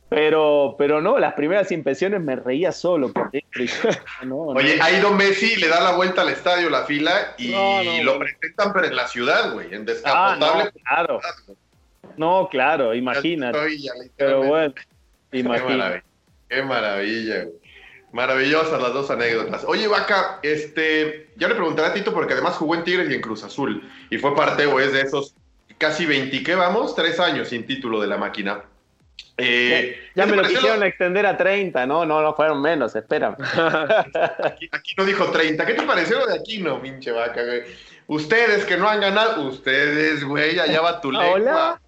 Pero, 0.09 0.75
pero 0.77 1.01
no, 1.01 1.19
las 1.19 1.33
primeras 1.35 1.71
impresiones 1.71 2.19
me 2.19 2.35
reía 2.35 2.71
solo. 2.71 3.13
Por 3.13 3.29
dentro. 3.29 3.63
No, 4.25 4.37
Oye, 4.47 4.75
no. 4.75 4.89
ido 4.89 5.13
Messi, 5.13 5.55
le 5.55 5.67
da 5.67 5.79
la 5.81 5.95
vuelta 5.95 6.23
al 6.23 6.29
estadio, 6.29 6.69
la 6.69 6.83
fila, 6.83 7.35
y 7.37 7.49
no, 7.51 7.83
no, 7.83 8.03
lo 8.03 8.19
presentan, 8.19 8.73
pero 8.73 8.87
en 8.87 8.95
la 8.95 9.07
ciudad, 9.07 9.53
güey, 9.53 9.73
en 9.73 9.85
descapotable. 9.85 10.71
Ah, 10.85 10.95
claro. 10.95 11.19
No, 12.17 12.49
claro, 12.49 12.95
imagínate. 12.95 13.77
Ya 13.77 13.91
pero 14.17 14.43
bueno, 14.43 14.73
imagínate. 15.31 16.03
Qué 16.49 16.63
maravilla, 16.63 17.43
güey. 17.43 17.58
Maravillosas 18.11 18.81
las 18.81 18.93
dos 18.93 19.11
anécdotas. 19.11 19.63
Oye, 19.65 19.87
Vaca, 19.87 20.39
este, 20.41 21.29
ya 21.35 21.47
le 21.47 21.55
preguntaré 21.55 21.89
a 21.89 21.93
Tito 21.93 22.13
porque 22.13 22.33
además 22.33 22.55
jugó 22.55 22.75
en 22.75 22.83
Tigres 22.83 23.09
y 23.09 23.13
en 23.13 23.21
Cruz 23.21 23.43
Azul 23.43 23.87
y 24.09 24.17
fue 24.17 24.35
parte 24.35 24.65
o 24.65 24.79
es 24.79 24.93
de 24.93 25.01
esos 25.01 25.35
casi 25.77 26.05
20, 26.05 26.43
¿qué 26.43 26.55
vamos? 26.55 26.95
Tres 26.95 27.19
años 27.19 27.49
sin 27.49 27.65
título 27.65 28.01
de 28.01 28.07
la 28.07 28.17
máquina. 28.17 28.63
Eh, 29.37 29.97
ya, 30.15 30.25
ya 30.25 30.29
me 30.29 30.35
lo 30.35 30.43
quisieron 30.43 30.81
lo... 30.81 30.85
extender 30.85 31.25
a 31.25 31.37
30, 31.37 31.85
no, 31.85 32.05
no, 32.05 32.21
no 32.21 32.33
fueron 32.33 32.61
menos, 32.61 32.95
espérame. 32.95 33.35
aquí, 34.43 34.69
aquí, 34.71 34.95
no 34.97 35.05
dijo 35.05 35.31
30. 35.31 35.65
¿Qué 35.65 35.73
te 35.73 35.83
pareció 35.83 36.19
lo 36.19 36.27
de 36.27 36.39
aquí, 36.39 36.57
no, 36.59 36.81
pinche 36.81 37.11
vaca, 37.11 37.43
güey? 37.43 37.63
Ustedes 38.07 38.65
que 38.65 38.75
no 38.75 38.89
han 38.89 38.99
ganado, 38.99 39.47
ustedes, 39.47 40.23
güey, 40.23 40.59
allá 40.59 40.81
va 40.81 40.99
tu 40.99 41.11
lengua. 41.11 41.33
Hola. 41.33 41.81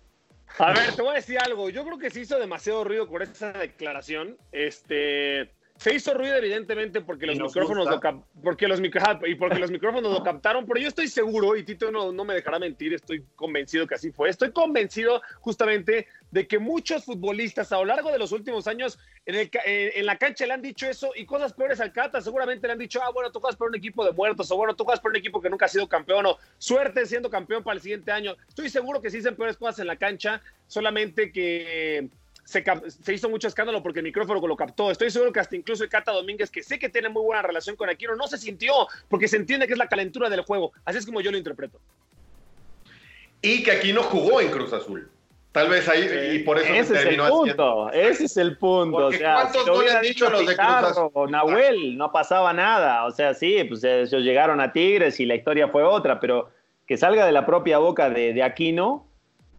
A 0.60 0.74
ver, 0.74 0.96
te 0.96 1.02
voy 1.02 1.12
a 1.12 1.16
decir 1.16 1.40
algo. 1.40 1.70
Yo 1.70 1.84
creo 1.84 1.98
que 1.98 2.10
se 2.10 2.22
hizo 2.22 2.38
demasiado 2.38 2.84
ruido 2.84 3.08
con 3.08 3.22
esa 3.22 3.52
declaración. 3.52 4.38
Este 4.52 5.50
se 5.82 5.96
hizo 5.96 6.14
ruido 6.14 6.36
evidentemente 6.36 7.02
porque 7.02 7.26
los 7.26 7.40
micrófonos 7.40 7.90
lo 7.90 8.24
porque 8.44 8.68
los 8.68 8.80
micro 8.80 9.02
y 9.26 9.34
porque 9.34 9.58
los 9.58 9.72
micrófonos 9.72 10.14
lo 10.14 10.24
captaron, 10.24 10.68
pero 10.68 10.80
yo 10.80 10.88
estoy 10.88 11.08
seguro 11.08 11.56
y 11.56 11.64
Tito 11.64 11.92
no, 11.92 12.12
no 12.12 12.24
me 12.24 12.36
dejará 12.36 12.60
mentir, 12.60 12.94
estoy 12.94 13.26
convencido 13.36 13.88
que 13.88 13.96
así 13.96 14.12
fue. 14.12 14.30
Estoy 14.30 14.52
convencido 14.52 15.24
justamente 15.40 16.06
de 16.30 16.48
que 16.48 16.60
muchos 16.60 17.04
futbolistas 17.04 17.72
a 17.72 17.78
lo 17.78 17.86
largo 17.86 18.12
de 18.12 18.20
los 18.20 18.32
últimos 18.32 18.68
años 18.68 19.00
en, 19.26 19.34
el, 19.34 19.50
en 19.66 20.06
la 20.06 20.20
cancha 20.20 20.46
le 20.46 20.54
han 20.54 20.62
dicho 20.62 20.88
eso 20.88 21.14
y 21.16 21.26
cosas 21.26 21.52
peores 21.52 21.80
al 21.80 21.92
Cata. 21.92 22.22
Seguramente 22.22 22.68
le 22.68 22.74
han 22.74 22.80
dicho, 22.80 23.02
ah, 23.04 23.10
bueno, 23.12 23.32
tú 23.32 23.40
juegas 23.40 23.58
por 23.58 23.70
un 23.70 23.76
equipo 23.76 24.06
de 24.06 24.12
muertos, 24.12 24.52
o 24.52 24.58
bueno, 24.58 24.76
tú 24.76 24.84
juegas 24.84 25.00
por 25.00 25.10
un 25.10 25.18
equipo 25.18 25.42
que 25.42 25.50
nunca 25.50 25.66
ha 25.66 25.70
sido 25.70 25.90
campeón, 25.90 26.28
o 26.28 26.38
suerte 26.60 27.08
siendo 27.08 27.32
campeón 27.32 27.64
para 27.64 27.78
el 27.78 27.82
siguiente 27.82 28.12
año. 28.12 28.36
Estoy 28.48 28.70
seguro 28.70 29.02
que 29.02 29.10
sí 29.10 29.18
dicen 29.18 29.36
peores 29.36 29.58
cosas 29.58 29.80
en 29.80 29.88
la 29.88 29.96
cancha, 29.96 30.44
solamente 30.68 31.32
que 31.32 32.08
se, 32.44 32.64
se, 32.88 33.14
hizo 33.14 33.30
mucho 33.30 33.48
escándalo 33.48 33.82
porque 33.84 34.00
el 34.00 34.06
micrófono 34.06 34.46
lo 34.46 34.56
captó. 34.56 34.92
Estoy 34.92 35.10
seguro 35.10 35.32
que 35.32 35.40
hasta 35.40 35.56
incluso 35.56 35.84
el 35.84 35.90
Cata 35.90 36.12
Domínguez, 36.12 36.50
que 36.50 36.64
sé 36.64 36.80
que 36.80 36.90
tiene 36.90 37.10
muy 37.10 37.24
buena 37.24 37.42
relación 37.42 37.76
con 37.76 37.90
Aquino, 37.90 38.16
no 38.16 38.28
se 38.28 38.38
sintió 38.38 38.74
porque 39.10 39.28
se 39.28 39.38
entiende 39.38 39.68
que 39.68 39.74
es 39.74 39.80
la 39.80 39.88
calentura 39.88 40.30
del 40.30 40.42
juego. 40.42 40.72
Así 40.86 40.98
es 40.98 41.06
como 41.06 41.22
yo 41.22 41.32
lo 41.32 41.38
interpreto. 41.38 41.80
Y 43.42 43.64
que 43.64 43.72
Aquino 43.72 44.04
jugó 44.04 44.42
en 44.42 44.50
Cruz 44.50 44.74
Azul. 44.74 45.10
Tal 45.52 45.70
vez 45.70 45.90
ahí, 45.90 46.36
y 46.36 46.40
por 46.40 46.58
eso 46.58 46.74
ese 46.74 46.94
es 46.96 47.06
el 47.06 47.18
punto, 47.18 47.88
haciendo. 47.88 47.92
ese 47.92 48.24
es 48.24 48.38
el 48.38 48.58
punto. 48.58 48.98
Porque 48.98 49.18
o 49.18 49.20
sea, 49.20 49.50
¿cuántos 49.52 49.92
han 49.92 50.02
dicho 50.02 50.30
los 50.30 50.48
de 50.48 50.56
Cruz 50.56 50.68
Azul? 50.68 51.30
Nahuel, 51.30 51.98
no 51.98 52.12
pasaba 52.12 52.54
nada. 52.54 53.06
O 53.06 53.12
sea, 53.12 53.34
sí, 53.34 53.62
pues 53.66 53.84
ellos 53.84 54.24
llegaron 54.24 54.62
a 54.62 54.72
Tigres 54.72 55.20
y 55.20 55.26
la 55.26 55.36
historia 55.36 55.68
fue 55.68 55.84
otra, 55.84 56.22
pero 56.22 56.52
que 56.88 56.96
salga 56.96 57.26
de 57.26 57.34
la 57.34 57.46
propia 57.46 57.80
boca 57.80 58.10
de, 58.10 58.34
de 58.34 58.44
Aquino, 58.44 59.08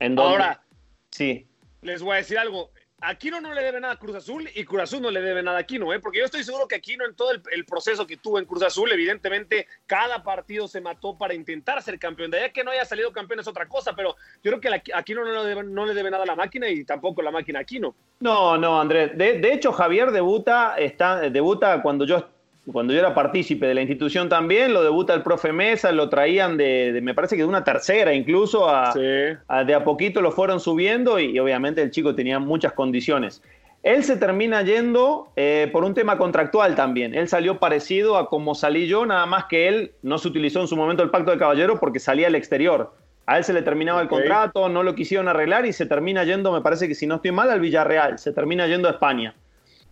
en 0.01 0.15
donde... 0.15 0.33
Ahora, 0.33 0.63
sí. 1.11 1.47
Les 1.83 2.03
voy 2.03 2.15
a 2.15 2.17
decir 2.17 2.39
algo. 2.39 2.71
Aquino 3.05 3.41
no 3.41 3.53
le 3.53 3.65
debe 3.65 3.81
nada 3.81 3.95
a 3.95 3.99
Cruz 3.99 4.15
Azul 4.15 4.49
y 4.55 4.65
Cruz 4.65 4.83
Azul 4.83 5.03
no 5.03 5.11
le 5.11 5.21
debe 5.21 5.43
nada 5.43 5.57
a 5.59 5.61
Aquino, 5.63 5.93
¿eh? 5.93 5.99
porque 5.99 6.21
yo 6.21 6.25
estoy 6.25 6.45
seguro 6.45 6.69
que 6.69 6.77
Aquino 6.77 7.05
en 7.05 7.17
todo 7.17 7.33
el, 7.33 7.65
proceso 7.65 8.07
que 8.07 8.17
tuvo 8.17 8.39
en 8.39 8.45
Cruz 8.45 8.63
Azul, 8.63 8.93
evidentemente 8.93 9.67
cada 9.87 10.23
partido 10.23 10.69
se 10.69 10.81
mató 10.81 11.19
para 11.19 11.35
intentar 11.35 11.83
ser 11.83 11.99
campeón. 11.99 12.31
De 12.31 12.39
allá 12.39 12.53
que 12.53 12.63
no 12.63 12.71
haya 12.71 12.85
salido 12.85 13.11
campeón 13.11 13.41
es 13.41 13.49
otra 13.49 13.69
cosa, 13.69 13.97
pero 13.97 14.15
yo 14.45 14.53
creo 14.53 14.61
que 14.61 14.93
Aquino 14.95 15.25
no 15.25 15.33
le, 15.33 15.49
debe, 15.49 15.65
no 15.65 15.85
le 15.85 15.95
debe 15.95 16.13
nada 16.13 16.23
a 16.23 16.27
la 16.27 16.37
máquina 16.37 16.69
y 16.69 16.85
tampoco 16.85 17.23
la 17.23 17.33
máquina 17.33 17.59
a 17.59 17.63
Aquino. 17.63 17.93
No, 18.21 18.57
no, 18.57 18.81
Andrés. 18.81 19.19
De, 19.19 19.41
de 19.41 19.53
hecho, 19.53 19.73
Javier 19.73 20.13
debuta, 20.13 20.77
está, 20.77 21.29
debuta 21.29 21.83
cuando 21.83 22.07
yo 22.07 22.29
cuando 22.71 22.93
yo 22.93 23.01
era 23.01 23.15
partícipe 23.15 23.67
de 23.67 23.75
la 23.75 23.81
institución 23.81 24.29
también, 24.29 24.73
lo 24.73 24.85
debuta 24.85 25.15
el 25.15 25.23
profe 25.23 25.53
Mesa, 25.53 25.91
lo 25.91 26.09
traían 26.09 26.57
de, 26.57 26.93
de 26.93 27.01
me 27.01 27.13
parece 27.13 27.35
que 27.35 27.43
de 27.43 27.49
una 27.49 27.65
tercera 27.65 28.15
incluso, 28.15 28.69
a, 28.69 28.93
sí. 28.93 29.01
a, 29.49 29.65
de 29.65 29.75
a 29.75 29.83
poquito 29.83 30.21
lo 30.21 30.31
fueron 30.31 30.61
subiendo 30.61 31.19
y, 31.19 31.37
y, 31.37 31.39
obviamente 31.41 31.83
el 31.83 31.91
chico 31.91 32.15
tenía 32.15 32.39
muchas 32.39 32.73
condiciones. 32.73 33.43
Él 33.83 34.05
se 34.05 34.17
termina 34.17 34.63
yendo 34.63 35.33
eh, 35.35 35.69
por 35.73 35.83
un 35.83 35.93
tema 35.93 36.17
contractual 36.17 36.77
también. 36.77 37.17
Él 37.17 37.27
salió 37.27 37.59
parecido 37.59 38.17
a 38.17 38.29
como 38.29 38.55
salí 38.55 38.87
yo, 38.87 39.05
nada 39.07 39.27
más 39.27 39.47
que 39.47 39.67
él 39.67 39.93
no 40.03 40.19
se 40.19 40.29
utilizó 40.29 40.61
en 40.61 40.69
su 40.69 40.77
momento 40.77 41.03
el 41.03 41.11
pacto 41.11 41.33
de 41.33 41.39
caballero 41.39 41.81
porque 41.81 41.99
salía 41.99 42.29
al 42.29 42.37
exterior. 42.37 42.95
A 43.27 43.39
él 43.39 43.45
se 43.45 43.53
le 43.53 43.63
terminaba 43.63 44.03
okay. 44.03 44.05
el 44.05 44.23
contrato, 44.23 44.69
no 44.69 44.85
lo 44.85 44.95
quisieron 44.95 45.27
arreglar 45.27 45.67
y 45.67 45.73
se 45.73 45.87
termina 45.87 46.23
yendo, 46.23 46.53
me 46.53 46.61
parece 46.61 46.87
que 46.87 46.95
si 46.95 47.09
no 47.09 47.17
estoy 47.17 47.33
mal, 47.33 47.51
al 47.51 47.59
Villarreal. 47.59 48.21
Se 48.21 48.33
termina 48.33 48.69
yendo 48.69 48.87
a 48.87 48.93
España. 48.93 49.35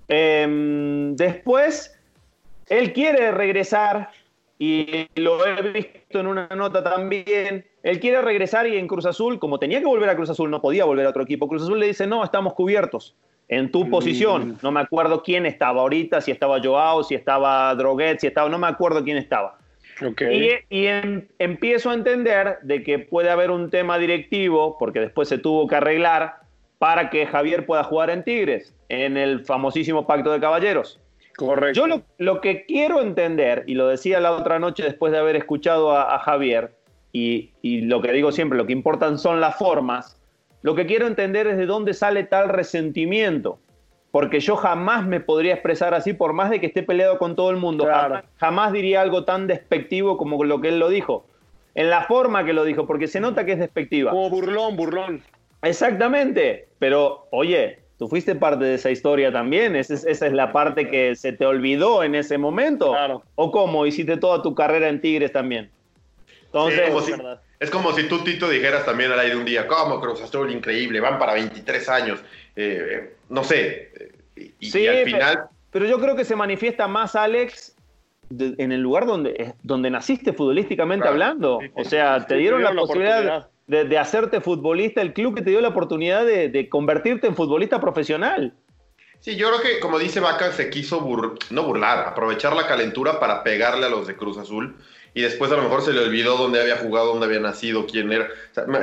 Eh, 0.07 0.47
después 1.15 2.00
él 2.71 2.95
quiere 2.95 3.31
regresar, 3.33 4.09
y 4.59 5.07
lo 5.17 5.47
he 5.47 5.61
visto 5.73 6.21
en 6.21 6.27
una 6.27 6.47
nota 6.49 6.83
también, 6.83 7.67
él 7.83 8.01
quiere 8.01 8.23
regresar 8.23 8.67
y 8.67 8.77
en 8.77 8.89
Cruz 8.89 9.05
Azul, 9.05 9.39
como 9.39 9.59
tenía 9.59 9.81
que 9.81 9.87
volver 9.87 10.09
a 10.09 10.17
Cruz 10.17 10.31
Azul, 10.31 10.51
no 10.51 10.63
podía 10.63 10.87
volver 10.87 11.07
a 11.07 11.11
otro 11.11 11.23
equipo. 11.23 11.49
Cruz 11.49 11.63
Azul 11.63 11.79
le 11.79 11.87
dice, 11.87 12.07
no, 12.07 12.25
estamos 12.25 12.55
cubiertos 12.55 13.17
en 13.49 13.71
tu 13.71 13.91
posición. 13.91 14.59
No 14.63 14.71
me 14.71 14.81
acuerdo 14.81 15.23
quién 15.23 15.45
estaba 15.47 15.81
ahorita, 15.81 16.21
si 16.21 16.31
estaba 16.31 16.61
Joao, 16.63 17.03
si 17.03 17.15
estaba 17.15 17.75
Droguet, 17.75 18.21
si 18.21 18.29
estaba, 18.29 18.49
no 18.49 18.59
me 18.59 18.69
acuerdo 18.69 19.03
quién 19.03 19.17
estaba. 19.17 19.59
Okay. 20.01 20.61
Y, 20.71 20.83
y 20.83 20.87
en, 20.87 21.29
empiezo 21.39 21.91
a 21.91 21.95
entender 21.95 22.59
de 22.63 22.83
que 22.83 22.99
puede 22.99 23.31
haber 23.31 23.51
un 23.51 23.69
tema 23.71 23.99
directivo, 23.99 24.79
porque 24.79 25.01
después 25.01 25.29
se 25.29 25.39
tuvo 25.39 25.67
que 25.67 25.77
arreglar, 25.77 26.37
para 26.79 27.11
que 27.11 27.27
Javier 27.27 27.67
pueda 27.67 27.85
jugar 27.85 28.09
en 28.09 28.25
Tigres, 28.25 28.75
en 28.89 29.19
el 29.19 29.45
famosísimo 29.45 30.07
Pacto 30.07 30.33
de 30.33 30.41
Caballeros. 30.41 30.99
Correcto. 31.47 31.81
Yo 31.81 31.87
lo, 31.87 32.03
lo, 32.19 32.41
que 32.41 32.67
quiero 32.67 33.01
entender, 33.01 33.65
y 33.67 33.75
lo 33.75 33.89
decía 33.89 34.21
la 34.21 34.33
otra 34.33 34.59
noche 34.59 34.83
después 34.83 35.13
de 35.13 35.19
haber 35.19 35.37
escuchado 35.37 35.93
a, 35.93 36.15
a 36.15 36.19
Javier, 36.19 36.75
y, 37.13 37.53
y, 37.63 37.83
lo 37.83 38.01
que 38.03 38.13
digo 38.13 38.31
siempre, 38.31 38.59
lo 38.59 38.67
que 38.67 38.73
importan 38.73 39.19
son 39.19 39.41
las 39.41 39.57
formas, 39.57 40.21
lo 40.63 40.75
que 40.75 40.87
quiero 40.87 41.07
entender 41.07 41.47
es 41.47 41.57
de 41.57 41.67
dónde 41.67 41.95
sale 41.95 42.25
tal 42.25 42.49
resentimiento. 42.49 43.59
Porque 44.11 44.41
yo 44.41 44.57
jamás 44.57 45.07
me 45.07 45.21
podría 45.21 45.55
expresar 45.55 45.95
así, 45.95 46.13
por 46.13 46.33
más 46.33 46.51
de 46.51 46.61
que 46.61 46.67
esté 46.67 46.83
peleado 46.83 47.19
con 47.19 47.37
todo 47.37 47.51
el 47.51 47.57
mundo. 47.57 47.85
Claro. 47.85 48.17
Jamás, 48.17 48.25
jamás 48.39 48.73
diría 48.73 49.01
algo 49.01 49.25
tan 49.25 49.47
despectivo 49.47 50.17
como 50.17 50.43
lo 50.45 50.61
que 50.61 50.69
él 50.69 50.81
lo 50.81 50.89
dijo. 50.89 51.27
En 51.77 51.91
la 51.91 52.03
forma 52.03 52.45
que 52.45 52.53
lo 52.53 52.65
dijo, 52.65 52.87
porque 52.87 53.07
se 53.07 53.21
nota 53.21 53.45
que 53.45 53.53
es 53.53 53.59
despectiva. 53.61 54.11
Como 54.11 54.29
burlón, 54.29 54.77
burlón. 54.77 55.23
Exactamente. 55.63 56.69
Pero, 56.81 57.29
oye, 57.31 57.79
Tú 58.01 58.09
fuiste 58.09 58.35
parte 58.35 58.65
de 58.65 58.77
esa 58.77 58.91
historia 58.91 59.31
también, 59.31 59.77
esa 59.77 59.93
es, 59.93 60.07
esa 60.07 60.27
es, 60.27 60.33
la 60.33 60.55
parte 60.55 60.89
que 60.89 61.15
se 61.15 61.33
te 61.33 61.45
olvidó 61.45 62.03
en 62.03 62.15
ese 62.15 62.39
momento. 62.39 62.93
Claro. 62.93 63.23
¿O 63.35 63.53
cómo? 63.53 63.85
Hiciste 63.85 64.17
toda 64.17 64.41
tu 64.41 64.55
carrera 64.55 64.89
en 64.89 65.03
Tigres 65.03 65.33
también. 65.33 65.71
Entonces, 66.47 66.81
sí, 66.83 66.91
como 66.91 67.01
si, 67.03 67.13
es 67.59 67.71
como 67.71 67.93
si 67.93 68.09
tú, 68.09 68.25
Tito, 68.25 68.49
dijeras 68.49 68.87
también 68.87 69.13
al 69.13 69.21
aire 69.21 69.37
un 69.37 69.45
día, 69.45 69.67
¿cómo 69.67 70.01
Cruz 70.01 70.23
Azul? 70.23 70.51
Increíble, 70.51 70.99
van 70.99 71.19
para 71.19 71.35
23 71.35 71.89
años. 71.91 72.21
Eh, 72.57 73.17
no 73.29 73.45
sé. 73.45 73.93
Y, 74.35 74.71
sí, 74.71 74.81
y 74.81 74.87
al 74.87 75.05
final... 75.05 75.35
Pero, 75.35 75.49
pero, 75.71 75.87
yo 75.87 76.01
creo 76.01 76.17
que 76.17 76.25
se 76.25 76.35
manifiesta 76.35 76.89
más, 76.89 77.15
Alex, 77.15 77.77
de, 78.31 78.55
en 78.57 78.73
el 78.73 78.81
lugar 78.81 79.05
donde, 79.05 79.53
donde 79.63 79.91
naciste 79.91 80.33
futbolísticamente 80.33 81.03
claro. 81.03 81.13
hablando. 81.13 81.59
Sí, 81.61 81.67
sí, 81.67 81.73
o 81.75 81.85
sea, 81.85 82.27
te 82.27 82.37
dieron, 82.37 82.63
la, 82.63 82.73
la, 82.73 82.81
posibilidad, 82.81 83.49
de, 83.71 83.99
hacerte 83.99 84.41
futbolista, 84.41 85.01
el 85.01 85.13
club 85.13 85.37
que 85.37 85.43
te 85.43 85.51
dio 85.51 85.61
la 85.61 85.69
oportunidad 85.69 86.27
de, 86.27 86.69
convertirte 86.69 87.27
en 87.27 87.37
futbolista 87.37 87.81
profesional. 87.81 88.55
Sí, 89.21 89.37
yo 89.37 89.49
creo 89.49 89.61
que, 89.61 89.81
como 89.81 89.99
dice 89.99 90.19
Vaca, 90.19 90.51
se 90.53 90.71
quiso 90.71 91.01
bur 91.01 91.39
no 91.51 91.63
burlar, 91.63 92.09
aprovechar 92.09 92.55
la 92.57 92.67
calentura 92.67 93.21
para 93.21 93.43
pegarle 93.45 93.87
a 93.87 93.91
los 93.91 94.07
de 94.07 94.17
Cruz 94.17 94.39
Azul 94.39 94.77
y 95.15 95.23
después 95.23 95.53
a 95.53 95.57
lo 95.57 95.63
mejor 95.63 95.83
se 95.83 95.93
le 95.93 96.01
olvidó 96.01 96.37
dónde 96.37 96.61
había 96.61 96.79
jugado, 96.79 97.09
dónde 97.09 97.27
había 97.27 97.41
nacido, 97.41 97.87
quién 97.87 98.11
era. 98.13 98.29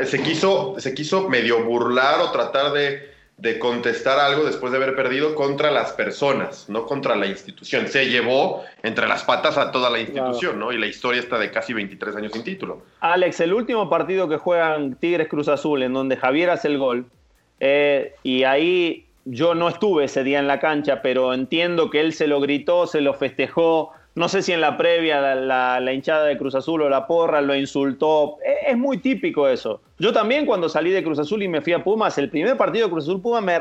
Se, 0.05 0.21
quiso, 0.21 0.75
se 0.77 0.93
quiso 0.93 1.27
medio 1.27 1.63
burlar 1.63 2.19
o 2.19 2.31
tratar 2.31 2.71
de, 2.71 3.11
de, 3.37 3.59
contestar 3.59 4.19
algo 4.19 4.43
después 4.43 4.71
de 4.71 4.77
haber 4.77 4.95
perdido 4.95 5.35
contra 5.35 5.71
las 5.71 5.93
personas, 5.93 6.67
no 6.69 6.85
contra 6.85 7.15
la 7.15 7.27
institución. 7.27 7.87
Se 7.87 8.09
llevó 8.09 8.63
entre 8.83 9.07
las 9.07 9.23
patas 9.23 9.57
a 9.57 9.71
toda 9.71 9.89
la 9.89 9.99
institución, 9.99 10.53
claro. 10.53 10.57
¿no? 10.57 10.73
Y 10.73 10.77
la 10.77 10.87
historia 10.87 11.19
está 11.19 11.37
de 11.37 11.51
casi 11.51 11.73
23 11.73 12.15
años 12.15 12.31
sin 12.33 12.43
título. 12.43 12.81
Alex, 12.99 13.39
el 13.39 13.53
último 13.53 13.89
partido 13.89 14.27
que 14.27 14.37
juegan 14.37 14.95
Tigres 14.95 15.27
Cruz 15.27 15.47
Azul, 15.47 15.83
en 15.83 15.93
donde 15.93 16.17
Javier 16.17 16.49
hace 16.49 16.67
el 16.67 16.77
gol, 16.77 17.05
eh, 17.59 18.15
y 18.23 18.43
ahí 18.43 19.05
yo 19.25 19.55
no 19.55 19.69
estuve 19.69 20.05
ese 20.05 20.23
día 20.23 20.39
en 20.39 20.47
la 20.47 20.59
cancha, 20.59 21.01
pero 21.01 21.33
entiendo 21.33 21.89
que 21.89 21.99
él 21.99 22.13
se 22.13 22.27
lo 22.27 22.39
gritó, 22.39 22.87
se 22.87 23.01
lo 23.01 23.13
festejó. 23.13 23.91
No 24.17 24.27
sé 24.27 24.41
si 24.41 24.51
en 24.51 24.61
la 24.61 24.77
previa 24.77 25.35
la, 25.35 25.93
hinchada 25.93 26.25
de 26.25 26.37
Cruz 26.37 26.55
Azul 26.55 26.81
o 26.81 26.89
la 26.89 27.05
porra 27.05 27.39
lo 27.39 27.55
insultó. 27.55 28.37
Es, 28.43 28.71
es, 28.71 28.77
muy 28.77 28.97
típico 28.97 29.47
eso. 29.47 29.81
Yo 29.99 30.11
también 30.11 30.45
cuando 30.45 30.67
salí 30.69 30.89
de 30.89 31.03
Cruz 31.03 31.19
Azul 31.19 31.43
y 31.43 31.47
me 31.47 31.61
fui 31.61 31.73
a 31.73 31.83
Pumas, 31.83 32.17
el 32.17 32.29
primer 32.29 32.57
partido 32.57 32.87
de 32.87 32.91
Cruz 32.91 33.03
Azul 33.03 33.21
Pumas 33.21 33.43
me 33.43 33.59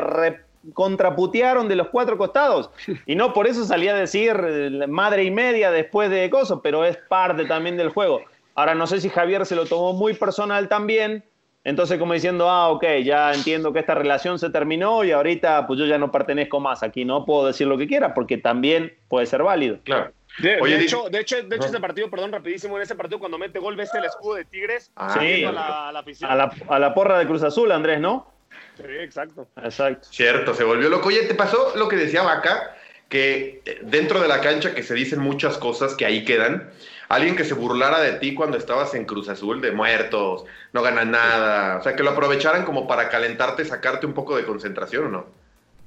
contraputearon 0.72 1.68
de 1.68 1.76
los 1.76 1.88
cuatro 1.88 2.16
costados. 2.18 2.70
Y 3.06 3.14
no 3.14 3.32
por 3.32 3.46
eso 3.46 3.64
salí 3.64 3.86
a 3.88 3.94
decir 3.94 4.34
eh, 4.44 4.86
madre 4.88 5.24
y 5.24 5.30
media 5.30 5.70
después 5.70 6.10
de 6.10 6.28
cosas, 6.30 6.58
pero 6.62 6.84
es 6.84 6.96
parte 7.08 7.44
también 7.44 7.76
del 7.76 7.90
juego. 7.90 8.22
Ahora 8.54 8.74
no 8.74 8.86
sé 8.86 9.00
si 9.00 9.10
Javier 9.10 9.44
se 9.44 9.54
lo 9.56 9.66
tomó 9.66 9.92
muy 9.92 10.14
personal 10.14 10.68
también 10.68 11.22
entonces, 11.66 11.98
como 11.98 12.12
diciendo, 12.12 12.48
ah, 12.48 12.68
ok, 12.68 12.84
ya 13.02 13.32
entiendo 13.32 13.72
que 13.72 13.80
esta 13.80 13.96
relación 13.96 14.38
se 14.38 14.50
terminó 14.50 15.02
y 15.02 15.10
ahorita 15.10 15.66
pues 15.66 15.80
yo 15.80 15.84
ya 15.84 15.98
no 15.98 16.12
pertenezco 16.12 16.60
más 16.60 16.84
aquí, 16.84 17.04
no 17.04 17.24
puedo 17.24 17.48
decir 17.48 17.66
lo 17.66 17.76
que 17.76 17.88
quiera 17.88 18.14
porque 18.14 18.38
también 18.38 18.92
puede 19.08 19.26
ser 19.26 19.42
válido. 19.42 19.78
Claro. 19.82 20.12
De, 20.38 20.60
Oye, 20.60 20.76
de 20.76 20.84
hecho, 20.84 21.08
de 21.08 21.20
hecho, 21.20 21.42
de 21.42 21.56
hecho 21.56 21.66
ese 21.66 21.80
partido, 21.80 22.10
perdón, 22.10 22.32
rapidísimo, 22.32 22.76
en 22.76 22.82
ese 22.82 22.94
partido 22.94 23.18
cuando 23.18 23.38
mete 23.38 23.58
gol, 23.58 23.74
ves 23.74 23.94
el 23.94 24.04
escudo 24.04 24.34
de 24.34 24.44
Tigres 24.44 24.90
ah, 24.96 25.16
sí, 25.18 25.44
a 25.44 25.52
la, 25.52 25.88
a, 25.88 25.92
la 25.92 26.00
a, 26.00 26.34
la, 26.36 26.52
a 26.68 26.78
la 26.78 26.94
porra 26.94 27.18
de 27.18 27.26
Cruz 27.26 27.42
Azul, 27.42 27.72
Andrés, 27.72 28.00
¿no? 28.00 28.30
Sí, 28.76 28.84
exacto. 29.00 29.48
Exacto. 29.62 30.08
Cierto, 30.10 30.54
se 30.54 30.64
volvió 30.64 30.88
loco. 30.90 31.08
Oye, 31.08 31.22
¿te 31.22 31.34
pasó 31.34 31.72
lo 31.76 31.88
que 31.88 31.96
decía 31.96 32.22
Vaca? 32.22 32.76
Que 33.08 33.62
dentro 33.82 34.20
de 34.20 34.28
la 34.28 34.40
cancha 34.40 34.74
que 34.74 34.82
se 34.82 34.94
dicen 34.94 35.20
muchas 35.20 35.56
cosas 35.58 35.94
que 35.94 36.04
ahí 36.04 36.24
quedan 36.24 36.70
alguien 37.08 37.36
que 37.36 37.44
se 37.44 37.54
burlara 37.54 38.00
de 38.00 38.12
ti 38.14 38.34
cuando 38.34 38.56
estabas 38.56 38.94
en 38.94 39.04
Cruz 39.04 39.28
Azul, 39.28 39.60
de 39.60 39.72
muertos, 39.72 40.44
no 40.72 40.82
ganan 40.82 41.10
nada, 41.10 41.78
o 41.78 41.82
sea, 41.82 41.94
que 41.94 42.02
lo 42.02 42.10
aprovecharan 42.10 42.64
como 42.64 42.86
para 42.86 43.08
calentarte, 43.08 43.64
sacarte 43.64 44.06
un 44.06 44.14
poco 44.14 44.36
de 44.36 44.44
concentración, 44.44 45.06
¿o 45.06 45.08
no? 45.08 45.26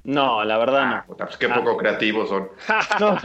No, 0.04 0.44
la 0.44 0.56
verdad 0.56 0.80
ah, 0.82 1.04
no. 1.06 1.16
Pues 1.16 1.36
qué 1.36 1.48
poco 1.48 1.72
ah. 1.72 1.76
creativos 1.78 2.28
son. 2.28 2.48
no, 3.00 3.18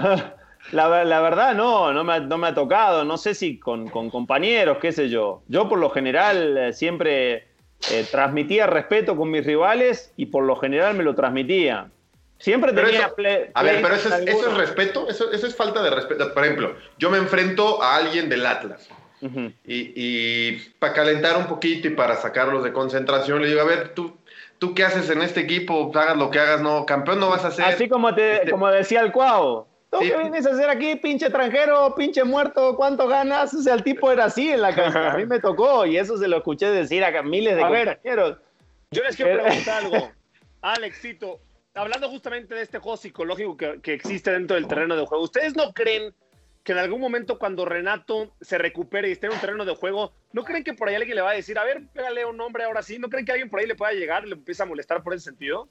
la, 0.72 1.03
la, 1.03 1.22
verdad 1.22 1.53
no, 1.53 1.93
no 1.93 2.03
me, 2.03 2.13
ha, 2.13 2.20
no 2.20 2.38
me, 2.38 2.47
ha, 2.47 2.53
tocado, 2.53 3.05
no 3.05 3.18
sé 3.18 3.34
si 3.34 3.59
con, 3.59 3.89
con, 3.89 4.09
compañeros, 4.09 4.78
qué 4.82 4.91
sé 4.91 5.09
yo. 5.09 5.43
Yo 5.47 5.70
por 5.70 5.80
lo 5.80 5.89
general 5.89 6.57
eh, 6.57 6.74
siempre 6.74 7.47
eh, 7.91 8.05
transmitía 8.09 8.68
respeto 8.68 9.16
con 9.16 9.30
mis 9.30 9.45
rivales 9.45 10.13
y 10.18 10.28
por 10.28 10.43
lo 10.43 10.55
general 10.55 10.95
me 10.95 11.03
lo 11.03 11.16
transmitía. 11.16 11.89
Siempre 12.38 12.74
pero 12.74 12.88
tenía 12.88 13.05
eso, 13.05 13.16
play, 13.16 13.45
A 13.53 13.63
ver, 13.63 13.82
pero 13.82 13.95
eso 13.95 14.09
es, 14.09 14.28
eso 14.28 14.49
es 14.49 14.57
respeto, 14.57 15.07
eso, 15.07 15.32
eso, 15.32 15.47
es 15.47 15.55
falta 15.55 15.82
de 15.82 15.89
respeto. 15.89 16.34
Por 16.34 16.43
ejemplo, 16.43 16.76
yo 16.97 17.09
me 17.09 17.18
enfrento 17.18 17.82
a 17.82 17.95
alguien 17.95 18.28
del 18.28 18.45
Atlas 18.45 18.89
uh 19.22 19.28
-huh. 19.28 19.53
y, 19.66 19.93
y 19.95 20.57
para 20.80 20.93
calentar 20.93 21.38
un 21.38 21.47
poquito 21.47 21.88
y 21.88 21.91
para 21.91 22.16
sacarlos 22.18 22.63
de 22.63 22.74
concentración, 22.74 23.41
le 23.41 23.47
digo, 23.47 23.61
a 23.61 23.66
ver, 23.66 23.93
tú, 23.93 24.18
tú 24.59 24.74
qué 24.74 24.84
haces 24.84 25.09
en 25.09 25.22
este 25.22 25.41
equipo, 25.41 25.91
hagas 25.95 26.18
lo 26.18 26.30
que 26.30 26.39
hagas, 26.39 26.61
no, 26.61 26.86
campeón 26.86 27.20
no 27.20 27.30
vas 27.30 27.45
a 27.45 27.51
ser. 27.51 27.66
Así 27.66 27.88
como, 27.88 28.13
te, 28.13 28.36
este... 28.36 28.51
como 28.51 28.68
decía 28.70 29.01
el 29.01 29.11
Cuau. 29.11 29.68
¿Tú 29.95 30.03
sí. 30.03 30.11
qué 30.11 30.17
vienes 30.17 30.45
a 30.45 30.51
hacer 30.51 30.69
aquí, 30.69 30.95
pinche 30.95 31.25
extranjero, 31.25 31.95
pinche 31.95 32.23
muerto? 32.23 32.75
¿Cuánto 32.75 33.07
ganas? 33.07 33.53
O 33.53 33.61
sea, 33.61 33.73
el 33.75 33.83
tipo 33.83 34.11
era 34.11 34.25
así 34.25 34.49
en 34.49 34.61
la 34.61 34.75
cancha. 34.75 35.13
A 35.13 35.17
mí 35.17 35.25
me 35.25 35.39
tocó 35.39 35.85
y 35.85 35.97
eso 35.97 36.17
se 36.17 36.27
lo 36.27 36.37
escuché 36.37 36.67
decir 36.67 37.03
a 37.03 37.21
miles 37.23 37.55
de 37.55 37.63
a 37.63 37.69
extranjeros. 37.69 38.37
Yo 38.91 39.03
les 39.03 39.15
quiero 39.15 39.41
preguntar 39.41 39.83
algo. 39.83 40.11
Alexito, 40.61 41.39
hablando 41.73 42.09
justamente 42.09 42.55
de 42.55 42.61
este 42.61 42.79
juego 42.79 42.97
psicológico 42.97 43.55
que, 43.55 43.79
que, 43.81 43.93
existe 43.93 44.31
dentro 44.31 44.55
del 44.55 44.67
terreno 44.67 44.95
de 44.95 45.05
juego, 45.05 45.23
¿ustedes 45.23 45.55
no 45.55 45.73
creen 45.73 46.13
que 46.65 46.71
en 46.71 46.79
algún 46.79 46.99
momento 46.99 47.37
cuando 47.37 47.63
Renato 47.63 48.33
se 48.41 48.57
recupere 48.57 49.07
y 49.07 49.11
esté 49.11 49.27
en 49.27 49.33
un 49.33 49.39
terreno 49.39 49.65
de 49.65 49.75
juego, 49.75 50.13
¿no 50.33 50.43
creen 50.43 50.63
que 50.63 50.73
por 50.73 50.89
ahí 50.89 50.95
alguien 50.95 51.15
le 51.15 51.21
va 51.21 51.29
a 51.29 51.35
decir, 51.35 51.59
a 51.59 51.63
ver, 51.63 51.83
pégale 51.93 52.25
un 52.25 52.37
nombre 52.37 52.63
ahora 52.63 52.81
sí? 52.81 52.97
¿No 52.97 53.07
creen 53.07 53.23
que 53.23 53.33
alguien 53.33 53.51
por 53.51 53.59
ahí 53.59 53.67
le 53.67 53.75
pueda 53.75 53.93
llegar 53.93 54.25
y 54.25 54.29
le 54.29 54.35
empieza 54.35 54.63
a 54.63 54.65
molestar 54.65 55.03
por 55.03 55.13
ese 55.13 55.25
sentido? 55.25 55.69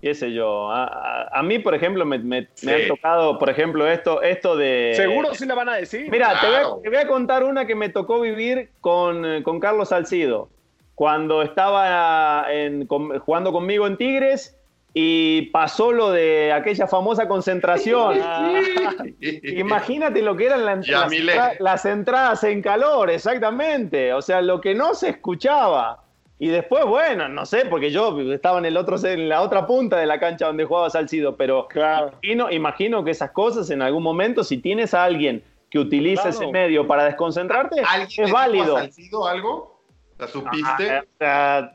Qué 0.00 0.14
sé 0.14 0.32
yo, 0.32 0.70
a, 0.70 0.84
a, 0.84 1.38
a 1.38 1.42
mí, 1.42 1.58
por 1.58 1.74
ejemplo, 1.74 2.04
me, 2.04 2.18
me, 2.18 2.48
sí. 2.54 2.66
me, 2.66 2.74
ha 2.74 2.88
tocado, 2.88 3.38
por 3.38 3.50
ejemplo, 3.50 3.86
esto, 3.86 4.22
esto 4.22 4.56
de... 4.56 4.92
Seguro 4.94 5.34
sí 5.34 5.46
le 5.46 5.54
van 5.54 5.68
a 5.68 5.76
decir. 5.76 6.10
Mira, 6.10 6.38
claro. 6.38 6.40
te, 6.40 6.46
voy 6.46 6.56
a, 6.56 6.82
te, 6.82 6.88
voy 6.90 6.98
a, 6.98 7.08
contar 7.08 7.44
una 7.44 7.66
que 7.66 7.74
me 7.74 7.88
tocó 7.88 8.20
vivir 8.20 8.70
con, 8.80 9.24
eh, 9.24 9.42
con 9.42 9.58
Carlos 9.58 9.88
Salcido, 9.88 10.50
cuando 10.94 11.42
estaba 11.42 12.46
en, 12.50 12.86
con, 12.86 13.18
jugando 13.20 13.52
conmigo 13.52 13.86
en 13.86 13.96
Tigres 13.96 14.56
y 14.98 15.42
pasó 15.50 15.92
lo 15.92 16.10
de 16.10 16.52
aquella 16.52 16.86
famosa 16.86 17.28
concentración. 17.28 18.18
Imagínate 19.42 20.22
lo 20.22 20.36
que 20.36 20.46
eran 20.46 20.64
la, 20.64 20.76
las, 20.76 21.60
las, 21.60 21.84
entradas 21.84 22.44
en 22.44 22.62
calor, 22.62 23.10
exactamente. 23.10 24.14
O 24.14 24.22
sea, 24.22 24.40
lo 24.40 24.60
que 24.60 24.74
no 24.74 24.94
se 24.94 25.10
escuchaba. 25.10 26.05
Y 26.38 26.48
después, 26.48 26.84
bueno, 26.84 27.28
no 27.28 27.46
sé, 27.46 27.64
porque 27.64 27.90
yo 27.90 28.20
estaba 28.32 28.58
en, 28.58 28.66
el 28.66 28.76
otro, 28.76 28.96
en 29.06 29.28
la 29.28 29.40
otra 29.40 29.66
punta 29.66 29.96
de 29.96 30.06
la 30.06 30.20
cancha 30.20 30.46
donde 30.46 30.66
jugaba 30.66 30.90
Salcido, 30.90 31.36
pero 31.36 31.66
claro. 31.66 32.08
imagino, 32.22 32.50
imagino, 32.50 33.04
que 33.04 33.12
esas 33.12 33.30
cosas 33.30 33.70
en 33.70 33.80
algún 33.80 34.02
momento, 34.02 34.44
si 34.44 34.58
tienes 34.58 34.92
a 34.92 35.04
alguien 35.04 35.42
que 35.70 35.78
utilice 35.78 36.22
claro. 36.22 36.36
ese 36.36 36.46
medio 36.48 36.86
para 36.86 37.04
desconcentrarte, 37.04 37.82
es 38.18 38.30
válido. 38.30 38.76
Salcido 38.76 39.26
algo? 39.26 39.80
¿La 40.18 40.28
supiste? 40.28 41.02
Ah, 41.20 41.72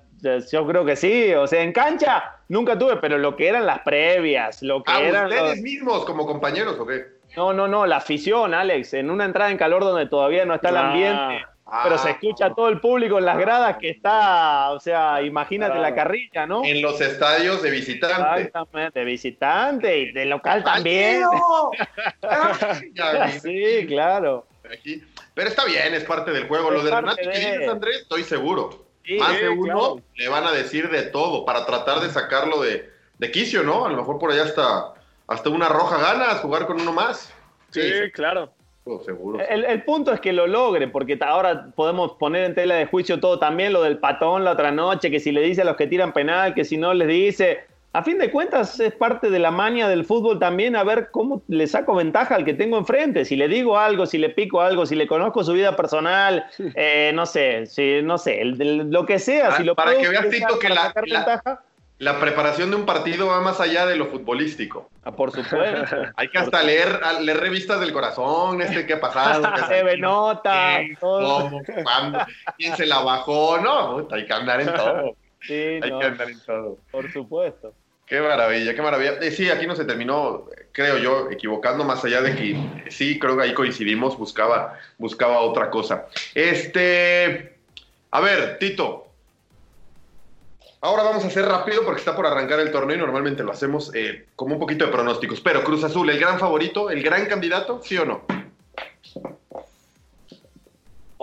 yo 0.51 0.67
creo 0.67 0.85
que 0.85 0.95
sí, 0.95 1.33
o 1.33 1.47
sea, 1.47 1.63
en 1.63 1.73
cancha 1.73 2.35
nunca 2.47 2.77
tuve, 2.77 2.97
pero 2.97 3.17
lo 3.17 3.35
que 3.35 3.47
eran 3.47 3.65
las 3.65 3.79
previas, 3.79 4.61
lo 4.61 4.83
que 4.83 4.91
ah, 4.91 5.01
eran 5.01 5.25
ustedes 5.25 5.55
los... 5.55 5.57
mismos 5.59 6.05
como 6.05 6.27
compañeros 6.27 6.77
o 6.79 6.85
qué? 6.85 7.05
No, 7.35 7.53
no, 7.53 7.67
no, 7.67 7.87
la 7.87 7.97
afición, 7.97 8.53
Alex, 8.53 8.93
en 8.93 9.09
una 9.09 9.25
entrada 9.25 9.49
en 9.49 9.57
calor 9.57 9.83
donde 9.83 10.05
todavía 10.05 10.45
no 10.45 10.53
está 10.53 10.69
el 10.69 10.77
ambiente, 10.77 11.45
ah, 11.71 11.81
pero 11.83 11.97
se 11.97 12.11
escucha 12.11 12.53
todo 12.53 12.69
el 12.69 12.79
público 12.79 13.17
en 13.17 13.25
las 13.25 13.37
gradas 13.37 13.77
que 13.77 13.89
está, 13.89 14.71
o 14.71 14.79
sea, 14.79 15.21
imagínate 15.21 15.73
claro. 15.73 15.89
la 15.89 15.95
carrilla, 15.95 16.45
¿no? 16.45 16.63
En 16.63 16.81
los 16.81 16.99
estadios 17.01 17.61
de 17.61 17.71
visitante. 17.71 18.41
Exactamente, 18.41 18.99
de 18.99 19.05
visitante 19.05 19.97
y 19.97 20.11
de 20.11 20.25
local 20.25 20.63
también. 20.63 21.23
sí, 23.41 23.85
claro. 23.87 24.45
Aquí. 24.71 25.03
Pero 25.33 25.49
está 25.49 25.65
bien, 25.65 25.93
es 25.93 26.03
parte 26.03 26.31
del 26.31 26.47
juego. 26.47 26.69
Es 26.69 26.73
Lo 26.75 26.83
de 26.83 26.91
Renato 26.91 27.15
de... 27.17 27.23
que 27.23 27.29
dices, 27.29 27.67
Andrés, 27.67 27.97
estoy 28.01 28.23
seguro. 28.23 28.85
Sí, 29.03 29.17
Más 29.17 29.39
de 29.39 29.49
uno 29.49 29.63
claro. 29.63 30.01
le 30.15 30.27
van 30.27 30.45
a 30.45 30.51
decir 30.51 30.89
de 30.89 31.03
todo 31.03 31.43
para 31.45 31.65
tratar 31.65 32.01
de 32.01 32.09
sacarlo 32.09 32.61
de, 32.61 32.89
de 33.17 33.31
quicio, 33.31 33.63
¿no? 33.63 33.85
A 33.85 33.89
lo 33.89 33.97
mejor 33.97 34.19
por 34.19 34.31
allá 34.31 34.43
hasta, 34.43 34.93
hasta 35.27 35.49
una 35.49 35.69
roja 35.69 35.97
ganas 35.97 36.41
jugar 36.41 36.67
con 36.67 36.79
uno 36.79 36.91
más. 36.91 37.33
Sí, 37.71 37.81
sí 37.81 38.11
claro. 38.11 38.53
Oh, 38.83 38.99
seguro. 38.99 39.39
El, 39.47 39.63
el, 39.65 39.83
punto 39.83 40.11
es 40.11 40.19
que 40.19 40.33
lo 40.33 40.47
logre, 40.47 40.87
porque 40.87 41.17
ahora 41.21 41.67
podemos 41.75 42.13
poner 42.13 42.45
en 42.45 42.55
tela 42.55 42.75
de 42.75 42.87
juicio 42.87 43.19
todo 43.19 43.37
también, 43.37 43.73
lo 43.73 43.83
del 43.83 43.99
patón 43.99 44.43
la 44.43 44.51
otra 44.51 44.71
noche, 44.71 45.11
que 45.11 45.19
si 45.19 45.31
le 45.31 45.41
dice 45.41 45.61
a 45.61 45.65
los 45.65 45.75
que 45.75 45.85
tiran 45.85 46.13
penal, 46.13 46.55
que 46.55 46.65
si 46.65 46.77
no 46.77 46.93
les 46.93 47.07
dice. 47.07 47.59
A 47.93 48.03
fin 48.03 48.17
de 48.17 48.31
cuentas 48.31 48.79
es 48.79 48.93
parte 48.93 49.29
de 49.29 49.37
la 49.37 49.51
maña 49.51 49.89
del 49.89 50.05
fútbol 50.05 50.39
también 50.39 50.77
a 50.77 50.83
ver 50.83 51.09
cómo 51.11 51.43
le 51.49 51.67
saco 51.67 51.93
ventaja 51.93 52.35
al 52.35 52.45
que 52.45 52.53
tengo 52.53 52.77
enfrente. 52.77 53.25
Si 53.25 53.35
le 53.35 53.49
digo 53.49 53.77
algo, 53.77 54.05
si 54.05 54.17
le 54.17 54.29
pico 54.29 54.61
algo, 54.61 54.85
si 54.85 54.95
le 54.95 55.07
conozco 55.07 55.43
su 55.43 55.51
vida 55.51 55.75
personal, 55.75 56.45
eh, 56.75 57.11
no 57.13 57.25
sé, 57.25 57.65
si, 57.65 58.01
no 58.01 58.17
sé, 58.17 58.41
el, 58.41 58.61
el, 58.61 58.77
lo 58.89 59.05
que 59.05 59.19
sea. 59.19 59.49
Ah, 59.49 59.57
si 59.57 59.63
lo 59.63 59.75
para 59.75 59.97
que 59.97 60.07
veas, 60.07 60.29
Tito, 60.29 60.57
que 60.57 60.69
la, 60.69 60.93
la, 61.05 61.61
la, 62.01 62.19
preparación 62.19 62.69
de 62.69 62.75
un 62.75 62.85
partido 62.85 63.27
va 63.27 63.41
más 63.41 63.59
allá 63.59 63.85
de 63.85 63.95
lo 63.95 64.07
futbolístico. 64.07 64.89
Ah, 65.03 65.11
por 65.11 65.31
supuesto. 65.31 65.97
Hay 66.17 66.29
que 66.29 66.37
hasta 66.37 66.63
leer, 66.63 66.99
leer 67.21 67.39
revistas 67.39 67.79
del 67.79 67.93
corazón, 67.93 68.61
este 68.61 68.85
qué 68.85 68.93
ha 68.93 68.99
pasado. 69.01 69.43
se 69.67 69.83
ve 69.83 69.97
nota. 69.97 70.79
¿Cómo, 70.99 71.61
cuándo, 71.83 72.19
quién 72.57 72.75
se 72.75 72.85
la 72.85 72.99
bajó, 72.99 73.57
no, 73.59 74.07
hay 74.11 74.25
que 74.25 74.33
andar 74.33 74.61
en 74.61 74.73
todo. 74.75 75.15
Sí, 75.41 75.53
hay 75.53 75.89
no, 75.91 75.99
que 75.99 76.05
andar 76.05 76.29
en 76.29 76.39
todo. 76.39 76.77
Por 76.91 77.11
supuesto. 77.11 77.73
Qué 78.05 78.19
maravilla, 78.19 78.75
qué 78.75 78.81
maravilla. 78.81 79.13
Eh, 79.21 79.31
sí, 79.31 79.49
aquí 79.49 79.65
no 79.65 79.75
se 79.75 79.85
terminó, 79.85 80.49
creo 80.73 80.97
yo, 80.97 81.31
equivocando, 81.31 81.85
más 81.85 82.03
allá 82.03 82.21
de 82.21 82.35
que 82.35 82.91
sí, 82.91 83.17
creo 83.17 83.37
que 83.37 83.43
ahí 83.43 83.53
coincidimos, 83.53 84.17
buscaba, 84.17 84.77
buscaba 84.97 85.39
otra 85.39 85.69
cosa. 85.69 86.07
Este, 86.35 87.57
a 88.11 88.19
ver, 88.19 88.59
Tito. 88.59 89.10
Ahora 90.83 91.03
vamos 91.03 91.23
a 91.23 91.27
hacer 91.27 91.45
rápido 91.45 91.83
porque 91.85 91.99
está 91.99 92.15
por 92.15 92.25
arrancar 92.25 92.59
el 92.59 92.71
torneo 92.71 92.95
y 92.95 92.99
normalmente 92.99 93.43
lo 93.43 93.51
hacemos 93.51 93.93
eh, 93.93 94.25
como 94.35 94.55
un 94.55 94.59
poquito 94.59 94.85
de 94.85 94.91
pronósticos. 94.91 95.39
Pero 95.39 95.63
Cruz 95.63 95.83
Azul, 95.83 96.09
¿el 96.09 96.19
gran 96.19 96.39
favorito, 96.39 96.89
el 96.89 97.03
gran 97.03 97.25
candidato, 97.27 97.79
sí 97.83 97.97
o 97.97 98.05
no? 98.05 98.21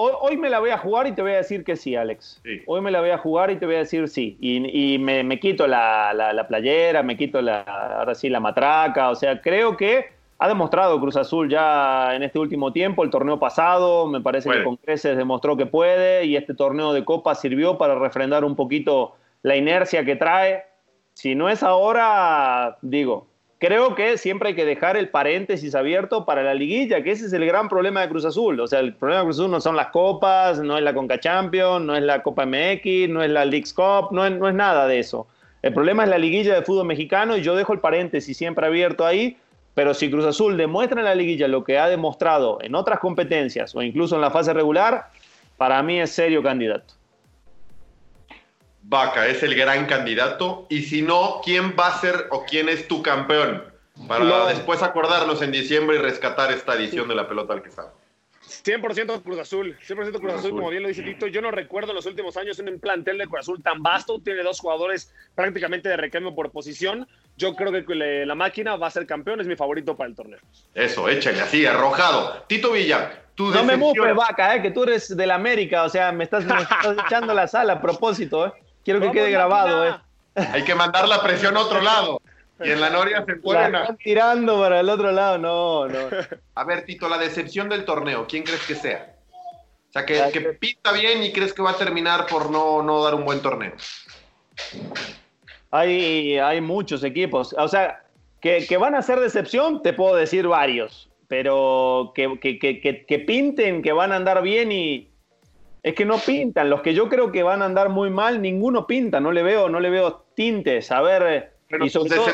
hoy, 0.00 0.36
me 0.36 0.48
la 0.48 0.60
voy 0.60 0.70
a 0.70 0.78
jugar 0.78 1.08
y 1.08 1.12
te 1.12 1.22
voy 1.22 1.32
a 1.32 1.38
decir 1.38 1.64
que 1.64 1.74
sí, 1.74 1.96
Alex. 1.96 2.40
Sí. 2.44 2.62
Hoy 2.66 2.80
me 2.80 2.92
la 2.92 3.00
voy 3.00 3.10
a 3.10 3.18
jugar 3.18 3.50
y 3.50 3.56
te 3.56 3.66
voy 3.66 3.74
a 3.74 3.78
decir 3.78 4.06
sí. 4.08 4.36
Y, 4.40 4.94
y 4.94 4.98
me, 4.98 5.24
me 5.24 5.40
quito 5.40 5.66
la, 5.66 6.12
la- 6.14 6.32
la 6.32 6.46
playera, 6.46 7.02
me 7.02 7.16
quito 7.16 7.42
la, 7.42 7.62
ahora 7.62 8.14
sí 8.14 8.28
la 8.28 8.38
matraca. 8.38 9.10
O 9.10 9.16
sea, 9.16 9.40
creo 9.40 9.76
que 9.76 10.06
ha 10.38 10.46
demostrado 10.46 11.00
Cruz 11.00 11.16
Azul 11.16 11.50
ya 11.50 12.14
en 12.14 12.22
este 12.22 12.38
último 12.38 12.72
tiempo, 12.72 13.02
el 13.02 13.10
torneo 13.10 13.40
pasado, 13.40 14.06
me 14.06 14.20
parece 14.20 14.48
Puede. 14.48 14.60
que 14.60 14.64
con 14.66 14.76
creces 14.76 15.16
demostró 15.16 15.56
que 15.56 15.66
puede 15.66 16.26
y 16.26 16.36
este 16.36 16.54
torneo 16.54 16.92
de 16.92 17.04
Copa 17.04 17.34
sirvió 17.34 17.76
para 17.76 17.96
refrendar 17.98 18.44
un 18.44 18.54
poquito 18.54 19.16
la 19.42 19.56
inercia 19.56 20.04
que 20.04 20.16
trae. 20.16 20.64
Si 21.14 21.34
no 21.34 21.48
es 21.48 21.62
ahora, 21.62 22.78
digo, 22.82 23.28
creo 23.58 23.94
que 23.94 24.18
siempre 24.18 24.50
hay 24.50 24.54
que 24.54 24.64
dejar 24.64 24.96
el 24.96 25.08
paréntesis 25.08 25.74
abierto 25.74 26.24
para 26.24 26.42
la 26.42 26.54
liguilla, 26.54 27.02
que 27.02 27.10
ese 27.10 27.26
es 27.26 27.32
el 27.32 27.44
gran 27.44 27.68
problema 27.68 28.00
de 28.00 28.08
Cruz 28.08 28.24
Azul. 28.24 28.60
O 28.60 28.66
sea, 28.66 28.80
el 28.80 28.94
problema 28.94 29.20
de 29.20 29.26
Cruz 29.26 29.38
Azul 29.38 29.50
no 29.50 29.60
son 29.60 29.76
las 29.76 29.88
copas, 29.88 30.60
no 30.60 30.76
es 30.76 30.82
la 30.82 30.94
Conca 30.94 31.18
Champions, 31.18 31.84
no 31.84 31.96
es 31.96 32.02
la 32.02 32.22
Copa 32.22 32.46
MX, 32.46 33.08
no 33.08 33.22
es 33.22 33.30
la 33.30 33.44
Leagues 33.44 33.72
Cup, 33.72 34.08
no 34.12 34.24
es, 34.24 34.32
no 34.32 34.48
es 34.48 34.54
nada 34.54 34.86
de 34.86 34.98
eso. 35.00 35.26
El 35.62 35.74
problema 35.74 36.04
es 36.04 36.10
la 36.10 36.18
liguilla 36.18 36.54
de 36.54 36.62
fútbol 36.62 36.86
mexicano 36.86 37.36
y 37.36 37.42
yo 37.42 37.56
dejo 37.56 37.72
el 37.72 37.80
paréntesis 37.80 38.36
siempre 38.36 38.64
abierto 38.64 39.04
ahí, 39.04 39.36
pero 39.74 39.92
si 39.92 40.10
Cruz 40.10 40.24
Azul 40.24 40.56
demuestra 40.56 41.00
en 41.00 41.06
la 41.06 41.14
liguilla 41.14 41.48
lo 41.48 41.64
que 41.64 41.78
ha 41.78 41.88
demostrado 41.88 42.58
en 42.62 42.74
otras 42.76 43.00
competencias 43.00 43.74
o 43.74 43.82
incluso 43.82 44.14
en 44.14 44.20
la 44.20 44.30
fase 44.30 44.52
regular, 44.52 45.06
para 45.56 45.82
mí 45.82 46.00
es 46.00 46.12
serio 46.12 46.42
candidato. 46.42 46.94
Vaca 48.90 49.26
es 49.26 49.42
el 49.42 49.54
gran 49.54 49.84
candidato. 49.84 50.66
Y 50.70 50.82
si 50.82 51.02
no, 51.02 51.40
¿quién 51.44 51.74
va 51.78 51.88
a 51.88 52.00
ser 52.00 52.26
o 52.30 52.44
quién 52.46 52.70
es 52.70 52.88
tu 52.88 53.02
campeón? 53.02 53.62
Para 54.06 54.24
No. 54.24 54.46
después 54.46 54.82
acordarnos 54.82 55.42
en 55.42 55.52
diciembre 55.52 55.96
y 55.96 56.00
rescatar 56.00 56.50
esta 56.52 56.74
edición 56.74 57.06
de 57.08 57.14
la 57.14 57.28
pelota 57.28 57.52
al 57.52 57.62
que 57.62 57.70
sabe. 57.70 57.90
100% 58.46 59.22
Cruz 59.22 59.38
Azul, 59.40 59.76
100% 59.86 60.18
Cruz 60.20 60.32
Azul, 60.32 60.52
como 60.52 60.70
bien 60.70 60.82
lo 60.82 60.88
dice 60.88 61.02
Tito. 61.02 61.26
Yo 61.26 61.42
no 61.42 61.50
recuerdo 61.50 61.90
en 61.90 61.96
los 61.96 62.06
últimos 62.06 62.34
años 62.38 62.58
un 62.58 62.78
plantel 62.80 63.18
de 63.18 63.26
Cruz 63.26 63.40
Azul 63.40 63.62
tan 63.62 63.82
vasto. 63.82 64.20
Tiene 64.20 64.42
dos 64.42 64.58
jugadores 64.60 65.12
prácticamente 65.34 65.90
de 65.90 65.98
recambio 65.98 66.34
por 66.34 66.50
posición. 66.50 67.06
Yo 67.36 67.54
creo 67.54 67.70
que 67.84 67.94
le- 67.94 68.24
la 68.24 68.34
máquina 68.34 68.76
va 68.76 68.86
a 68.86 68.90
ser 68.90 69.06
campeón, 69.06 69.40
es 69.42 69.46
mi 69.46 69.54
favorito 69.56 69.94
para 69.98 70.08
el 70.08 70.16
torneo. 70.16 70.38
Eso, 70.74 71.10
échale 71.10 71.42
así, 71.42 71.66
arrojado. 71.66 72.42
Tito 72.46 72.72
Villa, 72.72 73.22
tu 73.34 73.50
No 73.50 73.64
me 73.64 73.76
mufes, 73.76 74.14
vaca, 74.14 74.56
eh, 74.56 74.62
que 74.62 74.70
tú 74.70 74.84
eres 74.84 75.14
del 75.14 75.30
América, 75.30 75.82
o 75.84 75.90
sea, 75.90 76.10
me 76.10 76.24
estás, 76.24 76.46
me 76.46 76.54
estás 76.62 76.96
echando 77.06 77.34
la 77.34 77.46
sala 77.48 77.74
a 77.74 77.80
propósito, 77.82 78.46
eh. 78.46 78.52
Quiero 78.88 79.00
que 79.02 79.10
quede 79.18 79.30
grabado, 79.30 79.86
eh. 79.86 79.94
Hay 80.34 80.64
que 80.64 80.74
mandar 80.74 81.06
la 81.06 81.22
presión 81.22 81.56
a 81.56 81.60
otro 81.60 81.82
lado. 81.82 82.22
Y 82.64 82.70
en 82.70 82.80
la 82.80 82.88
Noria 82.90 83.22
se 83.26 83.36
La 83.36 83.42
fueron 83.42 83.74
a... 83.76 83.80
están 83.82 83.96
tirando 83.98 84.58
para 84.60 84.80
el 84.80 84.88
otro 84.88 85.12
lado, 85.12 85.36
no, 85.36 85.86
no. 85.86 86.08
A 86.54 86.64
ver, 86.64 86.84
Tito, 86.86 87.06
la 87.08 87.18
decepción 87.18 87.68
del 87.68 87.84
torneo, 87.84 88.26
¿quién 88.26 88.44
crees 88.44 88.62
que 88.66 88.74
sea? 88.74 89.14
O 89.90 89.92
sea, 89.92 90.06
que, 90.06 90.22
que 90.32 90.40
pinta 90.54 90.92
bien 90.92 91.22
y 91.22 91.32
crees 91.32 91.52
que 91.52 91.60
va 91.62 91.72
a 91.72 91.76
terminar 91.76 92.24
por 92.26 92.50
no, 92.50 92.82
no 92.82 93.04
dar 93.04 93.14
un 93.14 93.24
buen 93.26 93.40
torneo. 93.42 93.72
Hay, 95.70 96.38
hay 96.38 96.60
muchos 96.60 97.04
equipos, 97.04 97.54
o 97.58 97.68
sea, 97.68 98.02
que, 98.40 98.66
que 98.66 98.76
van 98.78 98.94
a 98.94 99.02
ser 99.02 99.20
decepción, 99.20 99.82
te 99.82 99.92
puedo 99.92 100.14
decir 100.16 100.46
varios, 100.48 101.10
pero 101.28 102.12
que, 102.14 102.38
que, 102.40 102.58
que, 102.58 102.80
que- 102.80 103.04
que 103.04 103.18
pinten, 103.18 103.82
que 103.82 103.92
van 103.92 104.12
a 104.12 104.16
andar 104.16 104.40
bien 104.42 104.72
y 104.72 105.10
es 105.82 105.94
que 105.94 106.04
no 106.04 106.18
pintan. 106.18 106.70
Los 106.70 106.82
que 106.82 106.94
yo 106.94 107.08
creo 107.08 107.30
que 107.32 107.42
van 107.42 107.62
a 107.62 107.66
andar 107.66 107.88
muy 107.88 108.10
mal, 108.10 108.42
ninguno 108.42 108.86
pinta, 108.86 109.20
no 109.20 109.32
le 109.32 109.42
veo, 109.42 109.68
no 109.68 109.80
le 109.80 109.90
veo 109.90 110.24
tintes. 110.34 110.90
A 110.90 111.00
ver, 111.02 111.22
eh, 111.26 111.48
Pero 111.68 111.84
y 111.84 111.90
sobre 111.90 112.10
dece- 112.10 112.16
todo, 112.16 112.30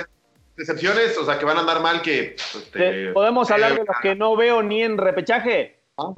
decepciones, 0.56 1.18
o 1.18 1.24
sea, 1.24 1.38
que 1.38 1.44
van 1.44 1.56
a 1.56 1.60
andar 1.60 1.80
mal 1.80 2.00
que... 2.02 2.36
pues, 2.52 2.70
¿te- 2.70 2.88
este, 3.02 3.12
¿podemos 3.12 3.50
hablar 3.50 3.74
de 3.74 3.80
eh, 3.80 3.84
los 3.86 3.96
que 4.00 4.14
no 4.14 4.36
veo 4.36 4.62
ni 4.62 4.82
en 4.82 4.96
repechaje? 4.98 5.76
Ah. 5.98 6.12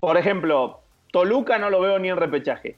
Por 0.00 0.16
ejemplo, 0.16 0.80
Toluca 1.12 1.58
no 1.58 1.70
lo 1.70 1.80
veo 1.80 1.98
ni 1.98 2.08
en 2.10 2.16
repechaje. 2.16 2.76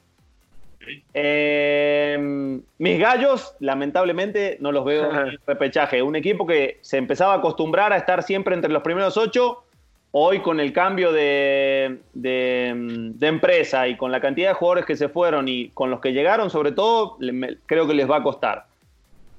Eh, 1.14 2.60
mis 2.78 2.98
gallos, 2.98 3.54
lamentablemente, 3.60 4.56
no 4.60 4.72
los 4.72 4.84
veo 4.84 5.10
en 5.12 5.38
repechaje. 5.46 6.02
Un 6.02 6.16
equipo 6.16 6.46
que 6.46 6.78
se 6.80 6.96
empezaba 6.98 7.34
a 7.34 7.36
acostumbrar 7.38 7.92
a 7.92 7.96
estar 7.96 8.22
siempre 8.22 8.54
entre 8.54 8.72
los 8.72 8.82
primeros 8.82 9.16
ocho, 9.16 9.61
hoy 10.12 10.40
con 10.40 10.60
el 10.60 10.72
cambio 10.72 11.10
de, 11.12 11.98
de- 12.12 12.72
de 13.14 13.26
empresa 13.26 13.88
y 13.88 13.96
con 13.96 14.12
la 14.12 14.20
cantidad 14.20 14.50
de 14.50 14.54
jugadores 14.54 14.84
que 14.84 14.94
se 14.96 15.08
fueron 15.08 15.48
y 15.48 15.70
con 15.70 15.90
los 15.90 16.00
que 16.00 16.12
llegaron, 16.12 16.50
sobre 16.50 16.72
todo, 16.72 17.16
me- 17.18 17.56
creo 17.66 17.86
que 17.86 17.94
les 17.94 18.08
va 18.10 18.16
a 18.18 18.22
costar. 18.22 18.66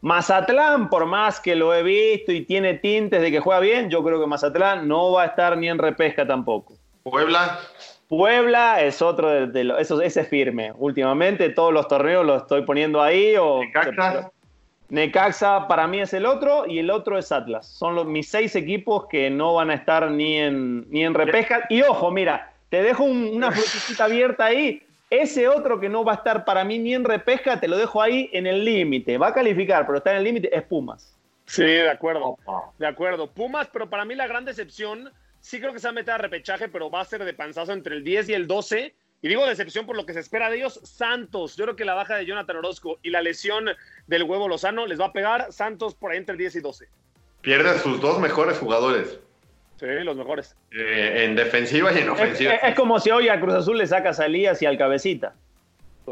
Mazatlán, 0.02 0.90
por 0.90 1.06
más 1.06 1.40
que 1.40 1.56
lo 1.56 1.74
he 1.74 1.82
visto 1.82 2.32
y 2.34 2.42
tiene 2.42 2.74
tintes 2.74 3.22
de 3.22 3.32
que 3.32 3.40
juega 3.40 3.62
bien, 3.62 3.90
yo 3.90 4.04
creo 4.04 4.20
que 4.20 4.28
Mazatlán 4.28 4.86
no 4.88 5.14
va 5.14 5.24
a 5.24 5.26
estar 5.28 5.58
ni 5.58 5.70
en 5.70 5.78
repesca 5.78 6.28
tampoco. 6.28 6.74
Puebla, 7.04 7.60
Puebla 8.10 8.82
es 8.82 9.02
otro 9.02 9.30
de, 9.30 9.48
de 9.48 9.64
lo- 9.64 9.78
eso, 9.78 10.02
ese 10.02 10.22
es 10.22 10.28
firme. 10.28 10.74
Últimamente 10.78 11.50
todos 11.52 11.72
los 11.72 11.88
torneos 11.88 12.26
los 12.26 12.42
estoy 12.42 12.64
poniendo 12.64 13.02
ahí. 13.02 13.36
O, 13.40 13.62
Necaxa. 13.62 14.30
Necaxa 14.94 15.68
para 15.68 15.88
mí 15.88 16.00
es 16.02 16.14
el 16.14 16.28
otro 16.28 16.68
y 16.68 16.78
el 16.78 16.92
otro 16.92 17.18
es 17.18 17.32
Atlas. 17.32 17.66
Son 17.68 17.96
los, 17.96 18.06
mis 18.06 18.30
seis 18.30 18.56
equipos 18.56 19.08
que 19.08 19.32
no 19.32 19.56
van 19.56 19.72
a 19.72 19.74
estar 19.74 20.12
ni 20.12 20.38
en, 20.38 20.88
ni 20.92 21.04
en 21.04 21.16
repesca. 21.16 21.66
Y 21.68 21.82
ojo, 21.82 22.12
mira, 22.12 22.54
te 22.70 22.84
dejo 22.84 23.04
un- 23.04 23.26
una 23.36 23.52
frutillita 23.52 24.04
abierta 24.04 24.46
ahí. 24.46 24.84
Ese 25.10 25.48
otro 25.48 25.80
que 25.80 25.90
no 25.90 26.04
va 26.06 26.12
a 26.12 26.16
estar 26.18 26.46
para 26.46 26.64
mí 26.64 26.78
ni 26.78 26.94
en 26.94 27.04
repesca, 27.06 27.60
te 27.60 27.68
lo 27.68 27.76
dejo 27.76 28.04
ahí 28.04 28.30
en 28.34 28.46
el 28.46 28.64
límite. 28.64 29.18
Va 29.18 29.30
a 29.30 29.34
calificar, 29.34 29.84
pero 29.88 29.98
está 29.98 30.12
en 30.12 30.18
el 30.18 30.24
límite, 30.26 30.56
es 30.56 30.62
Pumas. 30.62 31.16
Sí, 31.48 31.64
de 31.64 31.90
acuerdo. 31.90 32.38
De 32.78 32.86
acuerdo. 32.86 33.26
Pumas, 33.32 33.68
pero 33.74 33.90
para 33.90 34.06
mí 34.06 34.14
la 34.14 34.28
gran 34.28 34.46
decepción, 34.46 35.12
sí 35.40 35.60
creo 35.60 35.74
que 35.74 35.80
se 35.80 35.88
va 35.88 35.92
a 35.92 35.94
meter 35.94 36.14
a 36.14 36.18
repechaje, 36.20 36.68
pero 36.70 36.92
va 36.92 37.02
a 37.02 37.06
ser 37.06 37.26
de 37.26 37.34
panzazo 37.34 37.74
entre 37.74 37.96
el 37.96 38.04
10 38.04 38.30
y 38.30 38.34
el 38.36 38.46
12. 38.46 38.94
Y 39.24 39.30
digo 39.30 39.46
decepción 39.48 39.86
por 39.86 39.96
lo 39.96 40.06
que 40.06 40.14
se 40.14 40.20
espera 40.20 40.50
de 40.50 40.58
ellos. 40.58 40.80
Santos, 40.84 41.56
yo 41.56 41.64
creo 41.64 41.76
que 41.78 41.86
la 41.86 41.94
baja 41.94 42.16
de 42.18 42.26
Jonathan 42.26 42.58
Orozco 42.58 43.00
y 43.02 43.10
la 43.10 43.22
lesión 43.22 43.66
del 44.06 44.24
huevo 44.24 44.50
Lozano 44.50 44.86
les 44.86 45.00
va 45.00 45.06
a 45.06 45.14
pegar. 45.14 45.52
Santos 45.54 45.96
por 45.96 46.12
ahí 46.12 46.18
entre 46.18 46.34
el 46.34 46.38
10 46.40 46.58
y 46.58 46.60
12. 46.60 46.88
pierde 47.42 47.70
a 47.72 47.78
sus 47.80 48.00
dos 48.02 48.20
mejores 48.20 48.58
jugadores. 48.60 49.20
Sí, 49.80 49.86
los 50.04 50.16
mejores. 50.18 50.56
eh, 50.72 51.24
en 51.26 51.36
defensiva 51.36 51.92
y 51.94 52.00
en 52.00 52.10
ofensiva. 52.10 52.54
es- 52.54 52.64
es 52.72 52.76
como 52.76 53.00
si 53.00 53.12
hoy 53.12 53.28
a 53.30 53.40
Cruz 53.40 53.54
Azul 53.56 53.78
le 53.78 53.88
sacas 53.88 54.20
a 54.20 54.26
Elías 54.28 54.62
y 54.62 54.66
al 54.66 54.78
Cabecita. 54.78 55.34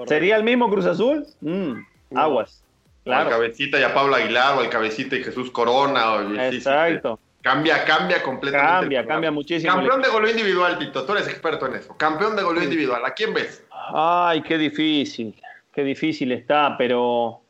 ¿Sería 0.07 0.35
el 0.37 0.43
mismo 0.43 0.69
Cruz 0.69 0.85
Azul? 0.85 1.25
Mm, 1.41 1.73
No. 2.11 2.21
aguas. 2.21 2.63
O 3.05 3.11
al 3.11 3.15
Claro. 3.23 3.29
Cabecita 3.29 3.79
y 3.79 3.83
a 3.83 3.93
Pablo 3.93 4.15
Aguilar, 4.15 4.57
o 4.57 4.61
al 4.61 4.69
Cabecita 4.69 5.15
y 5.17 5.23
Jesús 5.23 5.51
Corona. 5.51 6.13
o- 6.13 6.29
sí, 6.29 6.35
sí, 6.51 6.55
Exacto. 6.57 7.19
Cambia, 7.41 7.83
cambia 7.85 8.21
completamente. 8.21 8.71
Cambia, 8.81 9.05
cambia 9.05 9.31
muchísimo. 9.31 9.73
Campeón 9.73 10.01
de 10.01 10.09
goleo 10.09 10.29
individual, 10.31 10.77
Tito. 10.77 11.03
Tú 11.05 11.13
eres 11.13 11.27
experto 11.27 11.65
en 11.65 11.75
eso. 11.75 11.97
Campeón 11.97 12.35
de 12.35 12.43
goleo 12.43 12.63
individual. 12.63 13.03
¿A 13.03 13.13
quién 13.13 13.33
ves? 13.33 13.63
Ay, 13.93 14.41
qué 14.43 14.57
difícil. 14.57 15.35
Qué 15.73 15.83
difícil 15.83 16.31
está, 16.33 16.75
pero. 16.77 17.41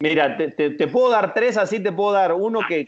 Mira, 0.00 0.36
te, 0.36 0.48
te- 0.48 0.70
te 0.70 0.86
puedo 0.88 1.10
dar 1.10 1.34
tres, 1.34 1.56
así 1.56 1.80
te 1.80 1.92
puedo 1.92 2.12
dar 2.12 2.32
uno 2.32 2.60
que. 2.66 2.86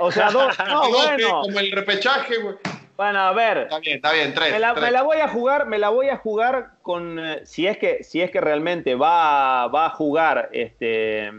O 0.00 0.10
sea, 0.12 0.30
dos. 0.30 0.56
No, 0.68 0.88
bueno. 0.90 1.40
Como 1.42 1.60
el 1.60 1.72
repechaje, 1.72 2.38
güey. 2.38 2.56
Bueno, 2.96 3.20
a 3.20 3.32
ver. 3.32 3.58
Está 3.58 3.78
bien, 3.80 3.96
está 3.96 4.12
bien. 4.12 4.34
Tres. 4.34 4.52
Me 4.52 4.58
la, 4.58 4.72
tres. 4.72 4.84
me 4.84 4.90
la 4.90 5.02
voy 5.02 5.18
a 5.18 5.28
jugar, 5.28 5.66
me 5.66 5.78
la 5.78 5.90
voy 5.90 6.08
a 6.08 6.16
jugar 6.16 6.70
con 6.80 7.18
eh, 7.18 7.40
si 7.44 7.66
es 7.66 7.76
que 7.76 8.02
si 8.02 8.22
es 8.22 8.30
que 8.30 8.40
realmente 8.40 8.94
va, 8.94 9.66
va 9.68 9.86
a 9.86 9.90
jugar 9.90 10.48
este 10.52 11.30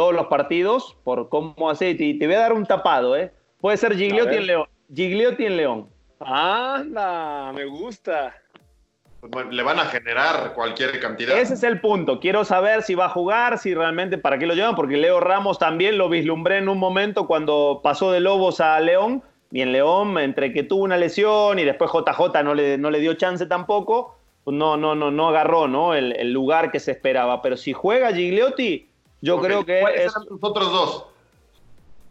todos 0.00 0.14
los 0.14 0.28
partidos 0.28 0.96
por 1.04 1.28
cómo 1.28 1.68
hace 1.68 1.90
y 1.90 2.18
te 2.18 2.26
voy 2.26 2.34
a 2.34 2.38
dar 2.40 2.54
un 2.54 2.64
tapado, 2.64 3.14
¿eh? 3.18 3.30
Puede 3.60 3.76
ser 3.76 3.94
Gigliotti 3.94 4.36
en 4.36 4.46
León. 4.46 4.66
Gigliotti 4.94 5.44
en 5.44 5.56
León. 5.58 5.88
Anda, 6.20 7.52
me 7.52 7.66
gusta. 7.66 8.34
Bueno, 9.20 9.50
Le 9.50 9.62
van 9.62 9.78
a 9.78 9.84
generar 9.84 10.54
cualquier 10.54 10.98
cantidad. 11.00 11.38
Ese 11.38 11.52
es 11.52 11.62
el 11.64 11.82
punto. 11.82 12.18
Quiero 12.18 12.46
saber 12.46 12.82
si 12.82 12.94
va 12.94 13.04
a 13.04 13.08
jugar, 13.10 13.58
si 13.58 13.74
realmente 13.74 14.16
para 14.16 14.38
qué 14.38 14.46
lo 14.46 14.54
llevan, 14.54 14.74
porque 14.74 14.96
Leo 14.96 15.20
Ramos 15.20 15.58
también 15.58 15.98
lo 15.98 16.08
vislumbré 16.08 16.56
en 16.56 16.70
un 16.70 16.78
momento 16.78 17.26
cuando 17.26 17.82
pasó 17.84 18.10
de 18.10 18.20
Lobos 18.20 18.62
a 18.62 18.80
León. 18.80 19.22
Y 19.52 19.60
en 19.60 19.72
León, 19.72 20.16
entre 20.18 20.54
que 20.54 20.62
tuvo 20.62 20.84
una 20.84 20.96
lesión 20.96 21.58
y 21.58 21.64
después 21.64 21.90
JJ 21.92 22.42
no 22.42 22.54
le, 22.54 22.78
no 22.78 22.90
le 22.90 23.00
dio 23.00 23.12
chance 23.12 23.44
tampoco, 23.44 24.16
pues 24.44 24.56
no, 24.56 24.78
no, 24.78 24.94
no, 24.94 25.10
no 25.10 25.28
agarró 25.28 25.68
¿no? 25.68 25.92
El, 25.92 26.12
el 26.12 26.32
lugar 26.32 26.70
que 26.70 26.80
se 26.80 26.92
esperaba. 26.92 27.42
Pero 27.42 27.58
si 27.58 27.74
juega 27.74 28.14
Gigliotti, 28.14 28.89
yo 29.20 29.40
creo 29.40 29.64
que 29.64 29.80
¿Cuáles 29.80 30.00
es. 30.06 30.12
eran 30.12 30.26
tus 30.26 30.38
otros 30.42 30.72
dos? 30.72 31.06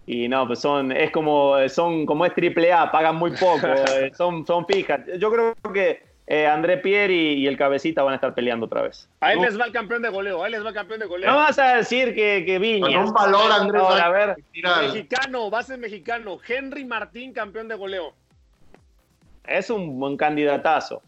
Y 0.05 0.27
no, 0.27 0.47
pues 0.47 0.59
son, 0.59 0.91
es 0.91 1.11
como, 1.11 1.55
son, 1.69 2.05
como 2.05 2.25
es 2.25 2.33
triple 2.33 2.73
A, 2.73 2.91
pagan 2.91 3.15
muy 3.15 3.31
poco, 3.31 3.67
eh, 3.67 4.11
son, 4.17 4.45
son 4.45 4.65
fijas. 4.65 5.01
Yo 5.19 5.31
creo 5.31 5.55
que 5.71 6.01
eh, 6.25 6.47
André 6.47 6.77
Pierre 6.77 7.13
y, 7.13 7.33
y 7.43 7.47
el 7.47 7.57
Cabecita 7.57 8.01
van 8.01 8.13
a 8.13 8.15
estar 8.15 8.33
peleando 8.33 8.65
otra 8.65 8.81
vez. 8.83 9.07
Ahí 9.19 9.35
No. 9.37 9.43
les 9.45 9.59
va 9.59 9.65
el 9.65 9.71
campeón 9.71 10.01
de 10.01 10.09
goleo, 10.09 10.43
ahí 10.43 10.51
les 10.51 10.63
va 10.63 10.69
el 10.69 10.75
campeón 10.75 10.99
de 10.99 11.05
goleo. 11.05 11.29
No 11.29 11.37
vas 11.37 11.59
a 11.59 11.75
decir 11.75 12.15
que, 12.15 12.43
que 12.45 12.57
Viñas. 12.57 12.91
Con 12.93 13.05
un 13.05 13.13
valor, 13.13 13.51
Andrés. 13.51 13.81
Ahora, 13.83 14.05
a 14.05 14.09
ver, 14.09 14.35
Mexicano, 14.81 15.49
base 15.51 15.77
mexicano. 15.77 16.39
Henry 16.47 16.85
Martín, 16.85 17.31
campeón 17.33 17.67
de 17.67 17.75
goleo. 17.75 18.13
es 19.45 19.69
un 19.69 19.99
buen 19.99 20.17
candidatazo. 20.17 21.01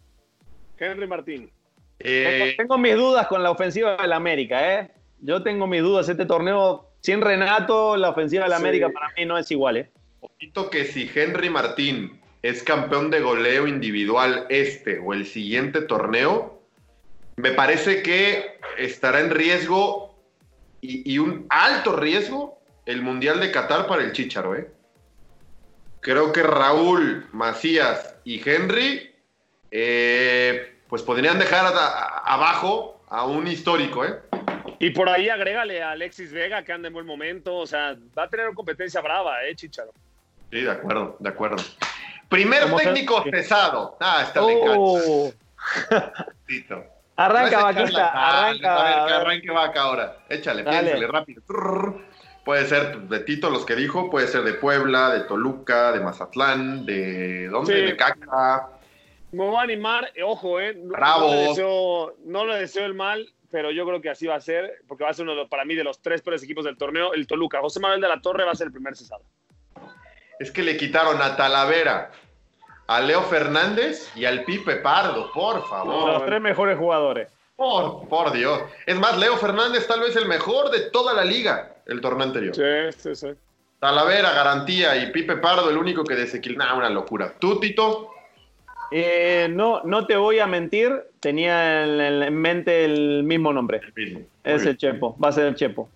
Henry 0.78 1.08
Martín. 1.08 1.52
Eh, 2.00 2.56
Tengo, 2.56 2.58
tengo 2.58 2.78
mis 2.80 2.96
dudas 2.96 3.28
con 3.28 3.42
la 3.44 3.52
ofensiva 3.52 3.96
del 3.98 4.14
América, 4.14 4.74
¿eh? 4.80 4.92
Yo 5.22 5.44
tengo 5.44 5.68
mis 5.68 5.82
dudas. 5.82 6.10
Este 6.10 6.26
torneo, 6.26 6.90
sin 7.00 7.22
Renato, 7.22 7.96
la 7.98 8.10
ofensiva 8.10 8.44
del 8.46 8.54
Sí. 8.54 8.60
América 8.60 8.90
para 8.90 9.10
mí 9.18 9.26
no 9.26 9.38
es 9.38 9.50
igual, 9.52 9.78
¿eh? 9.78 9.92
Ojito 10.20 10.70
que 10.70 10.86
si 10.86 11.10
Henry 11.14 11.50
Martín 11.50 12.20
es 12.42 12.64
campeón 12.64 13.10
de 13.12 13.22
goleo 13.22 13.68
individual 13.68 14.46
este 14.50 15.00
o 15.00 15.14
el 15.14 15.26
siguiente 15.26 15.82
torneo, 15.82 16.62
me 17.38 17.52
parece 17.52 18.02
que 18.04 18.60
estará 18.78 19.20
en 19.20 19.30
riesgo 19.32 20.16
y, 20.82 21.12
y 21.12 21.20
un 21.20 21.46
alto 21.50 21.96
riesgo 21.96 22.60
el 22.86 23.02
Mundial 23.04 23.40
de 23.40 23.52
Qatar 23.52 23.88
para 23.88 24.04
el 24.04 24.12
Chicharo, 24.12 24.56
¿eh? 24.56 24.72
Creo 26.02 26.32
que 26.32 26.42
Raúl, 26.42 27.28
Macías 27.32 28.16
y 28.24 28.42
Henry, 28.48 29.12
eh, 29.70 30.80
pues 30.90 31.04
podrían 31.04 31.38
dejar 31.40 31.66
a- 31.66 31.70
a- 31.70 32.34
abajo 32.34 33.01
a 33.12 33.26
un 33.26 33.46
histórico, 33.46 34.06
¿eh? 34.06 34.20
Y 34.80 34.90
por 34.92 35.10
ahí 35.10 35.30
agrégale 35.30 35.84
a 35.84 35.92
Alexis 35.92 36.32
Vega, 36.32 36.64
que 36.64 36.72
anda 36.72 36.88
en 36.88 36.94
buen 36.94 37.06
momento. 37.06 37.56
O 37.58 37.68
sea, 37.68 37.96
va 38.18 38.24
a 38.24 38.28
tener 38.30 38.52
competencia 38.54 39.02
brava, 39.02 39.44
¿eh, 39.44 39.54
Chicharo? 39.56 39.92
Sí, 40.50 40.62
de 40.62 40.72
acuerdo, 40.72 41.18
de 41.20 41.30
acuerdo. 41.30 41.58
Primer 42.30 42.64
¿Cómo 42.64 42.80
se- 42.80 42.86
técnico 42.86 43.22
cesado. 43.30 43.98
Ah, 44.00 44.22
está 44.24 44.40
de 44.42 44.56
Oh, 44.66 45.32
Tito. 46.48 46.84
arranca, 47.18 47.58
No 47.60 47.64
vaquita, 47.66 48.08
arranca. 48.08 48.40
A 48.40 48.50
ver, 48.50 48.60
que 48.60 48.66
a 48.68 49.04
ver. 49.06 49.14
arranque 49.14 49.52
vaca 49.52 49.82
ahora. 49.82 50.18
Échale, 50.30 50.64
Dale. 50.64 50.80
piénsale 50.80 51.08
rápido. 51.08 51.42
Trrr. 51.46 52.06
Puede 52.46 52.66
ser 52.66 52.98
de 53.02 53.20
Tito, 53.20 53.50
los 53.52 53.66
que 53.66 53.76
dijo, 53.76 54.10
puede 54.10 54.28
ser 54.28 54.42
de 54.44 54.54
Puebla, 54.54 55.12
de 55.12 55.22
Toluca, 55.26 55.92
de 55.92 56.00
Mazatlán, 56.00 56.86
de 56.88 57.50
¿dónde? 57.50 57.74
Sí. 57.76 57.82
De 57.86 57.96
Caca. 57.98 58.70
Me 59.32 59.46
voy 59.46 59.56
a 59.56 59.62
animar, 59.62 60.12
eh, 60.16 60.24
ojo, 60.24 60.60
¿eh? 60.60 60.74
No, 60.76 60.90
Bravo. 60.92 61.28
no 61.28 61.34
le 61.34 61.42
deseo, 61.48 62.16
no 62.26 62.46
le 62.46 62.56
deseo 62.58 62.86
el 62.86 62.94
mal, 62.94 63.28
pero 63.50 63.72
yo 63.72 63.86
creo 63.86 64.02
que 64.02 64.10
así 64.10 64.28
va 64.28 64.36
a 64.36 64.42
ser, 64.42 64.82
porque 64.88 65.04
va 65.04 65.10
a 65.10 65.14
ser 65.14 65.24
uno 65.24 65.34
de 65.34 65.40
los- 65.42 65.50
para 65.50 65.64
mí 65.66 65.76
de 65.76 65.84
los 65.84 66.02
tres 66.02 66.22
peores 66.22 66.44
equipos 66.44 66.66
del 66.66 66.78
torneo, 66.78 67.14
el 67.14 67.28
Toluca. 67.28 67.60
José 67.62 67.80
Manuel 67.80 68.02
de 68.02 68.08
la 68.10 68.22
Torre 68.22 68.44
va 68.44 68.52
a 68.52 68.56
ser 68.56 68.68
el 68.68 68.74
primer 68.74 68.96
cesado. 68.96 69.24
Es 70.40 70.52
que 70.52 70.64
le 70.64 70.76
quitaron 70.76 71.22
a 71.22 71.36
Talavera, 71.36 72.12
a 72.88 73.00
Leo 73.02 73.22
Fernández 73.24 74.12
y 74.16 74.26
al 74.26 74.44
Pipe 74.44 74.78
Pardo, 74.78 75.32
por 75.32 75.66
favor. 75.70 76.10
Los 76.14 76.26
tres 76.26 76.42
mejores 76.42 76.78
jugadores. 76.78 77.30
Por, 77.56 78.08
por 78.10 78.32
Dios. 78.32 78.60
Es 78.88 78.98
más, 79.00 79.18
Leo 79.20 79.38
Fernández 79.38 79.86
tal 79.88 80.00
vez 80.00 80.16
el 80.16 80.26
mejor 80.26 80.72
de 80.72 80.90
toda 80.90 81.14
la 81.14 81.24
liga 81.24 81.76
el 81.86 82.02
torneo 82.02 82.26
anterior. 82.26 82.56
Sí, 82.56 82.98
sí, 82.98 83.16
sí. 83.16 83.28
Talavera, 83.80 84.32
garantía, 84.34 84.96
y 84.98 85.12
Pipe 85.12 85.38
Pardo 85.38 85.70
el 85.70 85.78
único 85.78 86.04
que 86.04 86.16
desequilibra. 86.16 86.66
Nah, 86.68 86.76
una 86.76 86.90
locura. 86.90 87.34
¿Tú, 87.40 87.60
Tito? 87.60 88.11
Eh, 88.92 89.48
no, 89.50 89.82
no 89.84 90.06
te 90.06 90.18
voy 90.18 90.40
a 90.40 90.48
mentir, 90.48 90.92
tenía 91.20 91.84
en, 91.84 92.00
en 92.24 92.36
mente 92.36 92.84
el 92.86 93.24
mismo 93.24 93.54
nombre. 93.54 93.82
mismo. 93.96 94.20
Muy 94.20 94.28
Es 94.44 94.62
bien. 94.62 94.70
el 94.70 94.78
Chepo, 94.78 95.16
va 95.24 95.30
a 95.30 95.32
ser 95.32 95.46
el 95.48 95.56
Chepo. 95.56 95.88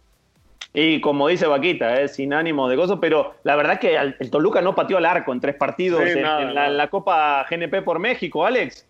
Y 0.73 0.99
como 1.01 1.27
dice 1.29 1.45
Vaquita, 1.47 2.01
es 2.01 2.15
sin 2.15 2.33
ánimo 2.33 2.67
de 2.67 2.75
gozo, 2.75 2.99
pero 2.99 3.35
la 3.43 3.55
verdad 3.55 3.79
que 3.79 3.97
al- 3.97 4.15
el 4.19 4.29
Toluca 4.29 4.61
no 4.61 4.75
pateó 4.75 4.97
al 4.97 5.05
arco 5.05 5.31
en 5.31 5.39
tres 5.39 5.55
partidos 5.55 6.03
Sí, 6.03 6.09
en, 6.11 6.21
nada, 6.21 6.41
en 6.41 6.47
la, 6.47 6.53
nada. 6.53 6.67
en 6.67 6.77
la 6.77 6.89
Copa 6.89 7.45
GNP 7.49 7.81
por 7.81 7.99
México, 7.99 8.45
Alex. 8.45 8.85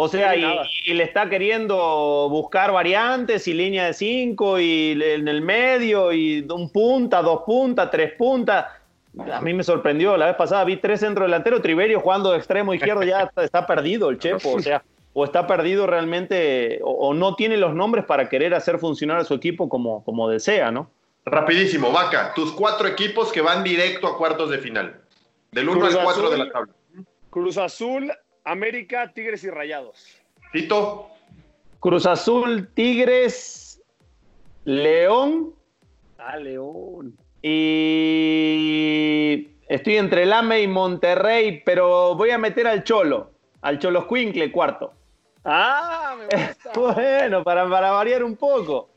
O 0.00 0.08
sea, 0.08 0.32
Sí, 0.34 0.44
y, 0.86 0.92
y 0.92 0.94
le 0.94 1.04
está 1.04 1.28
queriendo 1.28 2.28
buscar 2.30 2.70
variantes 2.72 3.48
y 3.48 3.52
línea 3.54 3.86
de 3.86 3.94
cinco 3.94 4.58
y 4.60 4.92
en 5.02 5.26
el 5.26 5.42
medio 5.42 6.12
y 6.12 6.46
un 6.48 6.70
punta, 6.70 7.20
dos 7.20 7.42
puntas, 7.44 7.90
tres 7.90 8.12
puntas. 8.12 8.64
A 9.32 9.40
mí 9.40 9.54
me 9.54 9.64
sorprendió, 9.64 10.16
la 10.16 10.26
vez 10.26 10.36
pasada 10.36 10.64
vi 10.64 10.76
tres 10.76 11.00
centrodelanteros, 11.00 11.62
Triverio 11.62 12.00
jugando 12.00 12.30
de 12.32 12.38
extremo 12.38 12.74
izquierdo, 12.74 13.02
ya 13.02 13.22
está, 13.22 13.42
está 13.44 13.66
perdido 13.66 14.10
el 14.10 14.18
Chepo, 14.18 14.52
o 14.54 14.60
sea, 14.60 14.84
o 15.12 15.24
está 15.24 15.46
perdido 15.46 15.86
realmente, 15.86 16.80
o, 16.82 16.90
o 17.08 17.14
no 17.14 17.34
tiene 17.34 17.56
los 17.56 17.74
nombres 17.74 18.04
para 18.04 18.28
querer 18.28 18.54
hacer 18.54 18.78
funcionar 18.78 19.18
a 19.18 19.24
su 19.24 19.34
equipo 19.34 19.68
como, 19.68 20.04
como 20.04 20.28
desea, 20.28 20.70
¿no? 20.70 20.90
Rapidísimo, 21.24 21.90
Vaca. 21.90 22.32
Tus 22.34 22.52
cuatro 22.52 22.86
equipos 22.88 23.32
que 23.32 23.40
van 23.40 23.64
directo 23.64 24.06
a 24.06 24.16
cuartos 24.16 24.50
de 24.50 24.58
final. 24.58 25.00
Del 25.52 25.68
1 25.68 25.80
Cruz 25.80 25.94
al 25.94 26.04
4 26.04 26.22
de 26.22 26.34
Azul. 26.34 26.46
la 26.46 26.52
tabla. 26.52 26.72
Cruz 27.30 27.58
Azul, 27.58 28.12
América, 28.44 29.12
Tigres 29.12 29.42
y 29.44 29.50
Rayados. 29.50 30.06
Tito, 30.52 31.08
Cruz 31.80 32.06
Azul, 32.06 32.68
Tigres, 32.74 33.82
León 34.64 35.54
Ah, 36.18 36.36
León. 36.36 37.16
Y 37.42 39.48
estoy 39.68 39.96
entre 39.96 40.26
Lame 40.26 40.62
y 40.62 40.68
Monterrey, 40.68 41.62
pero 41.64 42.14
voy 42.14 42.30
a 42.30 42.38
meter 42.38 42.66
al 42.66 42.84
Cholo, 42.84 43.30
al 43.62 43.78
Cholo 43.78 44.02
Squinkle 44.02 44.50
cuarto. 44.52 44.92
Ah, 45.44 46.14
me 46.18 46.24
gusta. 46.24 46.70
Bueno, 46.74 47.42
para, 47.44 47.68
para 47.68 47.90
variar 47.92 48.22
un 48.24 48.36
poco. 48.36 48.90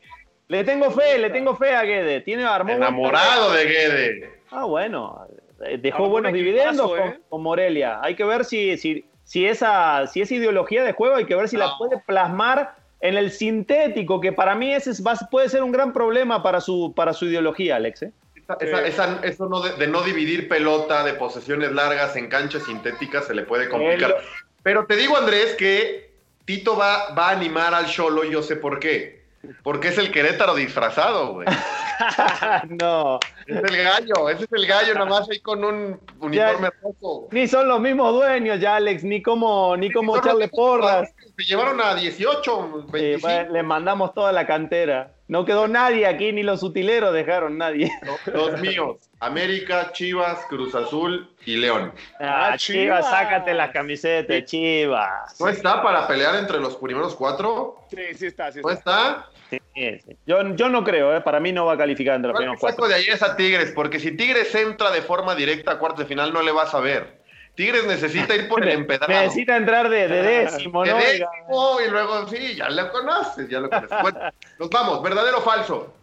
Le 0.48 0.64
tengo 0.64 0.90
fe, 0.90 1.18
le 1.18 1.30
tengo 1.30 1.56
fe 1.56 1.74
a 1.74 1.82
Guede. 1.82 2.20
Tiene 2.20 2.44
armó 2.44 2.72
enamorado 2.72 3.52
de 3.52 3.64
Guede. 3.64 4.32
Ah, 4.50 4.64
bueno, 4.64 5.26
eh, 5.64 5.78
dejó 5.78 5.98
Armó 6.04 6.08
buenos 6.10 6.32
dividendos 6.32 6.90
equipazo, 6.90 7.02
con, 7.02 7.08
¿eh? 7.12 7.20
con 7.28 7.42
Morelia. 7.42 8.00
Hay 8.02 8.14
que 8.16 8.24
ver 8.24 8.44
si, 8.44 8.76
si, 8.76 9.04
si, 9.24 9.46
esa, 9.46 10.06
si 10.08 10.20
esa 10.20 10.34
ideología 10.34 10.84
de 10.84 10.92
juego, 10.92 11.16
hay 11.16 11.24
que 11.24 11.34
ver 11.34 11.48
si 11.48 11.56
la 11.56 11.76
puede 11.78 11.98
plasmar 12.06 12.74
en 13.00 13.16
el 13.16 13.30
sintético, 13.30 14.20
que 14.20 14.32
para 14.32 14.54
mí 14.54 14.72
ese 14.74 14.90
es- 14.90 15.04
va- 15.04 15.18
puede 15.30 15.48
ser 15.48 15.62
un 15.62 15.72
gran 15.72 15.92
problema 15.92 16.42
para 16.42 16.60
su, 16.60 16.92
para 16.94 17.12
su 17.14 17.26
ideología, 17.26 17.76
Alex. 17.76 18.02
¿eh? 18.02 18.12
Esa- 18.42 18.54
esa- 18.60 18.86
esa- 18.86 19.20
eso 19.22 19.48
no 19.48 19.60
de, 19.60 19.72
de 19.72 19.86
no 19.86 20.02
dividir 20.02 20.48
pelota, 20.48 21.04
de 21.04 21.14
posesiones 21.14 21.72
largas 21.72 22.16
en 22.16 22.28
canchas 22.28 22.64
sintéticas, 22.64 23.26
se 23.26 23.34
le 23.34 23.42
puede 23.42 23.68
complicar. 23.68 24.16
Pero 24.62 24.86
te 24.86 24.96
digo, 24.96 25.16
Andrés, 25.16 25.54
que 25.54 26.12
Tito 26.44 26.76
va, 26.76 27.14
va 27.14 27.28
a 27.28 27.32
animar 27.32 27.72
al 27.74 27.86
Cholo, 27.86 28.24
yo 28.24 28.42
sé 28.42 28.56
por 28.56 28.78
qué. 28.80 29.22
Porque 29.64 29.88
es 29.88 29.98
el 29.98 30.12
Querétaro 30.12 30.54
disfrazado, 30.54 31.32
güey. 31.34 31.48
no, 32.80 33.18
Es 33.46 33.56
el 33.56 33.76
gallo, 33.84 34.28
ese 34.30 34.44
es 34.44 34.52
el 34.52 34.66
gallo, 34.66 34.94
nada 34.94 35.06
más 35.06 35.28
ahí 35.30 35.40
con 35.40 35.64
un 35.64 36.00
uniforme 36.20 36.70
rojo. 36.82 37.28
ni 37.32 37.46
son 37.48 37.68
los 37.68 37.80
mismos 37.80 38.12
dueños 38.12 38.60
ya, 38.60 38.76
Alex, 38.76 39.02
ni 39.04 39.20
cómo, 39.22 39.76
ni 39.76 39.88
los 39.88 40.18
echarle 40.18 40.48
porras. 40.48 41.10
Se 41.36 41.44
llevaron 41.44 41.80
a 41.80 41.94
18, 41.94 42.84
Eh, 42.88 42.90
25. 42.92 43.20
bueno, 43.26 43.52
le 43.52 43.62
mandamos 43.62 44.14
toda 44.14 44.30
la 44.32 44.46
cantera. 44.46 45.12
No 45.32 45.46
quedó 45.46 45.66
nadie 45.66 46.04
aquí, 46.06 46.30
ni 46.30 46.42
los 46.42 46.62
utileros 46.62 47.14
dejaron 47.14 47.56
nadie. 47.56 47.90
Los 48.26 48.60
míos, 48.60 48.98
América, 49.18 49.90
Chivas, 49.92 50.44
Cruz 50.50 50.74
Azul 50.74 51.34
y 51.46 51.56
León. 51.56 51.90
Ah, 52.20 52.50
Ah, 52.52 52.58
Chivas, 52.58 53.06
Chivas. 53.06 53.10
sácate 53.10 53.54
la 53.54 53.72
camiseta, 53.72 54.44
Chivas. 54.44 55.40
¿No 55.40 55.48
está 55.48 55.82
para 55.82 56.06
pelear 56.06 56.34
entre 56.34 56.60
los 56.60 56.76
primeros 56.76 57.16
cuatro? 57.16 57.78
Sí, 57.90 58.12
sí 58.14 58.26
está, 58.26 58.52
sí 58.52 58.60
¿No 58.62 58.68
está. 58.68 59.26
está? 59.48 59.58
Sí, 59.74 60.00
sí. 60.04 60.16
Yo, 60.26 60.54
yo 60.54 60.68
no 60.68 60.84
creo, 60.84 61.16
¿eh? 61.16 61.22
para 61.22 61.40
mí 61.40 61.50
no 61.50 61.64
va 61.64 61.72
a 61.72 61.78
calificar 61.78 62.16
entre 62.16 62.28
los 62.32 62.36
primeros 62.36 62.60
cuatro. 62.60 62.86
de 62.86 62.94
ahí 62.96 63.06
es 63.08 63.22
a 63.22 63.34
Tigres, 63.34 63.72
porque 63.74 64.00
si 64.00 64.14
Tigres 64.14 64.54
entra 64.54 64.90
de 64.90 65.00
forma 65.00 65.34
directa 65.34 65.72
a 65.72 65.78
cuartos 65.78 66.00
de 66.00 66.04
final, 66.06 66.30
no 66.34 66.42
le 66.42 66.52
vas 66.52 66.74
a 66.74 66.80
ver. 66.80 67.21
Tigres 67.54 67.86
necesita 67.86 68.34
ir 68.34 68.48
por 68.48 68.62
el 68.62 68.70
empedrado. 68.72 69.12
Necesita 69.12 69.56
entrar 69.56 69.88
de, 69.88 70.08
de 70.08 70.22
décimo, 70.22 70.84
De 70.84 70.90
¿no? 70.92 70.96
décimo, 70.96 71.78
y 71.86 71.90
luego 71.90 72.28
sí, 72.28 72.54
ya 72.56 72.68
lo 72.70 72.90
conoces, 72.90 73.48
ya 73.48 73.60
lo 73.60 73.68
conoces. 73.68 73.98
Bueno, 74.00 74.18
nos 74.58 74.70
vamos, 74.70 75.02
verdadero 75.02 75.38
o 75.38 75.42
falso. 75.42 75.94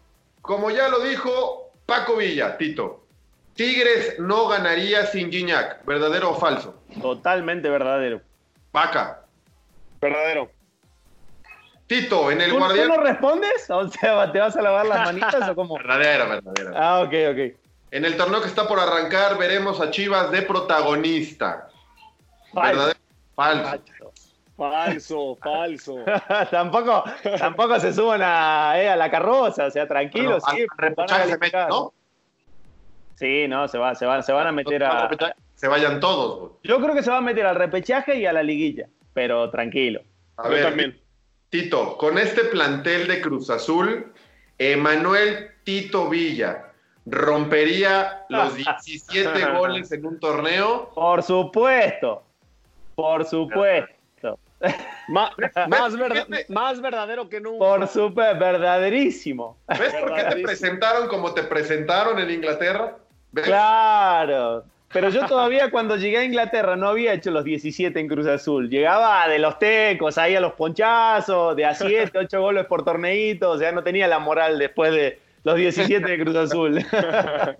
Como 0.41 0.69
ya 0.69 0.87
lo 0.89 0.99
dijo 0.99 1.71
Paco 1.85 2.17
Villa, 2.17 2.57
Tito, 2.57 3.05
Tigres 3.55 4.19
no 4.19 4.47
ganaría 4.47 5.05
sin 5.07 5.31
Gignac, 5.31 5.83
verdadero 5.85 6.31
o 6.31 6.35
falso. 6.35 6.81
Totalmente 7.01 7.69
verdadero. 7.69 8.21
Vaca. 8.71 9.21
Verdadero. 9.99 10.49
Tito, 11.87 12.29
en 12.31 12.39
el 12.41 12.49
¿Tú, 12.49 12.53
tú 12.55 12.59
guardián. 12.59 12.87
no 12.87 12.97
respondes? 12.97 13.69
O 13.69 13.87
sea, 13.89 14.31
¿te 14.31 14.39
vas 14.39 14.55
a 14.55 14.61
lavar 14.61 14.85
las 14.85 15.05
manitas 15.05 15.49
o 15.49 15.55
cómo? 15.55 15.75
Verdadero, 15.79 16.29
verdadero. 16.29 16.71
Ah, 16.77 17.01
ok, 17.01 17.13
ok. 17.31 17.58
En 17.91 18.05
el 18.05 18.17
torneo 18.17 18.41
que 18.41 18.47
está 18.47 18.67
por 18.67 18.79
arrancar, 18.79 19.37
veremos 19.37 19.81
a 19.81 19.89
Chivas 19.89 20.31
de 20.31 20.43
protagonista. 20.43 21.69
Falso. 22.53 22.77
¿Verdadero? 22.77 22.99
Falso. 23.35 24.13
Falso, 24.55 25.37
falso. 25.41 25.95
tampoco, 26.51 27.03
tampoco 27.37 27.79
se 27.79 27.93
suban 27.93 28.21
a, 28.21 28.73
eh, 28.79 28.89
a 28.89 28.95
la 28.95 29.09
carroza, 29.09 29.67
o 29.67 29.71
sea, 29.71 29.87
tranquilos. 29.87 30.43
Bueno, 30.43 30.57
sí, 30.57 30.67
al 30.69 30.77
repechaje 30.77 31.21
van 31.21 31.21
a 31.21 31.31
se 31.31 31.37
meten. 31.37 31.67
¿no? 31.69 31.93
Sí, 33.15 33.47
no, 33.47 33.67
se, 33.67 33.77
va, 33.77 33.95
se, 33.95 34.05
van, 34.05 34.23
se 34.23 34.33
van 34.33 34.47
a 34.47 34.51
meter 34.51 34.83
a... 34.83 35.09
Se 35.55 35.67
vayan 35.67 35.99
todos. 35.99 36.53
Yo 36.63 36.79
creo 36.81 36.93
que 36.93 37.03
se 37.03 37.09
va 37.09 37.17
a 37.17 37.21
meter 37.21 37.45
al 37.45 37.55
repechaje 37.55 38.17
y 38.17 38.25
a 38.25 38.33
la 38.33 38.43
liguilla, 38.43 38.87
pero 39.13 39.49
tranquilo. 39.49 40.01
A 40.37 40.43
Yo 40.43 40.49
ver, 40.51 40.63
también. 40.63 41.01
Tito, 41.49 41.97
con 41.97 42.17
este 42.17 42.45
plantel 42.45 43.07
de 43.07 43.19
Cruz 43.21 43.49
Azul, 43.49 44.13
Emanuel 44.57 45.51
Tito 45.63 46.07
Villa 46.09 46.68
rompería 47.09 48.25
los 48.29 48.55
17 48.55 49.45
goles 49.51 49.91
en 49.91 50.05
un 50.05 50.19
torneo. 50.19 50.91
Por 50.93 51.23
supuesto, 51.23 52.23
por 52.95 53.25
supuesto, 53.25 54.39
más, 55.07 55.31
Fíjate. 55.35 56.45
más 56.49 56.81
verdadero 56.81 57.29
que 57.29 57.39
nunca. 57.39 57.59
por 57.59 57.87
supuesto, 57.87 58.39
verdaderísimo. 58.39 59.57
¿Ves 59.67 59.93
por 59.95 60.15
qué 60.15 60.23
te 60.23 60.35
presentaron 60.41 61.07
como 61.07 61.33
te 61.33 61.43
presentaron 61.43 62.19
en 62.19 62.29
Inglaterra? 62.29 62.97
¿Ves? 63.31 63.45
Claro. 63.45 64.63
Pero 64.91 65.09
yo 65.09 65.25
todavía 65.27 65.69
cuando 65.69 65.97
llegué 65.97 66.17
a 66.17 66.23
Inglaterra 66.23 66.75
no 66.75 66.87
había 66.87 67.13
hecho 67.13 67.29
los 67.29 67.43
17 67.43 67.99
en 67.99 68.07
Cruz 68.07 68.25
Azul. 68.25 68.69
Llegaba 68.69 69.27
de 69.27 69.37
los 69.37 69.59
tecos, 69.59 70.17
ahí 70.17 70.35
a 70.35 70.41
los 70.41 70.53
ponchazos, 70.53 71.55
de 71.55 71.63
a 71.63 71.75
7, 71.75 72.17
8 72.17 72.41
goles 72.41 72.65
por 72.65 72.83
torneito. 72.83 73.51
O 73.51 73.57
sea, 73.59 73.71
no 73.71 73.83
tenía 73.83 74.07
la 74.07 74.17
moral 74.17 74.57
después 74.57 74.91
de 74.91 75.19
los 75.43 75.55
17 75.55 76.05
de 76.07 76.19
Cruz 76.23 76.35
Azul. 76.35 76.85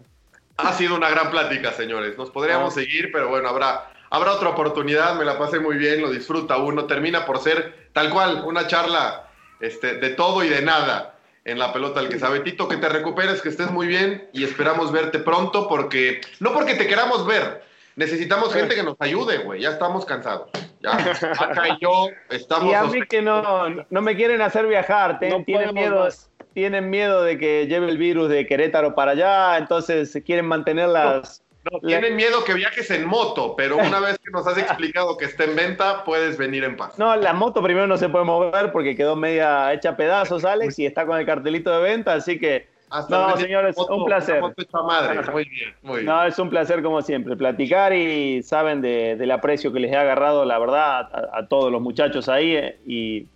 Ha 0.62 0.74
sido 0.74 0.98
una 0.98 1.10
gran 1.10 1.32
plática, 1.32 1.72
señores. 1.72 2.18
Nos 2.18 2.32
podríamos 2.32 2.74
seguir, 2.74 3.12
pero 3.14 3.30
bueno, 3.30 3.48
habrá, 3.48 3.94
Habrá 4.12 4.34
otra 4.34 4.50
oportunidad, 4.50 5.16
me 5.16 5.24
la 5.24 5.38
pasé 5.38 5.60
muy 5.60 5.78
bien, 5.78 6.02
lo 6.02 6.10
disfruta 6.10 6.58
uno, 6.58 6.86
termina 6.86 7.26
por 7.26 7.38
ser 7.40 7.90
tal 7.94 8.10
cual, 8.10 8.44
una 8.44 8.66
charla 8.68 9.28
este, 9.60 9.96
de 9.96 10.10
todo 10.10 10.44
y 10.44 10.50
de 10.50 10.64
nada 10.64 11.16
en 11.46 11.60
la 11.60 11.72
pelota 11.72 12.02
del 12.02 12.10
que 12.10 12.18
sabe. 12.20 12.40
Tito, 12.40 12.68
que 12.68 12.78
te 12.78 12.90
recuperes, 12.90 13.42
que 13.42 13.50
estés 13.50 13.70
muy 13.70 13.86
bien 13.88 14.28
y 14.34 14.44
esperamos 14.44 14.92
verte 14.92 15.20
pronto 15.20 15.68
porque, 15.68 16.22
no 16.40 16.54
porque 16.54 16.74
te 16.74 16.88
queramos 16.88 17.26
ver, 17.28 17.64
necesitamos 17.96 18.52
gente 18.54 18.74
que 18.74 18.84
nos 18.84 18.96
ayude, 19.00 19.38
güey, 19.38 19.62
ya 19.62 19.70
estamos 19.70 20.06
cansados. 20.06 20.50
Ya, 20.82 20.92
acá 21.40 21.70
y 21.70 21.78
yo 21.80 22.08
estamos... 22.30 22.72
Y 22.72 22.74
a 22.74 22.84
mí 22.84 23.02
que 23.08 23.22
no, 23.22 23.86
no 23.90 24.02
me 24.02 24.16
quieren 24.16 24.42
hacer 24.42 24.66
viajar, 24.66 25.20
te- 25.20 25.30
No 25.30 25.44
tienen, 25.44 25.74
miedo, 25.74 26.06
más. 26.06 26.29
Tienen 26.54 26.90
miedo 26.90 27.24
de 27.24 27.38
que 27.38 27.68
lleve 27.68 27.90
el 27.90 27.98
virus 27.98 28.30
de 28.30 28.46
Querétaro 28.48 28.96
para 28.96 29.12
allá, 29.12 29.58
entonces 29.58 30.18
quieren 30.26 30.46
mantener 30.46 30.90
las... 30.90 31.44
No, 31.72 31.80
tienen 31.82 32.16
miedo 32.16 32.44
que 32.46 32.54
viajes 32.54 32.90
en 32.90 33.06
moto, 33.06 33.54
pero 33.56 33.78
una 33.78 34.00
vez 34.00 34.18
que 34.18 34.32
nos 34.32 34.48
has 34.48 34.58
explicado 34.58 35.18
que 35.18 35.26
está 35.26 35.44
en 35.44 35.56
venta, 35.56 36.04
puedes 36.06 36.38
venir 36.38 36.64
en 36.64 36.78
paz. 36.78 36.98
No, 36.98 37.16
la 37.16 37.34
moto 37.34 37.62
primero 37.62 37.86
no 37.86 37.98
se 37.98 38.08
puede 38.10 38.24
mover 38.26 38.72
porque 38.72 38.96
quedó 38.96 39.16
media 39.16 39.72
hecha 39.74 39.96
pedazos, 39.98 40.46
Alex, 40.46 40.80
y 40.80 40.86
está 40.86 41.06
con 41.06 41.20
el 41.20 41.26
cartelito 41.26 41.72
de 41.72 41.82
venta, 41.82 42.14
así 42.14 42.40
que... 42.40 42.68
Hasta 42.92 43.16
No, 43.28 43.38
señores, 43.38 43.78
moto- 43.78 43.98
un 43.98 44.06
placer. 44.06 44.42
madre. 44.84 45.22
Muy 45.32 45.44
bien, 45.46 45.76
muy 45.84 45.96
bien. 45.98 46.06
No, 46.08 46.24
es 46.24 46.40
un 46.40 46.50
placer 46.50 46.82
como 46.82 47.04
siempre, 47.04 47.36
platicar 47.36 47.94
y 47.94 48.42
saben 48.42 48.82
de- 48.82 49.16
del 49.16 49.30
aprecio 49.30 49.72
que 49.72 49.80
les 49.80 49.92
he 49.92 49.96
agarrado, 49.96 50.44
la 50.44 50.58
verdad, 50.58 51.02
a, 51.14 51.38
a 51.38 51.48
todos 51.48 51.72
los 51.72 51.82
muchachos 51.82 52.28
ahí 52.30 52.56
eh, 52.56 52.80
y, 52.88 53.28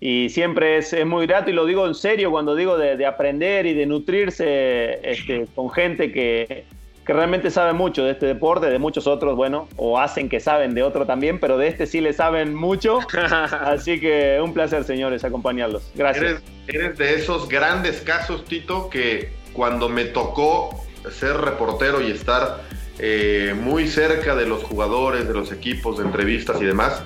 y 0.00 0.30
siempre 0.30 0.78
es, 0.78 0.92
es 0.92 1.06
muy 1.06 1.26
grato 1.26 1.50
y 1.50 1.52
lo 1.52 1.66
digo 1.66 1.86
en 1.86 1.94
serio 1.94 2.30
cuando 2.30 2.54
digo 2.54 2.78
de, 2.78 2.96
de 2.96 3.06
aprender 3.06 3.66
y 3.66 3.74
de 3.74 3.84
nutrirse 3.84 4.98
este, 5.02 5.46
con 5.54 5.70
gente 5.70 6.10
que, 6.10 6.64
que 7.04 7.12
realmente 7.12 7.50
sabe 7.50 7.74
mucho 7.74 8.04
de 8.04 8.12
este 8.12 8.24
deporte, 8.24 8.66
de 8.66 8.78
muchos 8.78 9.06
otros, 9.06 9.36
bueno, 9.36 9.68
o 9.76 9.98
hacen 10.00 10.30
que 10.30 10.40
saben 10.40 10.74
de 10.74 10.82
otro 10.82 11.04
también, 11.04 11.38
pero 11.38 11.58
de 11.58 11.68
este 11.68 11.86
sí 11.86 12.00
le 12.00 12.14
saben 12.14 12.54
mucho, 12.54 13.00
así 13.52 14.00
que 14.00 14.40
un 14.42 14.54
placer, 14.54 14.84
señores, 14.84 15.22
acompañarlos. 15.22 15.90
Gracias. 15.94 16.24
Eres, 16.24 16.42
eres 16.68 16.98
de 16.98 17.14
esos 17.16 17.48
grandes 17.48 18.00
casos, 18.00 18.44
Tito, 18.46 18.88
que 18.88 19.32
cuando 19.52 19.88
me 19.88 20.04
tocó 20.04 20.82
ser 21.10 21.36
reportero 21.36 22.00
y 22.00 22.10
estar 22.10 22.62
eh, 22.98 23.54
muy 23.58 23.86
cerca 23.86 24.34
de 24.34 24.46
los 24.46 24.62
jugadores, 24.62 25.26
de 25.26 25.34
los 25.34 25.52
equipos, 25.52 25.98
de 25.98 26.04
entrevistas 26.04 26.60
y 26.60 26.64
demás, 26.64 27.02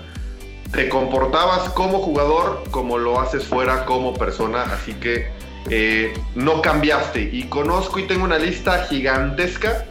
te 0.74 0.88
comportabas 0.88 1.70
como 1.70 2.00
jugador 2.00 2.64
como 2.70 2.98
lo 2.98 3.20
haces 3.20 3.44
fuera 3.44 3.84
como 3.84 4.14
persona, 4.14 4.62
así 4.62 4.94
que 4.94 5.28
eh, 5.70 6.12
no 6.34 6.62
cambiaste. 6.62 7.30
Y 7.32 7.44
conozco 7.44 7.98
y 7.98 8.06
tengo 8.06 8.24
una 8.24 8.38
lista 8.38 8.84
gigantesca 8.84 9.86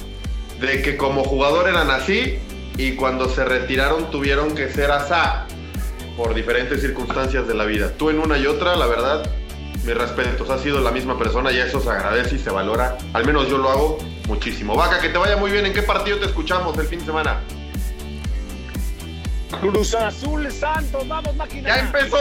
de 0.59 0.81
que 0.81 0.97
como 0.97 1.23
jugador 1.23 1.69
eran 1.69 1.89
así 1.89 2.37
y 2.77 2.93
cuando 2.95 3.29
se 3.29 3.45
retiraron 3.45 4.11
tuvieron 4.11 4.55
que 4.55 4.69
ser 4.69 4.91
asá 4.91 5.47
por 6.17 6.33
diferentes 6.33 6.81
circunstancias 6.81 7.47
de 7.47 7.53
la 7.53 7.65
vida. 7.65 7.93
Tú 7.97 8.09
en 8.09 8.19
una 8.19 8.37
y 8.37 8.45
otra, 8.45 8.75
la 8.75 8.85
verdad, 8.85 9.29
mis 9.85 9.95
respetos, 9.95 10.49
has 10.49 10.61
sido 10.61 10.79
la 10.79 10.91
misma 10.91 11.17
persona 11.17 11.51
y 11.51 11.59
eso 11.59 11.79
se 11.79 11.89
agradece 11.89 12.35
y 12.35 12.39
se 12.39 12.49
valora. 12.49 12.97
Al 13.13 13.25
menos 13.25 13.47
yo 13.49 13.57
lo 13.57 13.69
hago 13.69 13.97
muchísimo. 14.27 14.75
Vaca, 14.75 14.99
que 14.99 15.09
te 15.09 15.17
vaya 15.17 15.37
muy 15.37 15.51
bien. 15.51 15.65
¿En 15.65 15.73
qué 15.73 15.81
partido 15.81 16.17
te 16.17 16.25
escuchamos 16.25 16.77
el 16.77 16.85
fin 16.87 16.99
de 16.99 17.05
semana? 17.05 17.41
Cruz 19.61 19.93
Azul 19.95 20.51
Santos, 20.51 21.07
vamos 21.07 21.35
máquina. 21.35 21.69
Ya 21.69 21.79
empezó. 21.85 22.17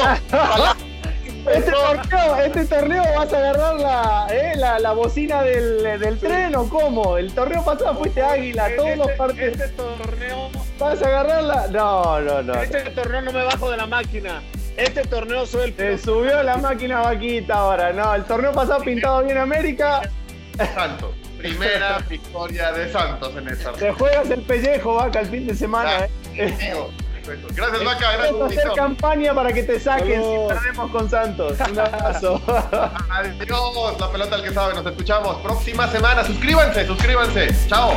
Este 1.50 1.72
torneo, 1.72 2.36
este 2.36 2.64
torneo 2.66 3.02
vas 3.16 3.32
a 3.32 3.36
agarrar 3.38 3.74
la, 3.74 4.26
eh, 4.30 4.52
la, 4.56 4.78
la 4.78 4.92
bocina 4.92 5.42
del, 5.42 5.82
del 5.98 6.18
tren 6.20 6.54
o 6.54 6.68
cómo? 6.68 7.16
El 7.18 7.34
torneo 7.34 7.64
pasado 7.64 7.96
fuiste 7.98 8.22
águila, 8.22 8.68
todos 8.76 8.96
los 8.96 9.10
partidos. 9.12 9.54
Este 9.60 9.68
torneo, 9.70 10.50
¿Vas 10.78 11.02
a 11.02 11.06
agarrarla? 11.06 11.66
No, 11.68 12.20
no, 12.20 12.42
no. 12.42 12.54
este 12.54 12.82
torneo 12.90 13.22
no 13.22 13.32
me 13.32 13.42
bajo 13.42 13.70
de 13.72 13.76
la 13.76 13.86
máquina. 13.86 14.40
Este 14.76 15.02
torneo 15.02 15.44
soy 15.44 15.64
el 15.70 15.74
Te 15.74 15.98
subió 15.98 16.42
la 16.44 16.58
máquina 16.58 17.00
vaquita 17.00 17.54
ahora. 17.54 17.92
No, 17.92 18.14
el 18.14 18.24
torneo 18.24 18.52
pasado 18.52 18.80
pintado 18.84 19.24
bien 19.24 19.36
América. 19.38 20.00
Santos. 20.74 21.10
Primera 21.38 21.98
victoria 22.08 22.70
de 22.70 22.90
Santos 22.92 23.34
en 23.36 23.48
esta. 23.48 23.72
Te 23.72 23.90
juegas 23.90 24.30
el 24.30 24.42
pellejo, 24.42 24.94
vaca, 24.94 25.18
el 25.20 25.26
fin 25.26 25.46
de 25.48 25.56
semana. 25.56 26.06
eh. 26.36 26.74
Gracias, 27.26 27.84
Vaca. 27.84 28.12
Gracias, 28.12 28.32
Vamos 28.32 28.56
a 28.56 28.60
hacer 28.60 28.72
campaña 28.74 29.34
para 29.34 29.52
que 29.52 29.62
te 29.62 29.80
saquen 29.80 30.22
Saludos. 30.22 30.52
si 30.52 30.54
perdemos 30.54 30.90
con 30.90 31.10
Santos. 31.10 31.58
Un 31.70 31.78
abrazo. 31.78 32.42
Adiós, 33.10 34.00
la 34.00 34.12
pelota 34.12 34.34
al 34.36 34.42
que 34.42 34.50
sabe. 34.52 34.74
Nos 34.74 34.86
escuchamos 34.86 35.36
próxima 35.38 35.88
semana. 35.88 36.24
Suscríbanse, 36.24 36.86
suscríbanse. 36.86 37.48
Chao. 37.68 37.96